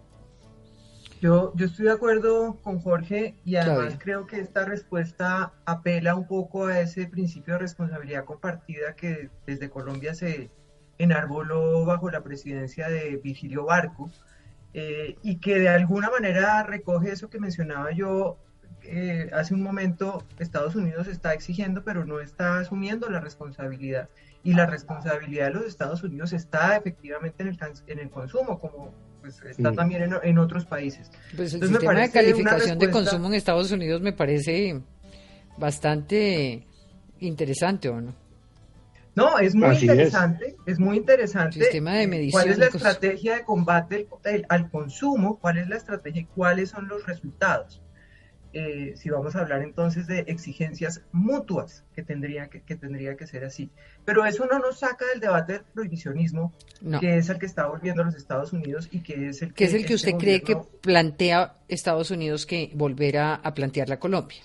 Yo, 1.26 1.52
yo 1.56 1.66
estoy 1.66 1.86
de 1.86 1.90
acuerdo 1.90 2.60
con 2.62 2.78
Jorge 2.78 3.34
y 3.44 3.56
además 3.56 3.98
creo 3.98 4.28
que 4.28 4.38
esta 4.38 4.64
respuesta 4.64 5.52
apela 5.64 6.14
un 6.14 6.28
poco 6.28 6.66
a 6.66 6.78
ese 6.78 7.08
principio 7.08 7.54
de 7.54 7.58
responsabilidad 7.58 8.24
compartida 8.24 8.94
que 8.94 9.28
desde 9.44 9.68
Colombia 9.68 10.14
se 10.14 10.50
enarboló 10.98 11.84
bajo 11.84 12.12
la 12.12 12.22
presidencia 12.22 12.88
de 12.88 13.16
Virgilio 13.16 13.64
Barco 13.64 14.08
eh, 14.72 15.16
y 15.20 15.38
que 15.38 15.58
de 15.58 15.68
alguna 15.68 16.10
manera 16.10 16.62
recoge 16.62 17.10
eso 17.10 17.28
que 17.28 17.40
mencionaba 17.40 17.90
yo 17.90 18.38
eh, 18.84 19.28
hace 19.32 19.52
un 19.52 19.64
momento. 19.64 20.22
Estados 20.38 20.76
Unidos 20.76 21.08
está 21.08 21.34
exigiendo 21.34 21.82
pero 21.82 22.04
no 22.04 22.20
está 22.20 22.60
asumiendo 22.60 23.10
la 23.10 23.18
responsabilidad 23.18 24.08
y 24.44 24.54
la 24.54 24.66
responsabilidad 24.66 25.46
de 25.46 25.54
los 25.54 25.64
Estados 25.64 26.04
Unidos 26.04 26.32
está 26.32 26.76
efectivamente 26.76 27.42
en 27.42 27.48
el, 27.48 27.58
en 27.88 27.98
el 27.98 28.10
consumo, 28.10 28.60
como 28.60 28.94
pues 29.26 29.58
está 29.58 29.72
también 29.72 30.08
en, 30.22 30.38
otros 30.38 30.64
países. 30.64 31.10
Pues 31.36 31.54
el 31.54 31.68
sistema 31.68 32.00
de 32.00 32.10
calificación 32.10 32.78
de 32.78 32.90
consumo 32.90 33.26
en 33.28 33.34
Estados 33.34 33.70
Unidos 33.72 34.00
me 34.00 34.12
parece 34.12 34.80
bastante 35.56 36.64
interesante, 37.18 37.88
¿o 37.88 38.00
no? 38.00 38.14
No, 39.16 39.38
es 39.38 39.54
muy 39.54 39.74
interesante, 39.74 40.56
es. 40.66 40.78
muy 40.78 40.98
interesante. 40.98 41.58
Sistema 41.58 41.94
de 41.94 42.06
medición. 42.06 42.42
¿Cuál 42.42 42.52
es 42.52 42.58
la 42.58 42.66
estrategia 42.66 43.36
de 43.36 43.44
combate 43.44 44.06
al 44.48 44.70
consumo? 44.70 45.38
¿Cuál 45.38 45.58
es 45.58 45.68
la 45.68 45.76
estrategia 45.76 46.20
y 46.20 46.26
cuáles 46.26 46.68
son 46.68 46.86
los 46.86 47.04
resultados? 47.06 47.80
Eh, 48.58 48.94
si 48.96 49.10
vamos 49.10 49.36
a 49.36 49.40
hablar 49.40 49.60
entonces 49.60 50.06
de 50.06 50.20
exigencias 50.20 51.02
mutuas, 51.12 51.84
que 51.94 52.02
tendría 52.02 52.48
que, 52.48 52.60
tendría 52.74 53.14
que 53.14 53.26
ser 53.26 53.44
así. 53.44 53.68
Pero 54.06 54.24
eso 54.24 54.46
no 54.46 54.58
nos 54.58 54.78
saca 54.78 55.04
del 55.12 55.20
debate 55.20 55.52
del 55.52 55.62
prohibicionismo, 55.74 56.54
que 56.98 57.18
es 57.18 57.28
el 57.28 57.38
que 57.38 57.44
está 57.44 57.66
volviendo 57.66 58.00
a 58.00 58.06
los 58.06 58.14
Estados 58.14 58.54
Unidos 58.54 58.88
y 58.90 59.00
que 59.00 59.28
es 59.28 59.42
el 59.42 59.52
que... 59.52 59.64
es 59.64 59.74
el 59.74 59.84
que 59.84 59.92
este 59.92 60.08
usted 60.08 60.18
cree 60.18 60.40
que 60.40 60.56
plantea 60.80 61.56
Estados 61.68 62.10
Unidos 62.10 62.46
que 62.46 62.70
volverá 62.72 63.34
a 63.34 63.52
plantear 63.52 63.90
la 63.90 63.98
Colombia? 63.98 64.38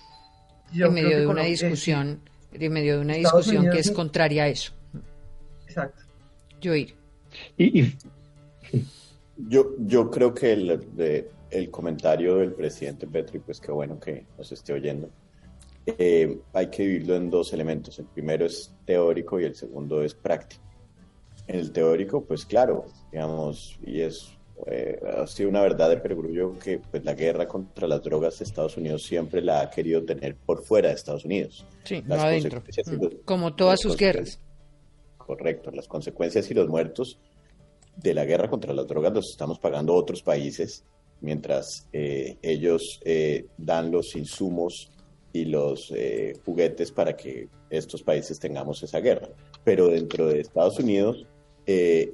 en 0.74 0.92
medio 0.92 1.18
de 1.18 1.26
una 1.26 1.44
discusión, 1.44 2.20
en 2.52 2.72
medio 2.72 2.96
de 2.96 3.00
una 3.00 3.14
discusión 3.14 3.70
que 3.70 3.78
es 3.78 3.90
contraria 3.92 4.42
a 4.42 4.48
eso. 4.48 4.74
Exacto. 5.66 6.02
Yo 6.60 6.74
ir. 6.74 6.94
Y, 7.56 7.94
Yo, 9.48 9.70
yo 9.78 10.10
creo 10.10 10.34
que 10.34 10.52
el, 10.52 10.86
de, 10.94 11.30
el 11.52 11.70
comentario 11.70 12.36
del 12.36 12.52
presidente 12.54 13.06
Petro, 13.06 13.36
y 13.36 13.40
pues 13.40 13.60
qué 13.60 13.70
bueno 13.70 14.00
que 14.00 14.26
nos 14.36 14.50
esté 14.52 14.72
oyendo. 14.72 15.10
Eh, 15.86 16.40
hay 16.52 16.68
que 16.68 16.82
dividirlo 16.84 17.16
en 17.16 17.30
dos 17.30 17.52
elementos. 17.52 17.98
El 17.98 18.06
primero 18.06 18.46
es 18.46 18.74
teórico 18.84 19.40
y 19.40 19.44
el 19.44 19.54
segundo 19.54 20.02
es 20.02 20.14
práctico. 20.14 20.62
En 21.46 21.56
el 21.56 21.72
teórico, 21.72 22.24
pues 22.24 22.46
claro, 22.46 22.86
digamos, 23.10 23.78
y 23.84 24.00
es 24.00 24.38
eh, 24.66 25.00
ha 25.18 25.26
sido 25.26 25.48
una 25.48 25.60
verdad 25.60 25.90
de 25.90 25.96
perogrullo 25.96 26.56
que 26.58 26.78
pues, 26.78 27.04
la 27.04 27.14
guerra 27.14 27.48
contra 27.48 27.88
las 27.88 28.02
drogas 28.02 28.38
de 28.38 28.44
Estados 28.44 28.76
Unidos 28.76 29.02
siempre 29.02 29.42
la 29.42 29.60
ha 29.60 29.70
querido 29.70 30.04
tener 30.04 30.36
por 30.36 30.62
fuera 30.62 30.88
de 30.88 30.94
Estados 30.94 31.24
Unidos. 31.24 31.66
Sí, 31.84 32.02
no 32.06 32.14
adentro. 32.14 32.62
Como 33.24 33.54
todas 33.56 33.80
sus 33.80 33.96
guerras. 33.96 34.40
Correcto, 35.18 35.70
las 35.72 35.88
consecuencias 35.88 36.48
y 36.50 36.54
los 36.54 36.68
muertos 36.68 37.18
de 37.96 38.14
la 38.14 38.24
guerra 38.24 38.48
contra 38.48 38.72
las 38.72 38.86
drogas 38.86 39.12
los 39.12 39.30
estamos 39.30 39.58
pagando 39.58 39.94
otros 39.94 40.22
países 40.22 40.84
mientras 41.22 41.88
eh, 41.92 42.36
ellos 42.42 43.00
eh, 43.04 43.46
dan 43.56 43.90
los 43.90 44.14
insumos 44.16 44.90
y 45.32 45.46
los 45.46 45.90
eh, 45.96 46.34
juguetes 46.44 46.90
para 46.90 47.16
que 47.16 47.48
estos 47.70 48.02
países 48.02 48.38
tengamos 48.38 48.82
esa 48.82 49.00
guerra. 49.00 49.28
Pero 49.64 49.88
dentro 49.88 50.26
de 50.26 50.40
Estados 50.40 50.78
Unidos, 50.78 51.26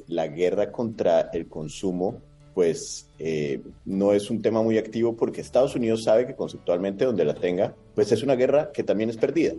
la 0.07 0.29
guerra 0.29 0.71
contra 0.71 1.31
el 1.33 1.49
consumo, 1.49 2.21
pues 2.55 3.09
no 3.87 4.13
es 4.13 4.31
un 4.31 4.43
tema 4.43 4.63
muy 4.63 4.77
activo 4.77 5.17
porque 5.17 5.41
Estados 5.41 5.75
Unidos 5.75 6.05
sabe 6.05 6.27
que 6.27 6.37
conceptualmente 6.37 7.07
donde 7.07 7.25
la 7.25 7.35
tenga, 7.35 7.75
pues 7.95 8.13
es 8.13 8.23
una 8.23 8.37
guerra 8.37 8.71
que 8.73 8.85
también 8.85 9.09
es 9.11 9.17
perdida. 9.17 9.55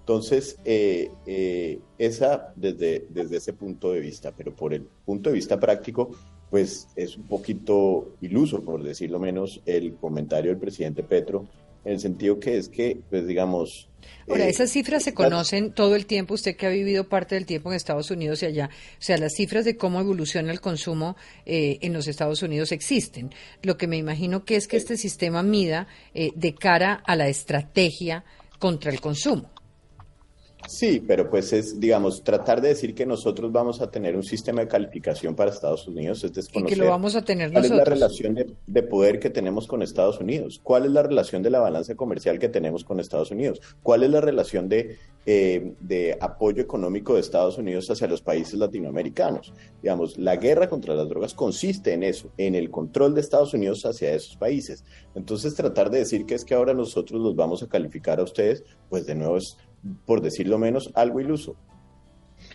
Entonces, 0.00 0.58
esa 0.64 2.52
desde, 2.56 3.06
desde 3.08 3.36
ese 3.36 3.52
punto 3.52 3.92
de 3.92 4.00
vista, 4.00 4.32
pero 4.36 4.54
por 4.54 4.74
el 4.74 4.82
punto 4.82 5.30
de 5.30 5.36
vista 5.36 5.58
práctico, 5.58 6.10
pues 6.52 6.86
es 6.96 7.16
un 7.16 7.22
poquito 7.22 8.14
iluso, 8.20 8.62
por 8.62 8.82
decirlo 8.82 9.18
menos, 9.18 9.62
el 9.64 9.94
comentario 9.94 10.50
del 10.50 10.60
presidente 10.60 11.02
Petro, 11.02 11.48
en 11.82 11.94
el 11.94 11.98
sentido 11.98 12.38
que 12.38 12.58
es 12.58 12.68
que, 12.68 12.98
pues 13.08 13.26
digamos... 13.26 13.88
Ahora, 14.28 14.44
eh, 14.44 14.50
esas 14.50 14.70
cifras 14.70 15.02
se 15.02 15.14
conocen 15.14 15.72
todo 15.72 15.96
el 15.96 16.04
tiempo, 16.04 16.34
usted 16.34 16.54
que 16.54 16.66
ha 16.66 16.68
vivido 16.68 17.08
parte 17.08 17.36
del 17.36 17.46
tiempo 17.46 17.70
en 17.70 17.76
Estados 17.76 18.10
Unidos 18.10 18.42
y 18.42 18.46
allá, 18.46 18.68
o 18.68 19.02
sea, 19.02 19.16
las 19.16 19.32
cifras 19.32 19.64
de 19.64 19.78
cómo 19.78 19.98
evoluciona 19.98 20.52
el 20.52 20.60
consumo 20.60 21.16
eh, 21.46 21.78
en 21.80 21.94
los 21.94 22.06
Estados 22.06 22.42
Unidos 22.42 22.70
existen. 22.70 23.30
Lo 23.62 23.78
que 23.78 23.86
me 23.86 23.96
imagino 23.96 24.44
que 24.44 24.56
es 24.56 24.68
que 24.68 24.76
este 24.76 24.98
sistema 24.98 25.42
mida 25.42 25.86
eh, 26.12 26.32
de 26.36 26.54
cara 26.54 27.02
a 27.06 27.16
la 27.16 27.28
estrategia 27.28 28.26
contra 28.58 28.92
el 28.92 29.00
consumo. 29.00 29.50
Sí, 30.68 31.02
pero 31.06 31.28
pues 31.28 31.52
es, 31.52 31.80
digamos, 31.80 32.22
tratar 32.22 32.60
de 32.60 32.68
decir 32.68 32.94
que 32.94 33.04
nosotros 33.04 33.50
vamos 33.50 33.80
a 33.80 33.90
tener 33.90 34.16
un 34.16 34.22
sistema 34.22 34.60
de 34.60 34.68
calificación 34.68 35.34
para 35.34 35.50
Estados 35.50 35.86
Unidos 35.88 36.22
es 36.24 36.32
desconocer. 36.32 36.72
Y 36.72 36.78
que 36.78 36.84
lo 36.84 36.90
vamos 36.90 37.16
a 37.16 37.22
tener 37.22 37.52
¿Cuál 37.52 37.64
es 37.64 37.70
la 37.70 37.84
relación 37.84 38.34
de, 38.34 38.82
poder 38.82 39.18
que 39.18 39.30
tenemos 39.30 39.66
con 39.66 39.82
Estados 39.82 40.20
Unidos? 40.20 40.60
¿Cuál 40.62 40.86
es 40.86 40.92
la 40.92 41.02
relación 41.02 41.42
de 41.42 41.50
la 41.50 41.60
balanza 41.60 41.94
comercial 41.94 42.38
que 42.38 42.48
tenemos 42.48 42.84
con 42.84 43.00
Estados 43.00 43.30
Unidos? 43.30 43.60
¿Cuál 43.82 44.04
es 44.04 44.10
la 44.10 44.20
relación 44.20 44.68
de, 44.68 44.98
eh, 45.26 45.74
de 45.80 46.16
apoyo 46.20 46.62
económico 46.62 47.14
de 47.14 47.20
Estados 47.20 47.58
Unidos 47.58 47.90
hacia 47.90 48.06
los 48.06 48.22
países 48.22 48.54
latinoamericanos? 48.54 49.52
Digamos, 49.82 50.16
la 50.16 50.36
guerra 50.36 50.68
contra 50.68 50.94
las 50.94 51.08
drogas 51.08 51.34
consiste 51.34 51.92
en 51.92 52.04
eso, 52.04 52.30
en 52.38 52.54
el 52.54 52.70
control 52.70 53.14
de 53.14 53.20
Estados 53.20 53.52
Unidos 53.54 53.84
hacia 53.84 54.12
esos 54.12 54.36
países. 54.36 54.84
Entonces, 55.14 55.54
tratar 55.54 55.90
de 55.90 55.98
decir 55.98 56.24
que 56.24 56.34
es 56.34 56.44
que 56.44 56.54
ahora 56.54 56.72
nosotros 56.72 57.20
los 57.20 57.34
vamos 57.34 57.62
a 57.62 57.68
calificar 57.68 58.20
a 58.20 58.24
ustedes, 58.24 58.62
pues 58.88 59.06
de 59.06 59.14
nuevo 59.14 59.36
es 59.36 59.56
por 60.04 60.20
decirlo 60.20 60.58
menos, 60.58 60.90
algo 60.94 61.20
iluso. 61.20 61.56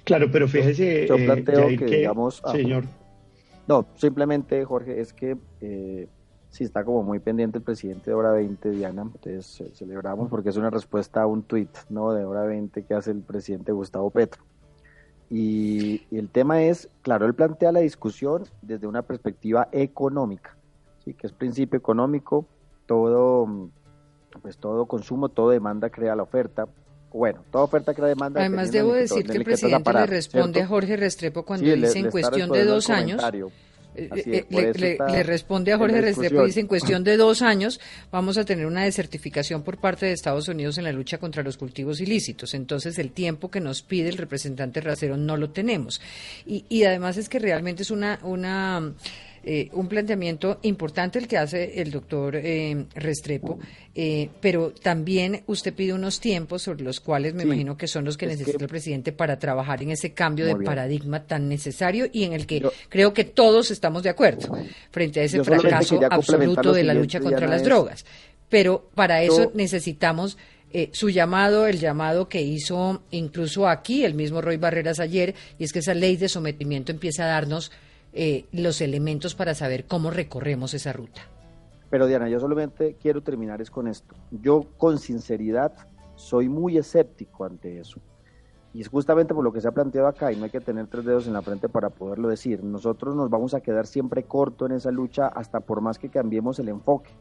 Claro, 0.03 0.27
pero 0.31 0.47
fíjese. 0.47 1.07
Yo, 1.07 1.15
eh, 1.15 1.25
planteo 1.25 1.67
que, 1.67 1.85
digamos. 1.85 2.41
Ah, 2.43 2.51
señor. 2.51 2.85
No, 3.67 3.85
simplemente, 3.95 4.63
Jorge, 4.63 5.01
es 5.01 5.13
que 5.13 5.37
eh, 5.61 6.07
si 6.49 6.63
está 6.63 6.83
como 6.83 7.03
muy 7.03 7.19
pendiente 7.19 7.57
el 7.57 7.63
presidente 7.63 8.11
de 8.11 8.15
Hora 8.15 8.31
20, 8.31 8.71
Diana, 8.71 9.01
entonces 9.01 9.71
celebramos 9.75 10.29
porque 10.29 10.49
es 10.49 10.57
una 10.57 10.69
respuesta 10.69 11.21
a 11.21 11.27
un 11.27 11.43
tuit 11.43 11.69
¿no? 11.89 12.13
de 12.13 12.23
Hora 12.23 12.43
20 12.43 12.83
que 12.83 12.93
hace 12.93 13.11
el 13.11 13.21
presidente 13.21 13.71
Gustavo 13.71 14.09
Petro. 14.09 14.43
Y, 15.29 16.03
el 16.15 16.29
tema 16.29 16.63
es, 16.63 16.89
claro, 17.01 17.25
él 17.25 17.33
plantea 17.33 17.73
la 17.73 17.81
discusión 17.81 18.45
desde 18.61 18.87
una 18.87 19.01
perspectiva 19.01 19.67
económica, 19.73 20.55
¿sí? 21.03 21.13
que 21.13 21.27
es 21.27 21.33
principio 21.33 21.77
económico, 21.77 22.45
todo, 22.85 23.69
pues 24.41 24.57
todo 24.57 24.85
consumo, 24.85 25.27
todo 25.27 25.49
demanda 25.49 25.89
crea 25.89 26.15
la 26.15 26.23
oferta, 26.23 26.65
bueno, 27.17 27.43
toda 27.51 27.63
oferta 27.65 27.93
que 27.93 28.01
la 28.01 28.07
demanda. 28.07 28.39
Además, 28.39 28.71
debo 28.71 28.93
decir 28.93 29.25
que 29.25 29.37
el 29.37 29.43
presidente 29.43 29.93
le 29.93 30.05
responde 30.05 30.61
a 30.61 30.67
Jorge 30.67 30.95
Restrepo 30.95 31.43
cuando 31.43 31.65
dice 31.65 31.99
en 31.99 32.11
cuestión 32.11 32.49
de 32.49 32.63
dos 32.63 32.89
años. 32.89 33.21
Eh, 33.99 34.45
le, 34.49 35.23
responde 35.23 35.73
a 35.73 35.77
Jorge 35.79 36.01
Restrepo 36.01 36.43
y 36.43 36.47
dice 36.47 36.59
en 36.59 36.67
cuestión 36.67 37.03
de 37.03 37.17
dos 37.17 37.41
años 37.41 37.79
vamos 38.11 38.37
a 38.37 38.45
tener 38.45 38.67
una 38.67 38.83
desertificación 38.83 39.63
por 39.63 39.79
parte 39.79 40.05
de 40.05 40.11
Estados 40.11 40.47
Unidos 40.47 40.77
en 40.77 40.83
la 40.83 40.91
lucha 40.91 41.17
contra 41.17 41.41
los 41.41 41.57
cultivos 41.57 41.99
ilícitos. 41.99 42.53
Entonces 42.53 42.99
el 42.99 43.11
tiempo 43.11 43.49
que 43.49 43.59
nos 43.59 43.81
pide 43.81 44.09
el 44.09 44.17
representante 44.17 44.81
Racero 44.81 45.17
no 45.17 45.35
lo 45.35 45.49
tenemos. 45.49 45.99
Y, 46.45 46.65
y 46.69 46.83
además 46.83 47.17
es 47.17 47.27
que 47.27 47.39
realmente 47.39 47.81
es 47.81 47.89
una, 47.89 48.19
una 48.21 48.93
eh, 49.49 49.69
un 49.71 49.87
planteamiento 49.87 50.59
importante 50.63 51.19
el 51.19 51.25
que 51.25 51.37
hace 51.37 51.81
el 51.81 51.89
doctor 51.89 52.35
eh, 52.35 52.85
Restrepo, 52.95 53.57
eh, 53.95 54.27
pero 54.41 54.71
también 54.71 55.43
usted 55.47 55.73
pide 55.73 55.93
unos 55.93 56.19
tiempos 56.19 56.63
sobre 56.63 56.83
los 56.83 56.99
cuales 56.99 57.33
me 57.33 57.43
imagino 57.43 57.77
que 57.77 57.87
son 57.87 58.03
los 58.03 58.17
que 58.17 58.27
necesita 58.27 58.65
el 58.65 58.67
presidente 58.67 59.13
para 59.13 59.39
trabajar 59.39 59.81
en 59.81 59.91
ese 59.91 60.11
cambio 60.11 60.45
de 60.45 60.57
paradigma 60.57 61.23
tan 61.23 61.47
necesario 61.47 62.09
y 62.11 62.25
en 62.25 62.33
el 62.33 62.45
que 62.45 62.61
creo 62.89 63.13
que 63.13 63.23
todos 63.23 63.71
estamos 63.71 64.03
de 64.03 64.09
acuerdo 64.09 64.53
frente 64.91 65.21
a 65.21 65.23
ese 65.23 65.41
fracaso 65.41 65.97
absoluto 66.11 66.73
de 66.73 66.83
la 66.83 66.93
lucha 66.93 67.21
contra 67.21 67.47
las 67.47 67.63
drogas. 67.63 68.05
Pero 68.49 68.89
para 68.95 69.23
eso 69.23 69.53
necesitamos 69.55 70.37
su 70.91 71.09
llamado, 71.09 71.67
el 71.67 71.79
llamado 71.79 72.27
que 72.27 72.41
hizo 72.41 73.01
incluso 73.11 73.69
aquí 73.69 74.03
el 74.03 74.13
mismo 74.13 74.41
Roy 74.41 74.57
Barreras 74.57 74.99
ayer, 74.99 75.35
y 75.57 75.63
es 75.63 75.71
que 75.71 75.79
esa 75.79 75.93
ley 75.93 76.17
de 76.17 76.27
sometimiento 76.27 76.91
empieza 76.91 77.23
a 77.23 77.27
darnos 77.27 77.71
eh, 78.19 78.45
los 78.51 78.81
elementos 78.81 79.35
para 79.35 79.53
saber 79.53 79.85
cómo 79.85 80.09
recorremos 80.09 80.73
esa 80.73 80.91
ruta. 80.91 81.21
Pero 81.91 82.07
Diana, 82.07 82.27
yo 82.27 82.39
solamente 82.39 82.97
quiero 82.99 83.21
terminar 83.21 83.61
es 83.61 83.69
con 83.69 83.87
esto. 83.87 84.15
Yo 84.31 84.65
con 84.77 84.97
sinceridad 84.97 85.71
soy 86.15 86.49
muy 86.49 86.79
escéptico 86.79 87.45
ante 87.45 87.79
eso. 87.79 88.01
Y 88.73 88.81
es 88.81 88.89
justamente 88.89 89.35
por 89.35 89.43
lo 89.43 89.53
que 89.53 89.61
se 89.61 89.67
ha 89.67 89.71
planteado 89.71 90.07
acá, 90.07 90.31
y 90.31 90.35
no 90.35 90.45
hay 90.45 90.49
que 90.49 90.59
tener 90.59 90.87
tres 90.87 91.05
dedos 91.05 91.27
en 91.27 91.33
la 91.33 91.43
frente 91.43 91.69
para 91.69 91.91
poderlo 91.91 92.27
decir. 92.27 92.63
Nosotros 92.63 93.15
nos 93.15 93.29
vamos 93.29 93.53
a 93.53 93.61
quedar 93.61 93.85
siempre 93.85 94.23
corto 94.23 94.65
en 94.65 94.71
esa 94.71 94.89
lucha 94.89 95.27
hasta 95.27 95.59
por 95.59 95.81
más 95.81 95.99
que 95.99 96.09
cambiemos 96.09 96.57
el 96.57 96.69
enfoque. 96.69 97.11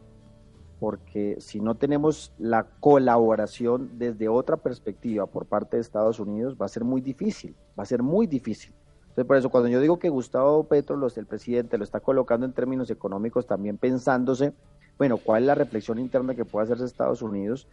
Porque 0.80 1.36
si 1.40 1.60
no 1.60 1.74
tenemos 1.74 2.32
la 2.38 2.64
colaboración 2.80 3.98
desde 3.98 4.28
otra 4.28 4.56
perspectiva 4.56 5.26
por 5.26 5.44
parte 5.44 5.76
de 5.76 5.82
Estados 5.82 6.20
Unidos, 6.20 6.56
va 6.60 6.64
a 6.64 6.70
ser 6.70 6.84
muy 6.84 7.02
difícil, 7.02 7.54
va 7.78 7.82
a 7.82 7.86
ser 7.86 8.02
muy 8.02 8.26
difícil. 8.26 8.74
Entonces, 9.16 9.28
por 9.28 9.36
eso, 9.38 9.48
cuando 9.48 9.70
yo 9.70 9.80
digo 9.80 9.98
que 9.98 10.10
Gustavo 10.10 10.64
Petro, 10.64 11.08
el 11.16 11.24
presidente, 11.24 11.78
lo 11.78 11.84
está 11.84 12.00
colocando 12.00 12.44
en 12.44 12.52
términos 12.52 12.90
económicos, 12.90 13.46
también 13.46 13.78
pensándose, 13.78 14.52
bueno, 14.98 15.16
cuál 15.16 15.44
es 15.44 15.46
la 15.46 15.54
reflexión 15.54 15.98
interna 15.98 16.34
que 16.34 16.44
puede 16.44 16.64
hacerse 16.64 16.84
Estados 16.84 17.22
Unidos, 17.22 17.66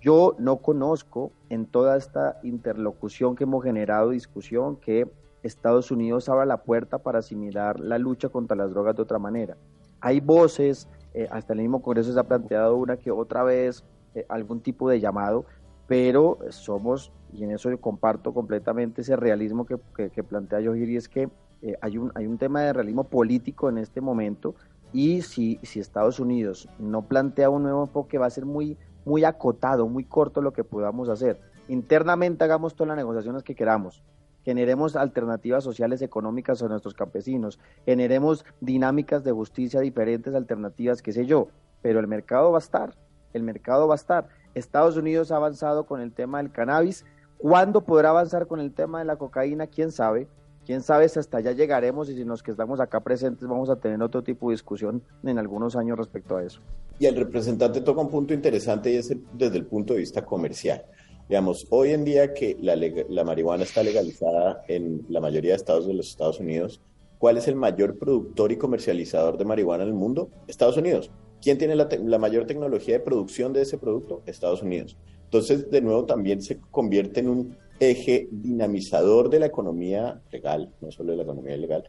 yo 0.00 0.34
no 0.38 0.56
conozco 0.56 1.32
en 1.50 1.66
toda 1.66 1.98
esta 1.98 2.40
interlocución 2.42 3.36
que 3.36 3.44
hemos 3.44 3.62
generado, 3.62 4.08
discusión, 4.08 4.76
que 4.76 5.06
Estados 5.42 5.90
Unidos 5.90 6.30
abra 6.30 6.46
la 6.46 6.62
puerta 6.62 6.96
para 6.96 7.18
asimilar 7.18 7.78
la 7.78 7.98
lucha 7.98 8.30
contra 8.30 8.56
las 8.56 8.70
drogas 8.70 8.96
de 8.96 9.02
otra 9.02 9.18
manera. 9.18 9.54
Hay 10.00 10.20
voces, 10.20 10.88
eh, 11.12 11.28
hasta 11.30 11.52
el 11.52 11.58
mismo 11.58 11.82
Congreso 11.82 12.14
se 12.14 12.18
ha 12.18 12.24
planteado 12.24 12.74
una 12.74 12.96
que 12.96 13.10
otra 13.10 13.42
vez 13.42 13.84
eh, 14.14 14.24
algún 14.30 14.60
tipo 14.60 14.88
de 14.88 14.98
llamado, 14.98 15.44
pero 15.86 16.38
somos 16.50 17.12
y 17.32 17.44
en 17.44 17.50
eso 17.50 17.70
yo 17.70 17.80
comparto 17.80 18.32
completamente 18.32 19.02
ese 19.02 19.16
realismo 19.16 19.66
que, 19.66 19.78
que, 20.10 20.22
plantea 20.22 20.60
Yohir, 20.60 20.88
y 20.88 20.96
es 20.96 21.08
que 21.08 21.28
eh, 21.62 21.76
hay, 21.80 21.98
un, 21.98 22.12
hay 22.14 22.26
un 22.26 22.38
tema 22.38 22.62
de 22.62 22.72
realismo 22.72 23.04
político 23.04 23.68
en 23.68 23.78
este 23.78 24.00
momento, 24.00 24.54
y 24.92 25.22
si, 25.22 25.58
si 25.62 25.80
Estados 25.80 26.20
Unidos 26.20 26.68
no 26.78 27.02
plantea 27.02 27.50
un 27.50 27.64
nuevo 27.64 27.82
enfoque, 27.82 28.18
va 28.18 28.26
a 28.26 28.30
ser 28.30 28.46
muy, 28.46 28.78
muy 29.04 29.24
acotado, 29.24 29.88
muy 29.88 30.04
corto 30.04 30.40
lo 30.40 30.52
que 30.52 30.64
podamos 30.64 31.08
hacer. 31.08 31.40
Internamente 31.68 32.44
hagamos 32.44 32.74
todas 32.74 32.88
las 32.88 32.96
negociaciones 32.96 33.42
que 33.42 33.54
queramos, 33.54 34.02
generemos 34.44 34.94
alternativas 34.96 35.64
sociales 35.64 36.00
económicas 36.02 36.62
a 36.62 36.68
nuestros 36.68 36.94
campesinos, 36.94 37.58
generemos 37.84 38.44
dinámicas 38.60 39.24
de 39.24 39.32
justicia 39.32 39.80
diferentes, 39.80 40.34
alternativas, 40.34 41.02
qué 41.02 41.12
sé 41.12 41.26
yo, 41.26 41.48
pero 41.82 41.98
el 41.98 42.06
mercado 42.06 42.52
va 42.52 42.58
a 42.58 42.60
estar, 42.60 42.94
el 43.32 43.42
mercado 43.42 43.88
va 43.88 43.94
a 43.94 43.96
estar. 43.96 44.28
Estados 44.58 44.96
Unidos 44.96 45.30
ha 45.30 45.36
avanzado 45.36 45.86
con 45.86 46.00
el 46.00 46.12
tema 46.12 46.38
del 46.38 46.50
cannabis, 46.50 47.04
¿Cuándo 47.38 47.84
podrá 47.84 48.10
avanzar 48.10 48.46
con 48.46 48.60
el 48.60 48.72
tema 48.72 49.00
de 49.00 49.04
la 49.04 49.16
cocaína? 49.16 49.66
¿Quién 49.66 49.92
sabe? 49.92 50.26
quién 50.66 50.82
sabe 50.82 51.08
si 51.08 51.20
hasta 51.20 51.38
allá 51.38 51.52
llegaremos 51.52 52.10
y 52.10 52.14
si 52.16 52.24
los 52.24 52.42
que 52.42 52.50
estamos 52.50 52.80
acá 52.80 52.98
presentes 53.00 53.46
vamos 53.48 53.70
a 53.70 53.76
tener 53.76 54.02
otro 54.02 54.22
tipo 54.24 54.48
de 54.48 54.54
discusión 54.54 55.00
en 55.22 55.38
algunos 55.38 55.76
años 55.76 55.96
respecto 55.96 56.36
a 56.36 56.42
eso. 56.42 56.60
Y 56.98 57.06
el 57.06 57.14
representante 57.14 57.80
toca 57.80 58.00
un 58.00 58.10
punto 58.10 58.34
interesante 58.34 58.90
y 58.90 58.96
es 58.96 59.14
desde 59.32 59.58
el 59.58 59.66
punto 59.66 59.94
de 59.94 60.00
vista 60.00 60.24
comercial. 60.24 60.84
Digamos, 61.28 61.68
hoy 61.70 61.90
en 61.90 62.04
día 62.04 62.34
que 62.34 62.56
la, 62.60 62.74
la 62.74 63.24
marihuana 63.24 63.62
está 63.62 63.84
legalizada 63.84 64.64
en 64.66 65.06
la 65.08 65.20
mayoría 65.20 65.52
de 65.52 65.56
estados 65.56 65.86
de 65.86 65.94
los 65.94 66.08
Estados 66.08 66.40
Unidos, 66.40 66.80
¿cuál 67.18 67.36
es 67.36 67.46
el 67.46 67.54
mayor 67.54 67.96
productor 67.96 68.50
y 68.50 68.56
comercializador 68.56 69.38
de 69.38 69.44
marihuana 69.44 69.84
en 69.84 69.90
el 69.90 69.94
mundo? 69.94 70.30
Estados 70.48 70.76
Unidos. 70.76 71.12
¿Quién 71.42 71.58
tiene 71.58 71.76
la, 71.76 71.88
la 72.04 72.18
mayor 72.18 72.46
tecnología 72.46 72.94
de 72.94 73.04
producción 73.04 73.52
de 73.52 73.62
ese 73.62 73.78
producto? 73.78 74.22
Estados 74.26 74.62
Unidos. 74.62 74.96
Entonces, 75.24 75.70
de 75.70 75.80
nuevo, 75.80 76.04
también 76.04 76.42
se 76.42 76.60
convierte 76.70 77.20
en 77.20 77.28
un 77.28 77.56
eje 77.80 78.28
dinamizador 78.30 79.28
de 79.28 79.40
la 79.40 79.46
economía 79.46 80.20
legal, 80.30 80.72
no 80.80 80.90
solo 80.90 81.12
de 81.12 81.18
la 81.18 81.22
economía 81.24 81.56
ilegal, 81.56 81.84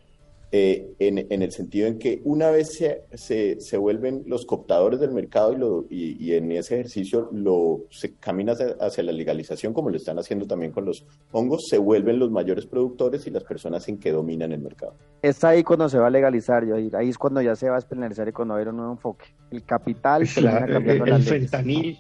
eh, 0.52 0.96
en, 1.00 1.42
el 1.42 1.52
sentido 1.52 1.88
en 1.88 2.00
que 2.00 2.22
una 2.24 2.50
vez 2.50 2.78
se, 2.78 3.58
se, 3.60 3.78
vuelven 3.78 4.24
los 4.28 4.46
cooptadores 4.46 5.00
del 5.00 5.12
mercado 5.12 5.52
y, 5.52 5.58
lo, 5.58 5.86
y, 5.90 6.34
en 6.34 6.52
ese 6.54 6.76
ejercicio 6.76 7.30
lo, 7.34 7.82
se 7.90 8.16
camina 8.16 8.54
hacia, 8.80 9.04
la 9.04 9.12
legalización, 9.12 9.74
como 9.74 9.90
lo 9.90 9.98
están 9.98 10.20
haciendo 10.20 10.48
también 10.48 10.72
con 10.72 10.86
los 10.86 11.06
hongos, 11.32 11.68
se 11.70 11.78
vuelven 11.78 12.18
los 12.18 12.32
mayores 12.32 12.66
productores 12.66 13.28
y 13.28 13.32
las 13.32 13.44
personas 13.44 13.90
en 13.90 14.00
que 14.00 14.12
dominan 14.12 14.54
el 14.54 14.62
mercado. 14.62 14.94
Es 15.22 15.44
ahí 15.44 15.64
cuando 15.64 15.90
se 15.90 15.98
va 15.98 16.08
a 16.08 16.12
legalizar, 16.12 16.64
ahí 16.64 17.10
es 17.10 17.18
cuando 17.18 17.42
ya 17.42 17.56
se 17.56 17.68
va 17.68 17.76
a 17.76 17.80
despenalizar 17.80 18.30
y 18.30 18.32
cuando 18.32 18.54
va 18.54 18.60
a 18.60 18.62
haber 18.62 18.70
un 18.70 18.78
nuevo 18.78 18.94
enfoque. 18.94 19.26
El 19.52 19.64
capital, 19.64 20.26
se 20.26 20.40
el, 20.40 20.48
el 20.48 21.24
fentanil 21.24 22.00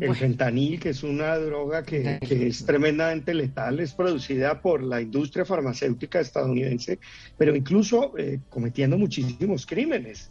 el 0.00 0.14
fentanil, 0.14 0.78
que 0.78 0.90
es 0.90 1.02
una 1.02 1.36
droga 1.36 1.82
que, 1.82 2.18
es 2.20 2.64
tremendamente 2.64 3.34
letal, 3.34 3.80
es 3.80 3.92
producida 3.92 4.60
por 4.60 4.82
la 4.82 5.00
industria 5.00 5.44
farmacéutica 5.44 6.20
estadounidense, 6.20 6.98
pero 7.36 7.54
incluso 7.54 8.16
eh, 8.16 8.40
cometiendo 8.48 8.96
muchísimos 8.96 9.66
crímenes. 9.66 10.30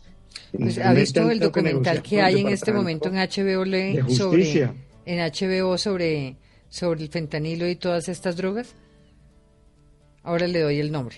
Pues, 0.52 0.78
¿Ha 0.78 0.94
visto 0.94 1.30
el 1.30 1.40
documental 1.40 2.02
que 2.02 2.22
hay 2.22 2.42
en 2.42 2.48
este 2.50 2.72
momento 2.72 3.10
en 3.10 3.16
HBO 3.16 3.66
sobre, 4.10 4.74
en 5.06 5.20
HBO 5.20 5.78
sobre, 5.78 6.38
sobre 6.70 7.04
el 7.04 7.10
fentanilo 7.10 7.68
y 7.68 7.76
todas 7.76 8.08
estas 8.08 8.38
drogas? 8.38 8.74
Ahora 10.24 10.48
le 10.48 10.60
doy 10.60 10.80
el 10.80 10.92
nombre. 10.92 11.18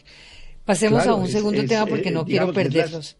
Pasemos 0.65 1.05
a 1.05 1.15
un 1.15 1.27
segundo 1.27 1.63
tema 1.65 1.85
porque 1.85 2.11
no 2.11 2.21
eh, 2.21 2.25
quiero 2.27 2.53
perderlos. 2.53 3.17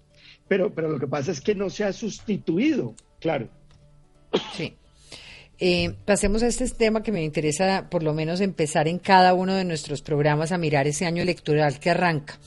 pero, 0.48 0.74
pero 0.74 0.90
lo 0.90 1.00
que 1.00 1.08
pasa 1.08 1.32
es 1.32 1.42
que 1.42 1.56
no 1.56 1.70
se 1.70 1.84
ha 1.84 1.94
sustituido, 1.94 2.96
claro. 3.20 3.48
Sí. 4.56 4.76
Eh, 5.62 5.94
pasemos 6.06 6.42
a 6.42 6.48
este 6.48 6.70
tema 6.70 7.04
que 7.04 7.12
me 7.12 7.24
interesa 7.24 7.90
por 7.90 8.02
lo 8.02 8.14
menos 8.14 8.40
empezar 8.40 8.88
en 8.88 8.98
cada 8.98 9.34
uno 9.34 9.56
de 9.56 9.66
nuestros 9.66 10.02
programas 10.02 10.54
a 10.54 10.58
mirar 10.58 10.88
ese 10.88 11.06
año 11.06 11.22
electoral 11.22 11.80
que 11.80 11.90
arranca. 11.90 12.40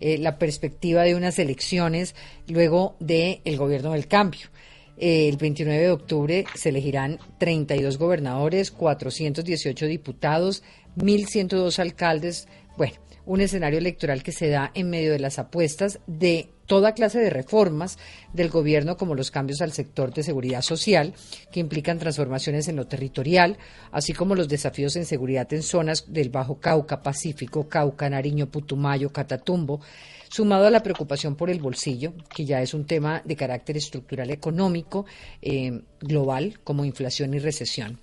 Eh, 0.00 0.18
la 0.18 0.38
perspectiva 0.38 1.02
de 1.02 1.14
unas 1.14 1.38
elecciones 1.38 2.14
luego 2.48 2.96
del 3.00 3.40
el 3.44 3.56
gobierno 3.58 3.92
del 3.92 4.06
cambio. 4.06 4.48
Eh, 4.96 5.28
el 5.28 5.36
29 5.36 5.82
de 5.82 5.90
octubre 5.90 6.44
se 6.54 6.70
elegirán 6.70 7.18
32 7.38 7.98
gobernadores, 7.98 8.70
418 8.70 9.86
diputados, 9.86 10.62
1.102 10.96 11.78
alcaldes. 11.78 12.48
Bueno, 12.78 12.94
un 13.26 13.40
escenario 13.40 13.78
electoral 13.78 14.22
que 14.22 14.32
se 14.32 14.48
da 14.48 14.70
en 14.74 14.88
medio 14.88 15.12
de 15.12 15.18
las 15.18 15.38
apuestas 15.38 16.00
de 16.06 16.48
toda 16.66 16.92
clase 16.92 17.18
de 17.20 17.30
reformas 17.30 17.98
del 18.32 18.48
gobierno, 18.48 18.96
como 18.96 19.14
los 19.14 19.30
cambios 19.30 19.60
al 19.60 19.72
sector 19.72 20.12
de 20.12 20.22
seguridad 20.22 20.62
social, 20.62 21.14
que 21.52 21.60
implican 21.60 21.98
transformaciones 21.98 22.68
en 22.68 22.76
lo 22.76 22.86
territorial, 22.86 23.58
así 23.92 24.12
como 24.12 24.34
los 24.34 24.48
desafíos 24.48 24.96
en 24.96 25.04
seguridad 25.04 25.52
en 25.52 25.62
zonas 25.62 26.12
del 26.12 26.30
Bajo 26.30 26.60
Cauca, 26.60 27.02
Pacífico, 27.02 27.68
Cauca, 27.68 28.08
Nariño, 28.08 28.46
Putumayo, 28.46 29.12
Catatumbo, 29.12 29.80
sumado 30.28 30.66
a 30.66 30.70
la 30.70 30.82
preocupación 30.82 31.36
por 31.36 31.48
el 31.48 31.60
bolsillo, 31.60 32.12
que 32.34 32.44
ya 32.44 32.60
es 32.60 32.74
un 32.74 32.86
tema 32.86 33.22
de 33.24 33.36
carácter 33.36 33.76
estructural 33.76 34.30
económico 34.30 35.06
eh, 35.40 35.82
global, 36.00 36.58
como 36.64 36.84
inflación 36.84 37.34
y 37.34 37.38
recesión. 37.38 38.00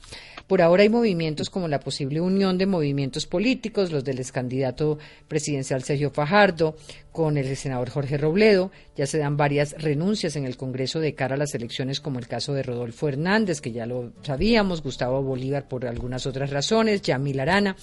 Por 0.52 0.62
ahora 0.62 0.84
hay 0.84 0.90
movimientos 0.90 1.50
como 1.50 1.70
la 1.70 1.80
posible 1.80 2.20
unión 2.20 2.58
de 2.58 2.66
movimientos 2.66 3.26
políticos, 3.26 3.90
los 3.90 4.04
del 4.04 4.20
ex 4.20 4.34
candidato 4.34 5.00
presidencial 5.30 5.82
Sergio 5.82 6.12
Fajardo, 6.12 6.76
con 7.14 7.38
el 7.38 7.56
senador 7.56 7.90
Jorge 7.90 8.18
Robledo. 8.18 8.70
Ya 8.98 9.06
se 9.06 9.18
dan 9.18 9.38
varias 9.38 9.82
renuncias 9.82 10.36
en 10.36 10.44
el 10.46 10.58
Congreso 10.58 11.00
de 11.00 11.16
cara 11.16 11.36
a 11.36 11.38
las 11.38 11.56
elecciones, 11.56 12.02
como 12.02 12.20
el 12.20 12.28
caso 12.28 12.54
de 12.54 12.64
Rodolfo 12.64 13.08
Hernández, 13.08 13.62
que 13.62 13.72
ya 13.72 13.86
lo 13.86 14.12
sabíamos, 14.24 14.84
Gustavo 14.84 15.24
Bolívar 15.24 15.70
por 15.70 15.86
algunas 15.86 16.26
otras 16.26 16.50
razones, 16.50 17.02
Yamil 17.02 17.40
Arana. 17.40 17.78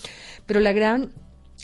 Pero 0.45 0.61
la 0.61 0.75
gran 0.75 1.11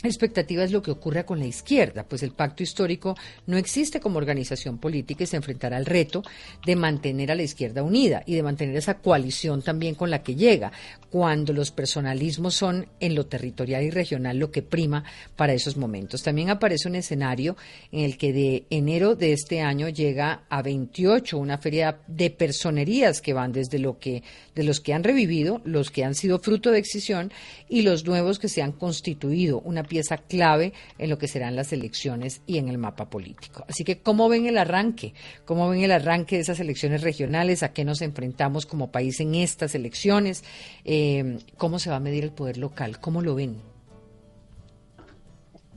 expectativa 0.03 0.63
es 0.63 0.71
lo 0.71 0.81
que 0.81 0.91
ocurra 0.91 1.25
con 1.25 1.39
la 1.39 1.45
izquierda, 1.45 2.03
pues 2.03 2.21
el 2.23 2.31
pacto 2.31 2.63
histórico 2.63 3.15
no 3.47 3.57
existe 3.57 3.99
como 3.99 4.17
organización 4.17 4.77
política 4.77 5.23
y 5.23 5.27
se 5.27 5.37
enfrentará 5.37 5.77
al 5.77 5.85
reto 5.85 6.23
de 6.65 6.75
mantener 6.75 7.31
a 7.31 7.35
la 7.35 7.43
izquierda 7.43 7.81
unida 7.81 8.21
y 8.25 8.35
de 8.35 8.43
mantener 8.43 8.75
esa 8.75 8.95
coalición 8.95 9.61
también 9.61 9.95
con 9.95 10.09
la 10.09 10.21
que 10.21 10.35
llega, 10.35 10.71
cuando 11.09 11.53
los 11.53 11.71
personalismos 11.71 12.55
son 12.55 12.87
en 12.99 13.15
lo 13.15 13.25
territorial 13.25 13.83
y 13.83 13.89
regional 13.89 14.37
lo 14.37 14.51
que 14.51 14.61
prima 14.61 15.05
para 15.37 15.53
esos 15.53 15.77
momentos. 15.77 16.23
También 16.23 16.49
aparece 16.49 16.89
un 16.89 16.95
escenario 16.95 17.55
en 17.91 18.01
el 18.01 18.17
que 18.17 18.33
de 18.33 18.65
enero 18.69 19.15
de 19.15 19.31
este 19.31 19.61
año 19.61 19.87
llega 19.87 20.43
a 20.49 20.61
28 20.61 21.37
una 21.37 21.57
feria 21.57 21.99
de 22.07 22.31
personerías 22.31 23.21
que 23.21 23.31
van 23.31 23.53
desde 23.53 23.79
lo 23.79 23.97
que 23.97 24.23
de 24.55 24.63
los 24.63 24.81
que 24.81 24.93
han 24.93 25.03
revivido, 25.03 25.61
los 25.63 25.89
que 25.89 26.03
han 26.03 26.15
sido 26.15 26.39
fruto 26.39 26.71
de 26.71 26.79
excisión 26.79 27.31
y 27.69 27.83
los 27.83 28.05
nuevos 28.05 28.37
que 28.37 28.49
se 28.49 28.61
han 28.61 28.73
constituido, 28.73 29.61
una 29.61 29.83
pieza 29.85 30.17
clave 30.17 30.73
en 30.97 31.09
lo 31.09 31.17
que 31.17 31.27
serán 31.27 31.55
las 31.55 31.73
elecciones 31.73 32.41
y 32.45 32.57
en 32.57 32.69
el 32.69 32.77
mapa 32.77 33.09
político. 33.09 33.65
Así 33.67 33.83
que, 33.83 33.99
¿cómo 33.99 34.29
ven 34.29 34.45
el 34.45 34.57
arranque? 34.57 35.13
¿Cómo 35.45 35.69
ven 35.69 35.81
el 35.81 35.91
arranque 35.91 36.35
de 36.35 36.41
esas 36.41 36.59
elecciones 36.59 37.01
regionales? 37.01 37.63
¿A 37.63 37.73
qué 37.73 37.85
nos 37.85 38.01
enfrentamos 38.01 38.65
como 38.65 38.91
país 38.91 39.19
en 39.19 39.35
estas 39.35 39.75
elecciones? 39.75 40.43
Eh, 40.83 41.37
¿Cómo 41.57 41.79
se 41.79 41.89
va 41.89 41.97
a 41.97 41.99
medir 41.99 42.23
el 42.23 42.31
poder 42.31 42.57
local? 42.57 42.99
¿Cómo 42.99 43.21
lo 43.21 43.35
ven? 43.35 43.57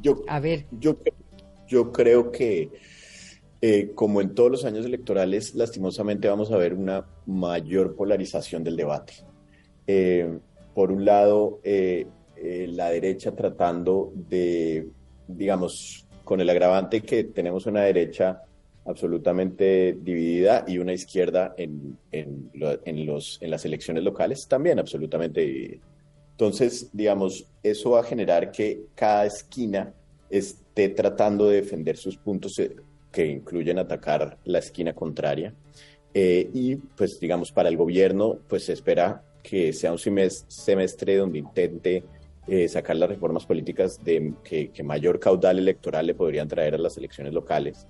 Yo, 0.00 0.22
a 0.28 0.40
ver. 0.40 0.66
Yo, 0.70 0.96
yo 1.66 1.92
creo 1.92 2.30
que, 2.30 2.70
eh, 3.60 3.90
como 3.94 4.20
en 4.20 4.34
todos 4.34 4.50
los 4.50 4.64
años 4.64 4.86
electorales, 4.86 5.54
lastimosamente 5.54 6.28
vamos 6.28 6.52
a 6.52 6.56
ver 6.56 6.74
una 6.74 7.06
mayor 7.26 7.96
polarización 7.96 8.64
del 8.64 8.76
debate. 8.76 9.14
Eh, 9.86 10.38
por 10.74 10.92
un 10.92 11.04
lado, 11.04 11.60
eh, 11.64 12.06
la 12.42 12.90
derecha 12.90 13.32
tratando 13.32 14.12
de, 14.14 14.86
digamos, 15.26 16.06
con 16.24 16.40
el 16.40 16.50
agravante 16.50 17.00
que 17.00 17.24
tenemos 17.24 17.66
una 17.66 17.82
derecha 17.82 18.42
absolutamente 18.84 19.96
dividida 20.00 20.64
y 20.66 20.78
una 20.78 20.92
izquierda 20.94 21.54
en, 21.56 21.98
en, 22.10 22.50
los, 22.54 23.38
en 23.40 23.50
las 23.50 23.64
elecciones 23.64 24.02
locales 24.02 24.48
también 24.48 24.78
absolutamente 24.78 25.42
dividida. 25.42 25.82
Entonces, 26.32 26.88
digamos, 26.92 27.46
eso 27.62 27.90
va 27.90 28.00
a 28.00 28.04
generar 28.04 28.50
que 28.50 28.86
cada 28.94 29.26
esquina 29.26 29.92
esté 30.30 30.88
tratando 30.90 31.48
de 31.48 31.56
defender 31.56 31.96
sus 31.96 32.16
puntos 32.16 32.58
eh, 32.58 32.76
que 33.10 33.26
incluyen 33.26 33.78
atacar 33.78 34.38
la 34.44 34.60
esquina 34.60 34.94
contraria. 34.94 35.52
Eh, 36.14 36.48
y 36.54 36.76
pues, 36.76 37.18
digamos, 37.20 37.52
para 37.52 37.68
el 37.68 37.76
gobierno, 37.76 38.38
pues 38.48 38.64
se 38.64 38.72
espera 38.72 39.22
que 39.42 39.72
sea 39.72 39.92
un 39.92 39.98
semestre 39.98 41.16
donde 41.16 41.38
intente 41.38 42.04
eh, 42.48 42.66
sacar 42.66 42.96
las 42.96 43.10
reformas 43.10 43.44
políticas 43.44 44.02
de, 44.02 44.32
que, 44.42 44.82
mayor 44.82 45.20
caudal 45.20 45.58
electoral 45.58 46.06
le 46.06 46.14
podrían 46.14 46.48
traer 46.48 46.74
a 46.74 46.78
las 46.78 46.96
elecciones 46.96 47.34
locales. 47.34 47.86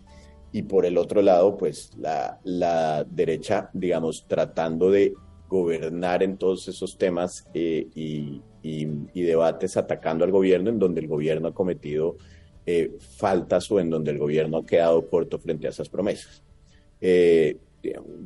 Y 0.51 0.63
por 0.63 0.85
el 0.85 0.99
otro 0.99 1.23
lado, 1.23 1.57
pues 1.57 1.93
la, 1.97 3.07
derecha, 3.09 3.71
digamos, 3.73 4.27
tratando 4.27 4.91
de 4.91 5.15
gobernar 5.49 6.23
en 6.23 6.37
todos 6.37 6.67
esos 6.67 6.99
temas 6.99 7.49
eh, 7.55 7.87
y, 7.95 8.43
debates 9.15 9.77
atacando 9.77 10.25
al 10.25 10.33
gobierno, 10.33 10.71
en 10.71 10.79
donde 10.79 11.01
el 11.01 11.07
gobierno 11.07 11.49
ha 11.49 11.55
cometido 11.55 12.17
eh, 12.67 12.97
faltas 12.99 13.71
o 13.71 13.79
en 13.79 13.91
donde 13.91 14.11
el 14.11 14.19
gobierno 14.19 14.59
ha 14.59 14.67
quedado 14.67 15.09
corto 15.09 15.39
frente 15.39 15.69
a 15.69 15.71
esas 15.71 15.89
promesas. 15.89 16.43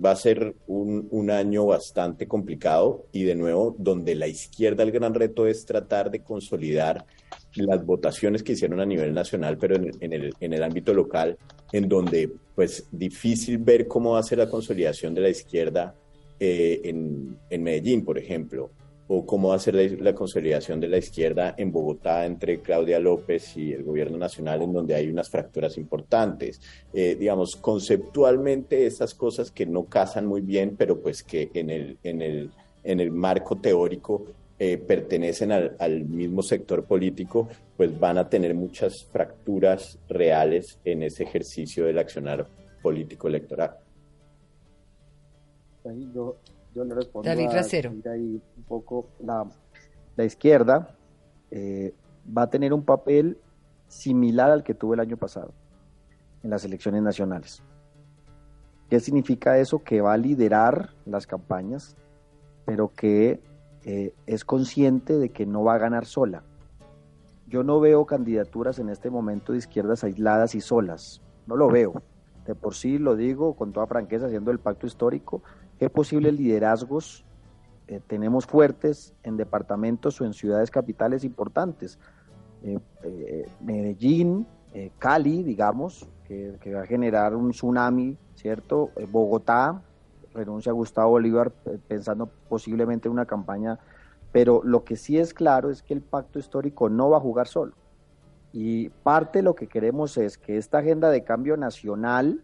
Va 0.04 0.12
a 0.12 0.16
ser 0.16 0.54
un, 0.66 1.08
un, 1.10 1.30
año 1.30 1.66
bastante 1.66 2.26
complicado 2.26 3.06
y 3.12 3.24
de 3.24 3.34
nuevo 3.34 3.74
donde 3.78 4.14
la 4.14 4.26
izquierda 4.26 4.82
el 4.82 4.92
gran 4.92 5.14
reto 5.14 5.46
es 5.46 5.64
tratar 5.64 6.10
de 6.10 6.20
consolidar 6.20 7.04
las 7.54 7.84
votaciones 7.84 8.42
que 8.42 8.52
hicieron 8.52 8.80
a 8.80 8.86
nivel 8.86 9.12
nacional, 9.12 9.58
pero 9.58 9.76
en, 9.76 9.90
en, 10.00 10.12
el, 10.12 10.34
en 10.40 10.52
el 10.52 10.62
ámbito 10.62 10.94
local, 10.94 11.36
en 11.72 11.88
donde 11.88 12.30
pues 12.54 12.86
difícil 12.90 13.58
ver 13.58 13.86
cómo 13.86 14.12
va 14.12 14.20
a 14.20 14.22
ser 14.22 14.38
la 14.38 14.48
consolidación 14.48 15.14
de 15.14 15.20
la 15.20 15.28
izquierda 15.28 15.94
eh, 16.40 16.80
en, 16.84 17.38
en 17.50 17.62
Medellín, 17.62 18.04
por 18.04 18.18
ejemplo, 18.18 18.70
o 19.08 19.26
cómo 19.26 19.48
va 19.48 19.56
a 19.56 19.58
ser 19.58 19.74
la, 20.00 20.14
consolidación 20.14 20.80
de 20.80 20.88
la 20.88 20.98
izquierda 20.98 21.54
en 21.56 21.72
Bogotá 21.72 22.24
entre 22.24 22.60
Claudia 22.60 22.98
López 22.98 23.56
y 23.56 23.72
el 23.72 23.82
gobierno 23.82 24.16
nacional, 24.16 24.62
en 24.62 24.72
donde 24.72 24.94
hay 24.94 25.08
unas 25.08 25.28
fracturas 25.28 25.76
importantes. 25.76 26.60
Eh, 26.92 27.16
digamos, 27.18 27.56
conceptualmente 27.56 28.86
esas 28.86 29.14
cosas 29.14 29.50
que 29.50 29.66
no 29.66 29.84
casan 29.84 30.26
muy 30.26 30.40
bien, 30.40 30.76
pero 30.76 31.00
pues 31.00 31.22
que 31.22 31.50
en 31.54 31.70
el, 31.70 31.98
en 32.02 32.22
el, 32.22 32.50
en 32.84 33.00
el 33.00 33.10
marco 33.10 33.56
teórico 33.56 34.26
eh, 34.64 34.78
pertenecen 34.78 35.50
al, 35.50 36.04
mismo 36.04 36.40
sector 36.40 36.84
político, 36.84 37.48
pues 37.76 37.98
van 37.98 38.16
a 38.16 38.28
tener 38.28 38.54
muchas 38.54 39.04
fracturas 39.06 39.98
reales 40.08 40.78
en 40.84 41.02
ese 41.02 41.24
ejercicio 41.24 41.84
del 41.84 41.98
accionar 41.98 42.46
político 42.80 43.26
electoral. 43.26 43.76
Yo 46.74 46.84
le 46.84 46.94
respondo 46.94 47.28
David 47.28 47.48
ahí 48.06 48.42
un 48.56 48.62
poco 48.64 49.08
la, 49.20 49.46
la 50.16 50.24
izquierda 50.24 50.96
eh, 51.50 51.94
va 52.26 52.42
a 52.42 52.50
tener 52.50 52.72
un 52.72 52.84
papel 52.84 53.38
similar 53.88 54.50
al 54.50 54.62
que 54.62 54.74
tuvo 54.74 54.94
el 54.94 55.00
año 55.00 55.16
pasado 55.16 55.52
en 56.42 56.50
las 56.50 56.64
elecciones 56.64 57.02
nacionales. 57.02 57.62
¿Qué 58.88 59.00
significa 59.00 59.58
eso? 59.58 59.82
Que 59.82 60.00
va 60.00 60.14
a 60.14 60.16
liderar 60.16 60.90
las 61.06 61.26
campañas, 61.26 61.96
pero 62.64 62.92
que 62.94 63.40
eh, 63.84 64.14
es 64.26 64.44
consciente 64.44 65.18
de 65.18 65.30
que 65.30 65.46
no 65.46 65.64
va 65.64 65.74
a 65.74 65.78
ganar 65.78 66.06
sola. 66.06 66.42
Yo 67.48 67.62
no 67.62 67.80
veo 67.80 68.06
candidaturas 68.06 68.78
en 68.78 68.88
este 68.88 69.10
momento 69.10 69.52
de 69.52 69.58
izquierdas 69.58 70.04
aisladas 70.04 70.54
y 70.54 70.60
solas. 70.60 71.20
No 71.46 71.56
lo 71.56 71.68
veo. 71.68 72.02
De 72.46 72.54
por 72.54 72.74
sí 72.74 72.98
lo 72.98 73.14
digo 73.14 73.54
con 73.54 73.72
toda 73.72 73.86
franqueza, 73.86 74.26
haciendo 74.26 74.50
el 74.50 74.58
pacto 74.58 74.86
histórico, 74.86 75.42
¿Qué 75.78 75.90
posibles 75.90 76.34
liderazgos 76.34 77.24
eh, 77.88 78.00
tenemos 78.06 78.46
fuertes 78.46 79.14
en 79.22 79.36
departamentos 79.36 80.20
o 80.20 80.24
en 80.24 80.32
ciudades 80.32 80.70
capitales 80.70 81.24
importantes? 81.24 81.98
Eh, 82.62 82.78
eh, 83.02 83.48
Medellín, 83.60 84.46
Cali, 84.98 85.42
digamos, 85.42 86.08
que, 86.26 86.72
va 86.72 86.82
a 86.82 86.86
generar 86.86 87.36
un 87.36 87.50
tsunami, 87.50 88.16
¿cierto? 88.36 88.90
Bogotá, 89.10 89.82
renuncia 90.32 90.70
a 90.70 90.74
Gustavo 90.74 91.10
Bolívar 91.10 91.52
pensando 91.88 92.30
posiblemente 92.48 93.06
en 93.06 93.12
una 93.12 93.26
campaña, 93.26 93.78
pero 94.32 94.62
lo 94.64 94.82
que 94.82 94.96
sí 94.96 95.18
es 95.18 95.34
claro 95.34 95.68
es 95.68 95.82
que 95.82 95.92
el 95.92 96.00
pacto 96.00 96.38
histórico 96.38 96.88
no 96.88 97.10
va 97.10 97.18
a 97.18 97.20
jugar 97.20 97.48
solo. 97.48 97.74
Y 98.52 98.88
parte 98.88 99.40
de 99.40 99.42
lo 99.42 99.54
que 99.54 99.66
queremos 99.66 100.16
es 100.16 100.38
que 100.38 100.56
esta 100.56 100.78
agenda 100.78 101.10
de 101.10 101.24
cambio 101.24 101.56
nacional, 101.56 102.42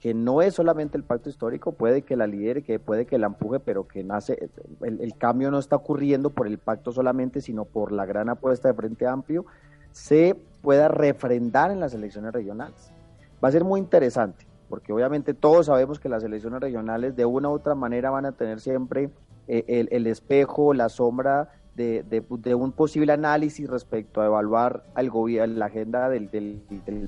que 0.00 0.14
no 0.14 0.40
es 0.40 0.54
solamente 0.54 0.96
el 0.96 1.04
pacto 1.04 1.28
histórico, 1.28 1.72
puede 1.72 2.02
que 2.02 2.16
la 2.16 2.26
lidere, 2.26 2.62
que 2.62 2.78
puede 2.78 3.04
que 3.04 3.18
la 3.18 3.26
empuje, 3.26 3.60
pero 3.60 3.86
que 3.86 4.02
nace, 4.02 4.48
el, 4.80 5.14
cambio 5.18 5.50
no 5.50 5.58
está 5.58 5.76
ocurriendo 5.76 6.30
por 6.30 6.46
el 6.46 6.56
pacto 6.56 6.90
solamente, 6.90 7.42
sino 7.42 7.66
por 7.66 7.92
la 7.92 8.06
gran 8.06 8.30
apuesta 8.30 8.68
de 8.68 8.74
Frente 8.74 9.06
Amplio, 9.06 9.44
se 9.92 10.36
pueda 10.62 10.88
refrendar 10.88 11.70
en 11.70 11.80
las 11.80 11.92
elecciones 11.92 12.32
regionales. 12.32 12.90
Va 13.44 13.48
a 13.48 13.52
ser 13.52 13.62
muy 13.62 13.78
interesante, 13.78 14.46
porque 14.70 14.92
obviamente 14.92 15.34
todos 15.34 15.66
sabemos 15.66 16.00
que 16.00 16.08
las 16.08 16.24
elecciones 16.24 16.60
regionales 16.60 17.14
de 17.14 17.26
una 17.26 17.50
u 17.50 17.52
otra 17.52 17.74
manera 17.74 18.08
van 18.08 18.24
a 18.24 18.32
tener 18.32 18.60
siempre 18.60 19.10
eh, 19.48 19.64
el, 19.68 19.88
el 19.92 20.06
espejo, 20.06 20.72
la 20.72 20.88
sombra 20.88 21.50
de, 21.74 22.54
un 22.54 22.72
posible 22.72 23.12
análisis 23.12 23.68
respecto 23.68 24.20
a 24.20 24.26
evaluar 24.26 24.84
al 24.94 25.10
gobierno, 25.10 25.56
la 25.58 25.66
agenda 25.66 26.08
del, 26.08 26.28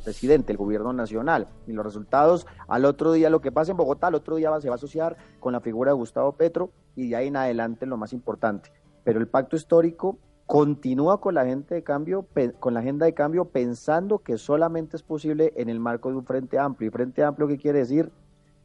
presidente, 0.03 0.53
el 0.53 0.59
gobierno 0.59 0.93
nacional. 0.93 1.49
Y 1.67 1.73
los 1.73 1.85
resultados, 1.85 2.47
al 2.69 2.85
otro 2.85 3.13
día, 3.13 3.31
lo 3.31 3.41
que 3.41 3.53
pasa 3.53 3.73
en 3.73 3.77
Bogotá, 3.77 4.07
al 4.09 4.15
otro 4.15 4.37
día 4.37 4.49
se 4.61 4.69
va 4.69 4.75
a 4.75 4.77
asociar 4.77 5.17
con 5.41 5.53
la 5.53 5.61
figura 5.61 5.91
de 5.91 5.97
Gustavo 5.97 6.33
Petro 6.33 6.71
y 6.97 7.09
de 7.09 7.17
ahí 7.17 7.29
en 7.29 7.37
adelante 7.37 7.87
lo 7.87 7.97
más 7.97 8.13
importante. 8.13 8.71
Pero 9.05 9.21
el 9.21 9.29
pacto 9.29 9.57
histórico 9.57 10.19
continúa 10.47 11.21
con 11.21 11.35
la, 11.35 11.45
gente 11.45 11.75
de 11.75 11.83
cambio, 11.83 12.27
con 12.61 12.75
la 12.75 12.81
agenda 12.81 13.07
de 13.07 13.15
cambio 13.15 13.47
pensando 13.47 14.19
que 14.19 14.39
solamente 14.39 14.97
es 14.97 15.03
posible 15.03 15.53
en 15.57 15.69
el 15.69 15.81
marco 15.81 16.11
de 16.11 16.17
un 16.17 16.25
frente 16.25 16.59
amplio. 16.59 16.89
¿Y 16.89 16.93
frente 16.93 17.25
amplio 17.25 17.49
qué 17.49 17.59
quiere 17.59 17.81
decir? 17.81 18.11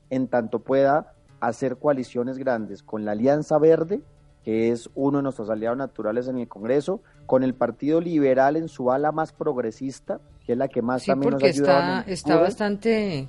En 0.09 0.27
tanto 0.27 0.59
pueda 0.59 1.13
hacer 1.39 1.77
coaliciones 1.77 2.37
grandes 2.37 2.83
con 2.83 3.05
la 3.05 3.11
Alianza 3.11 3.57
Verde, 3.57 4.01
que 4.47 4.71
es 4.71 4.89
uno 4.95 5.17
de 5.17 5.23
nuestros 5.23 5.49
aliados 5.49 5.77
naturales 5.77 6.29
en 6.29 6.37
el 6.37 6.47
Congreso, 6.47 7.01
con 7.25 7.43
el 7.43 7.53
Partido 7.53 7.99
Liberal 7.99 8.55
en 8.55 8.69
su 8.69 8.93
ala 8.93 9.11
más 9.11 9.33
progresista, 9.33 10.21
que 10.45 10.53
es 10.53 10.57
la 10.57 10.69
que 10.69 10.81
más 10.81 11.05
también 11.05 11.33
nos 11.33 11.43
ha 11.43 11.47
ayudado. 11.47 11.99
Está, 11.99 12.11
está 12.11 12.37
bastante 12.37 13.27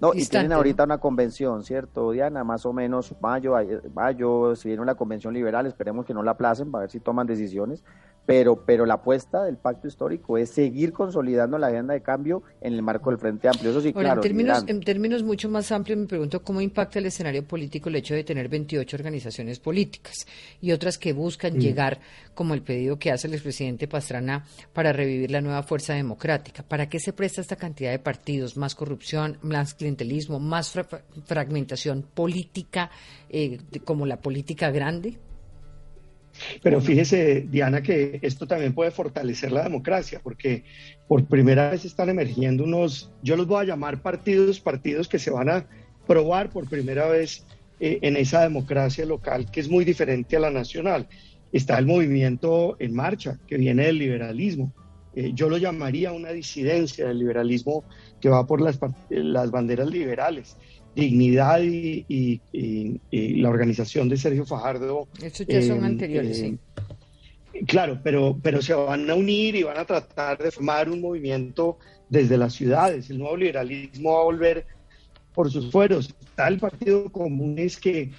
No, 0.00 0.14
y 0.14 0.24
tienen 0.26 0.52
ahorita 0.52 0.84
una 0.84 0.98
convención, 0.98 1.64
¿cierto, 1.64 2.12
Diana? 2.12 2.44
Más 2.44 2.64
o 2.66 2.72
menos 2.72 3.16
mayo, 3.20 3.56
mayo, 3.94 4.54
si 4.54 4.68
viene 4.68 4.80
una 4.80 4.94
convención 4.94 5.34
liberal, 5.34 5.66
esperemos 5.66 6.06
que 6.06 6.14
no 6.14 6.22
la 6.22 6.30
aplacen 6.30 6.70
para 6.70 6.82
ver 6.82 6.90
si 6.92 7.00
toman 7.00 7.26
decisiones, 7.26 7.82
pero, 8.26 8.64
pero 8.66 8.84
la 8.84 8.94
apuesta 8.94 9.44
del 9.44 9.56
pacto 9.56 9.86
histórico 9.86 10.36
es 10.36 10.50
seguir 10.50 10.92
consolidando 10.92 11.56
la 11.58 11.68
agenda 11.68 11.94
de 11.94 12.02
cambio 12.02 12.42
en 12.60 12.74
el 12.74 12.82
marco 12.82 13.10
del 13.10 13.20
Frente 13.20 13.48
Amplio. 13.48 13.70
Eso 13.70 13.80
sí, 13.80 13.92
claro. 13.92 14.20
En 14.20 14.20
términos, 14.20 14.64
en 14.66 14.80
términos 14.80 15.22
mucho 15.22 15.48
más 15.48 15.70
amplios, 15.70 15.98
me 15.98 16.06
pregunto 16.06 16.42
cómo 16.42 16.60
impacta 16.60 16.98
el 16.98 17.06
escenario 17.06 17.46
político 17.46 17.88
el 17.88 17.96
hecho 17.96 18.14
de 18.14 18.24
tener 18.24 18.48
28 18.48 18.96
organizaciones 18.96 19.60
políticas 19.60 20.26
y 20.60 20.72
otras 20.72 20.98
que 20.98 21.12
buscan 21.12 21.54
mm. 21.56 21.60
llegar, 21.60 22.00
como 22.34 22.54
el 22.54 22.62
pedido 22.62 22.98
que 22.98 23.12
hace 23.12 23.28
el 23.28 23.34
expresidente 23.34 23.86
Pastrana 23.86 24.44
para 24.72 24.92
revivir 24.92 25.30
la 25.30 25.40
nueva 25.40 25.62
fuerza 25.62 25.94
democrática. 25.94 26.64
¿Para 26.64 26.88
qué 26.88 26.98
se 26.98 27.12
presta 27.12 27.40
esta 27.40 27.56
cantidad 27.56 27.92
de 27.92 28.00
partidos? 28.00 28.56
¿Más 28.56 28.74
corrupción, 28.74 29.38
más 29.42 29.74
clientelismo, 29.74 30.40
más 30.40 30.74
fragmentación 31.26 32.02
política, 32.02 32.90
eh, 33.28 33.60
como 33.84 34.04
la 34.04 34.20
política 34.20 34.70
grande? 34.70 35.16
Pero 36.62 36.80
fíjese, 36.80 37.46
Diana, 37.48 37.82
que 37.82 38.18
esto 38.22 38.46
también 38.46 38.74
puede 38.74 38.90
fortalecer 38.90 39.52
la 39.52 39.64
democracia, 39.64 40.20
porque 40.22 40.64
por 41.08 41.24
primera 41.26 41.70
vez 41.70 41.84
están 41.84 42.08
emergiendo 42.08 42.64
unos, 42.64 43.12
yo 43.22 43.36
los 43.36 43.46
voy 43.46 43.62
a 43.62 43.68
llamar 43.68 44.02
partidos, 44.02 44.60
partidos 44.60 45.08
que 45.08 45.18
se 45.18 45.30
van 45.30 45.48
a 45.48 45.66
probar 46.06 46.50
por 46.50 46.68
primera 46.68 47.06
vez 47.06 47.44
eh, 47.80 47.98
en 48.02 48.16
esa 48.16 48.42
democracia 48.42 49.04
local, 49.04 49.50
que 49.50 49.60
es 49.60 49.68
muy 49.68 49.84
diferente 49.84 50.36
a 50.36 50.40
la 50.40 50.50
nacional. 50.50 51.08
Está 51.52 51.78
el 51.78 51.86
movimiento 51.86 52.76
en 52.78 52.94
marcha, 52.94 53.38
que 53.46 53.56
viene 53.56 53.86
del 53.86 53.98
liberalismo. 53.98 54.72
Eh, 55.14 55.32
yo 55.34 55.48
lo 55.48 55.56
llamaría 55.56 56.12
una 56.12 56.30
disidencia 56.30 57.08
del 57.08 57.18
liberalismo 57.18 57.84
que 58.20 58.28
va 58.28 58.46
por 58.46 58.60
las, 58.60 58.78
las 59.08 59.50
banderas 59.50 59.88
liberales 59.88 60.56
dignidad 60.96 61.60
y, 61.62 62.40
la 63.40 63.50
organización 63.50 64.08
de 64.08 64.16
Sergio 64.16 64.46
Fajardo. 64.46 65.06
Estos 65.22 65.46
ya 65.46 65.62
son 65.62 65.84
anteriores, 65.84 66.38
sí. 66.38 66.58
Claro, 67.66 68.00
pero, 68.02 68.38
pero 68.42 68.60
se 68.60 68.74
van 68.74 69.08
a 69.08 69.14
unir 69.14 69.54
y 69.54 69.62
van 69.62 69.78
a 69.78 69.84
tratar 69.84 70.38
de 70.38 70.50
formar 70.50 70.90
un 70.90 71.00
movimiento 71.00 71.78
desde 72.08 72.36
las 72.36 72.54
ciudades. 72.54 73.08
El 73.10 73.18
nuevo 73.18 73.36
liberalismo 73.36 74.12
va 74.12 74.20
a 74.20 74.24
volver 74.24 74.66
por 75.34 75.50
sus 75.50 75.70
fueros. 75.70 76.14
Está 76.20 76.48
el 76.48 76.58
Partido 76.58 77.10
Común 77.10 77.58
es 77.58 77.78
que 77.78 78.10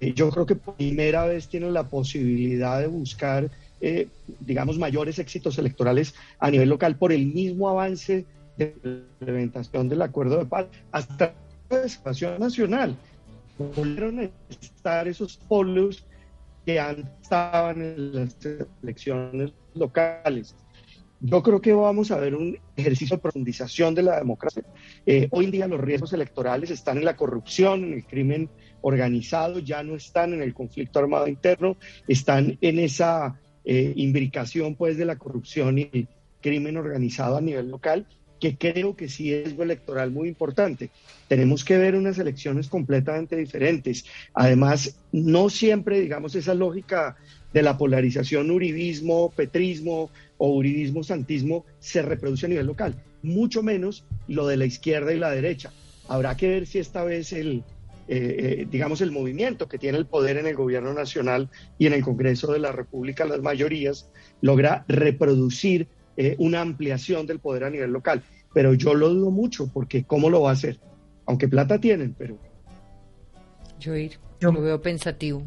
eh, 0.00 0.12
yo 0.14 0.30
creo 0.30 0.46
que 0.46 0.56
por 0.56 0.74
primera 0.74 1.24
vez 1.26 1.48
tiene 1.48 1.70
la 1.70 1.88
posibilidad 1.88 2.80
de 2.80 2.86
buscar, 2.86 3.50
eh, 3.80 4.08
digamos, 4.40 4.78
mayores 4.78 5.18
éxitos 5.18 5.58
electorales 5.58 6.14
a 6.38 6.50
nivel 6.50 6.68
local 6.68 6.96
por 6.96 7.12
el 7.12 7.26
mismo 7.26 7.68
avance 7.68 8.24
de 8.56 8.74
la 8.82 8.90
implementación 8.90 9.88
del 9.88 10.02
acuerdo 10.02 10.38
de 10.38 10.46
paz. 10.46 10.66
Hasta 10.92 11.34
de 11.82 11.88
situación 11.88 12.38
nacional. 12.38 12.96
Volvieron 13.58 14.20
a 14.20 14.30
estar 14.50 15.06
esos 15.06 15.36
polos 15.36 16.04
que 16.64 16.80
antes 16.80 17.06
estaban 17.22 17.80
en 17.82 18.14
las 18.14 18.36
elecciones 18.82 19.52
locales. 19.74 20.54
Yo 21.20 21.42
creo 21.42 21.60
que 21.60 21.72
vamos 21.72 22.10
a 22.10 22.18
ver 22.18 22.34
un 22.34 22.58
ejercicio 22.76 23.16
de 23.16 23.22
profundización 23.22 23.94
de 23.94 24.02
la 24.02 24.18
democracia. 24.18 24.62
Eh, 25.06 25.28
hoy 25.30 25.46
en 25.46 25.50
día 25.52 25.68
los 25.68 25.80
riesgos 25.80 26.12
electorales 26.12 26.70
están 26.70 26.98
en 26.98 27.04
la 27.04 27.16
corrupción, 27.16 27.84
en 27.84 27.92
el 27.94 28.04
crimen 28.04 28.50
organizado, 28.82 29.60
ya 29.60 29.82
no 29.82 29.94
están 29.94 30.34
en 30.34 30.42
el 30.42 30.52
conflicto 30.52 30.98
armado 30.98 31.26
interno, 31.26 31.76
están 32.06 32.58
en 32.60 32.78
esa 32.78 33.40
eh, 33.64 33.92
imbricación 33.96 34.74
pues 34.74 34.98
de 34.98 35.06
la 35.06 35.16
corrupción 35.16 35.78
y 35.78 36.06
crimen 36.42 36.76
organizado 36.76 37.38
a 37.38 37.40
nivel 37.40 37.70
local 37.70 38.06
que 38.44 38.58
creo 38.58 38.94
que 38.94 39.08
sí 39.08 39.32
es 39.32 39.58
electoral 39.58 40.10
muy 40.10 40.28
importante. 40.28 40.90
Tenemos 41.28 41.64
que 41.64 41.78
ver 41.78 41.94
unas 41.94 42.18
elecciones 42.18 42.68
completamente 42.68 43.36
diferentes. 43.36 44.04
Además, 44.34 44.98
no 45.12 45.48
siempre, 45.48 45.98
digamos, 45.98 46.34
esa 46.34 46.52
lógica 46.52 47.16
de 47.54 47.62
la 47.62 47.78
polarización 47.78 48.50
uribismo, 48.50 49.30
petrismo 49.30 50.10
o 50.36 50.48
uribismo-santismo 50.50 51.64
se 51.78 52.02
reproduce 52.02 52.44
a 52.44 52.50
nivel 52.50 52.66
local, 52.66 52.94
mucho 53.22 53.62
menos 53.62 54.04
lo 54.28 54.46
de 54.46 54.58
la 54.58 54.66
izquierda 54.66 55.14
y 55.14 55.18
la 55.18 55.30
derecha. 55.30 55.72
Habrá 56.06 56.36
que 56.36 56.48
ver 56.48 56.66
si 56.66 56.80
esta 56.80 57.02
vez 57.02 57.32
el, 57.32 57.64
eh, 58.08 58.58
eh, 58.58 58.66
digamos, 58.70 59.00
el 59.00 59.10
movimiento 59.10 59.68
que 59.68 59.78
tiene 59.78 59.96
el 59.96 60.04
poder 60.04 60.36
en 60.36 60.46
el 60.46 60.54
gobierno 60.54 60.92
nacional 60.92 61.48
y 61.78 61.86
en 61.86 61.94
el 61.94 62.02
Congreso 62.02 62.52
de 62.52 62.58
la 62.58 62.72
República, 62.72 63.24
las 63.24 63.40
mayorías, 63.40 64.10
logra 64.42 64.84
reproducir 64.86 65.88
eh, 66.18 66.36
una 66.38 66.60
ampliación 66.60 67.26
del 67.26 67.38
poder 67.38 67.64
a 67.64 67.70
nivel 67.70 67.90
local 67.90 68.22
pero 68.54 68.72
yo 68.72 68.94
lo 68.94 69.10
dudo 69.10 69.30
mucho 69.30 69.68
porque 69.70 70.04
¿cómo 70.04 70.30
lo 70.30 70.40
va 70.42 70.50
a 70.50 70.52
hacer? 70.54 70.78
Aunque 71.26 71.48
plata 71.48 71.78
tienen, 71.78 72.14
pero... 72.16 72.38
Yo, 73.80 73.94
ir, 73.96 74.12
yo 74.40 74.52
lo 74.52 74.62
veo 74.62 74.80
pensativo. 74.80 75.42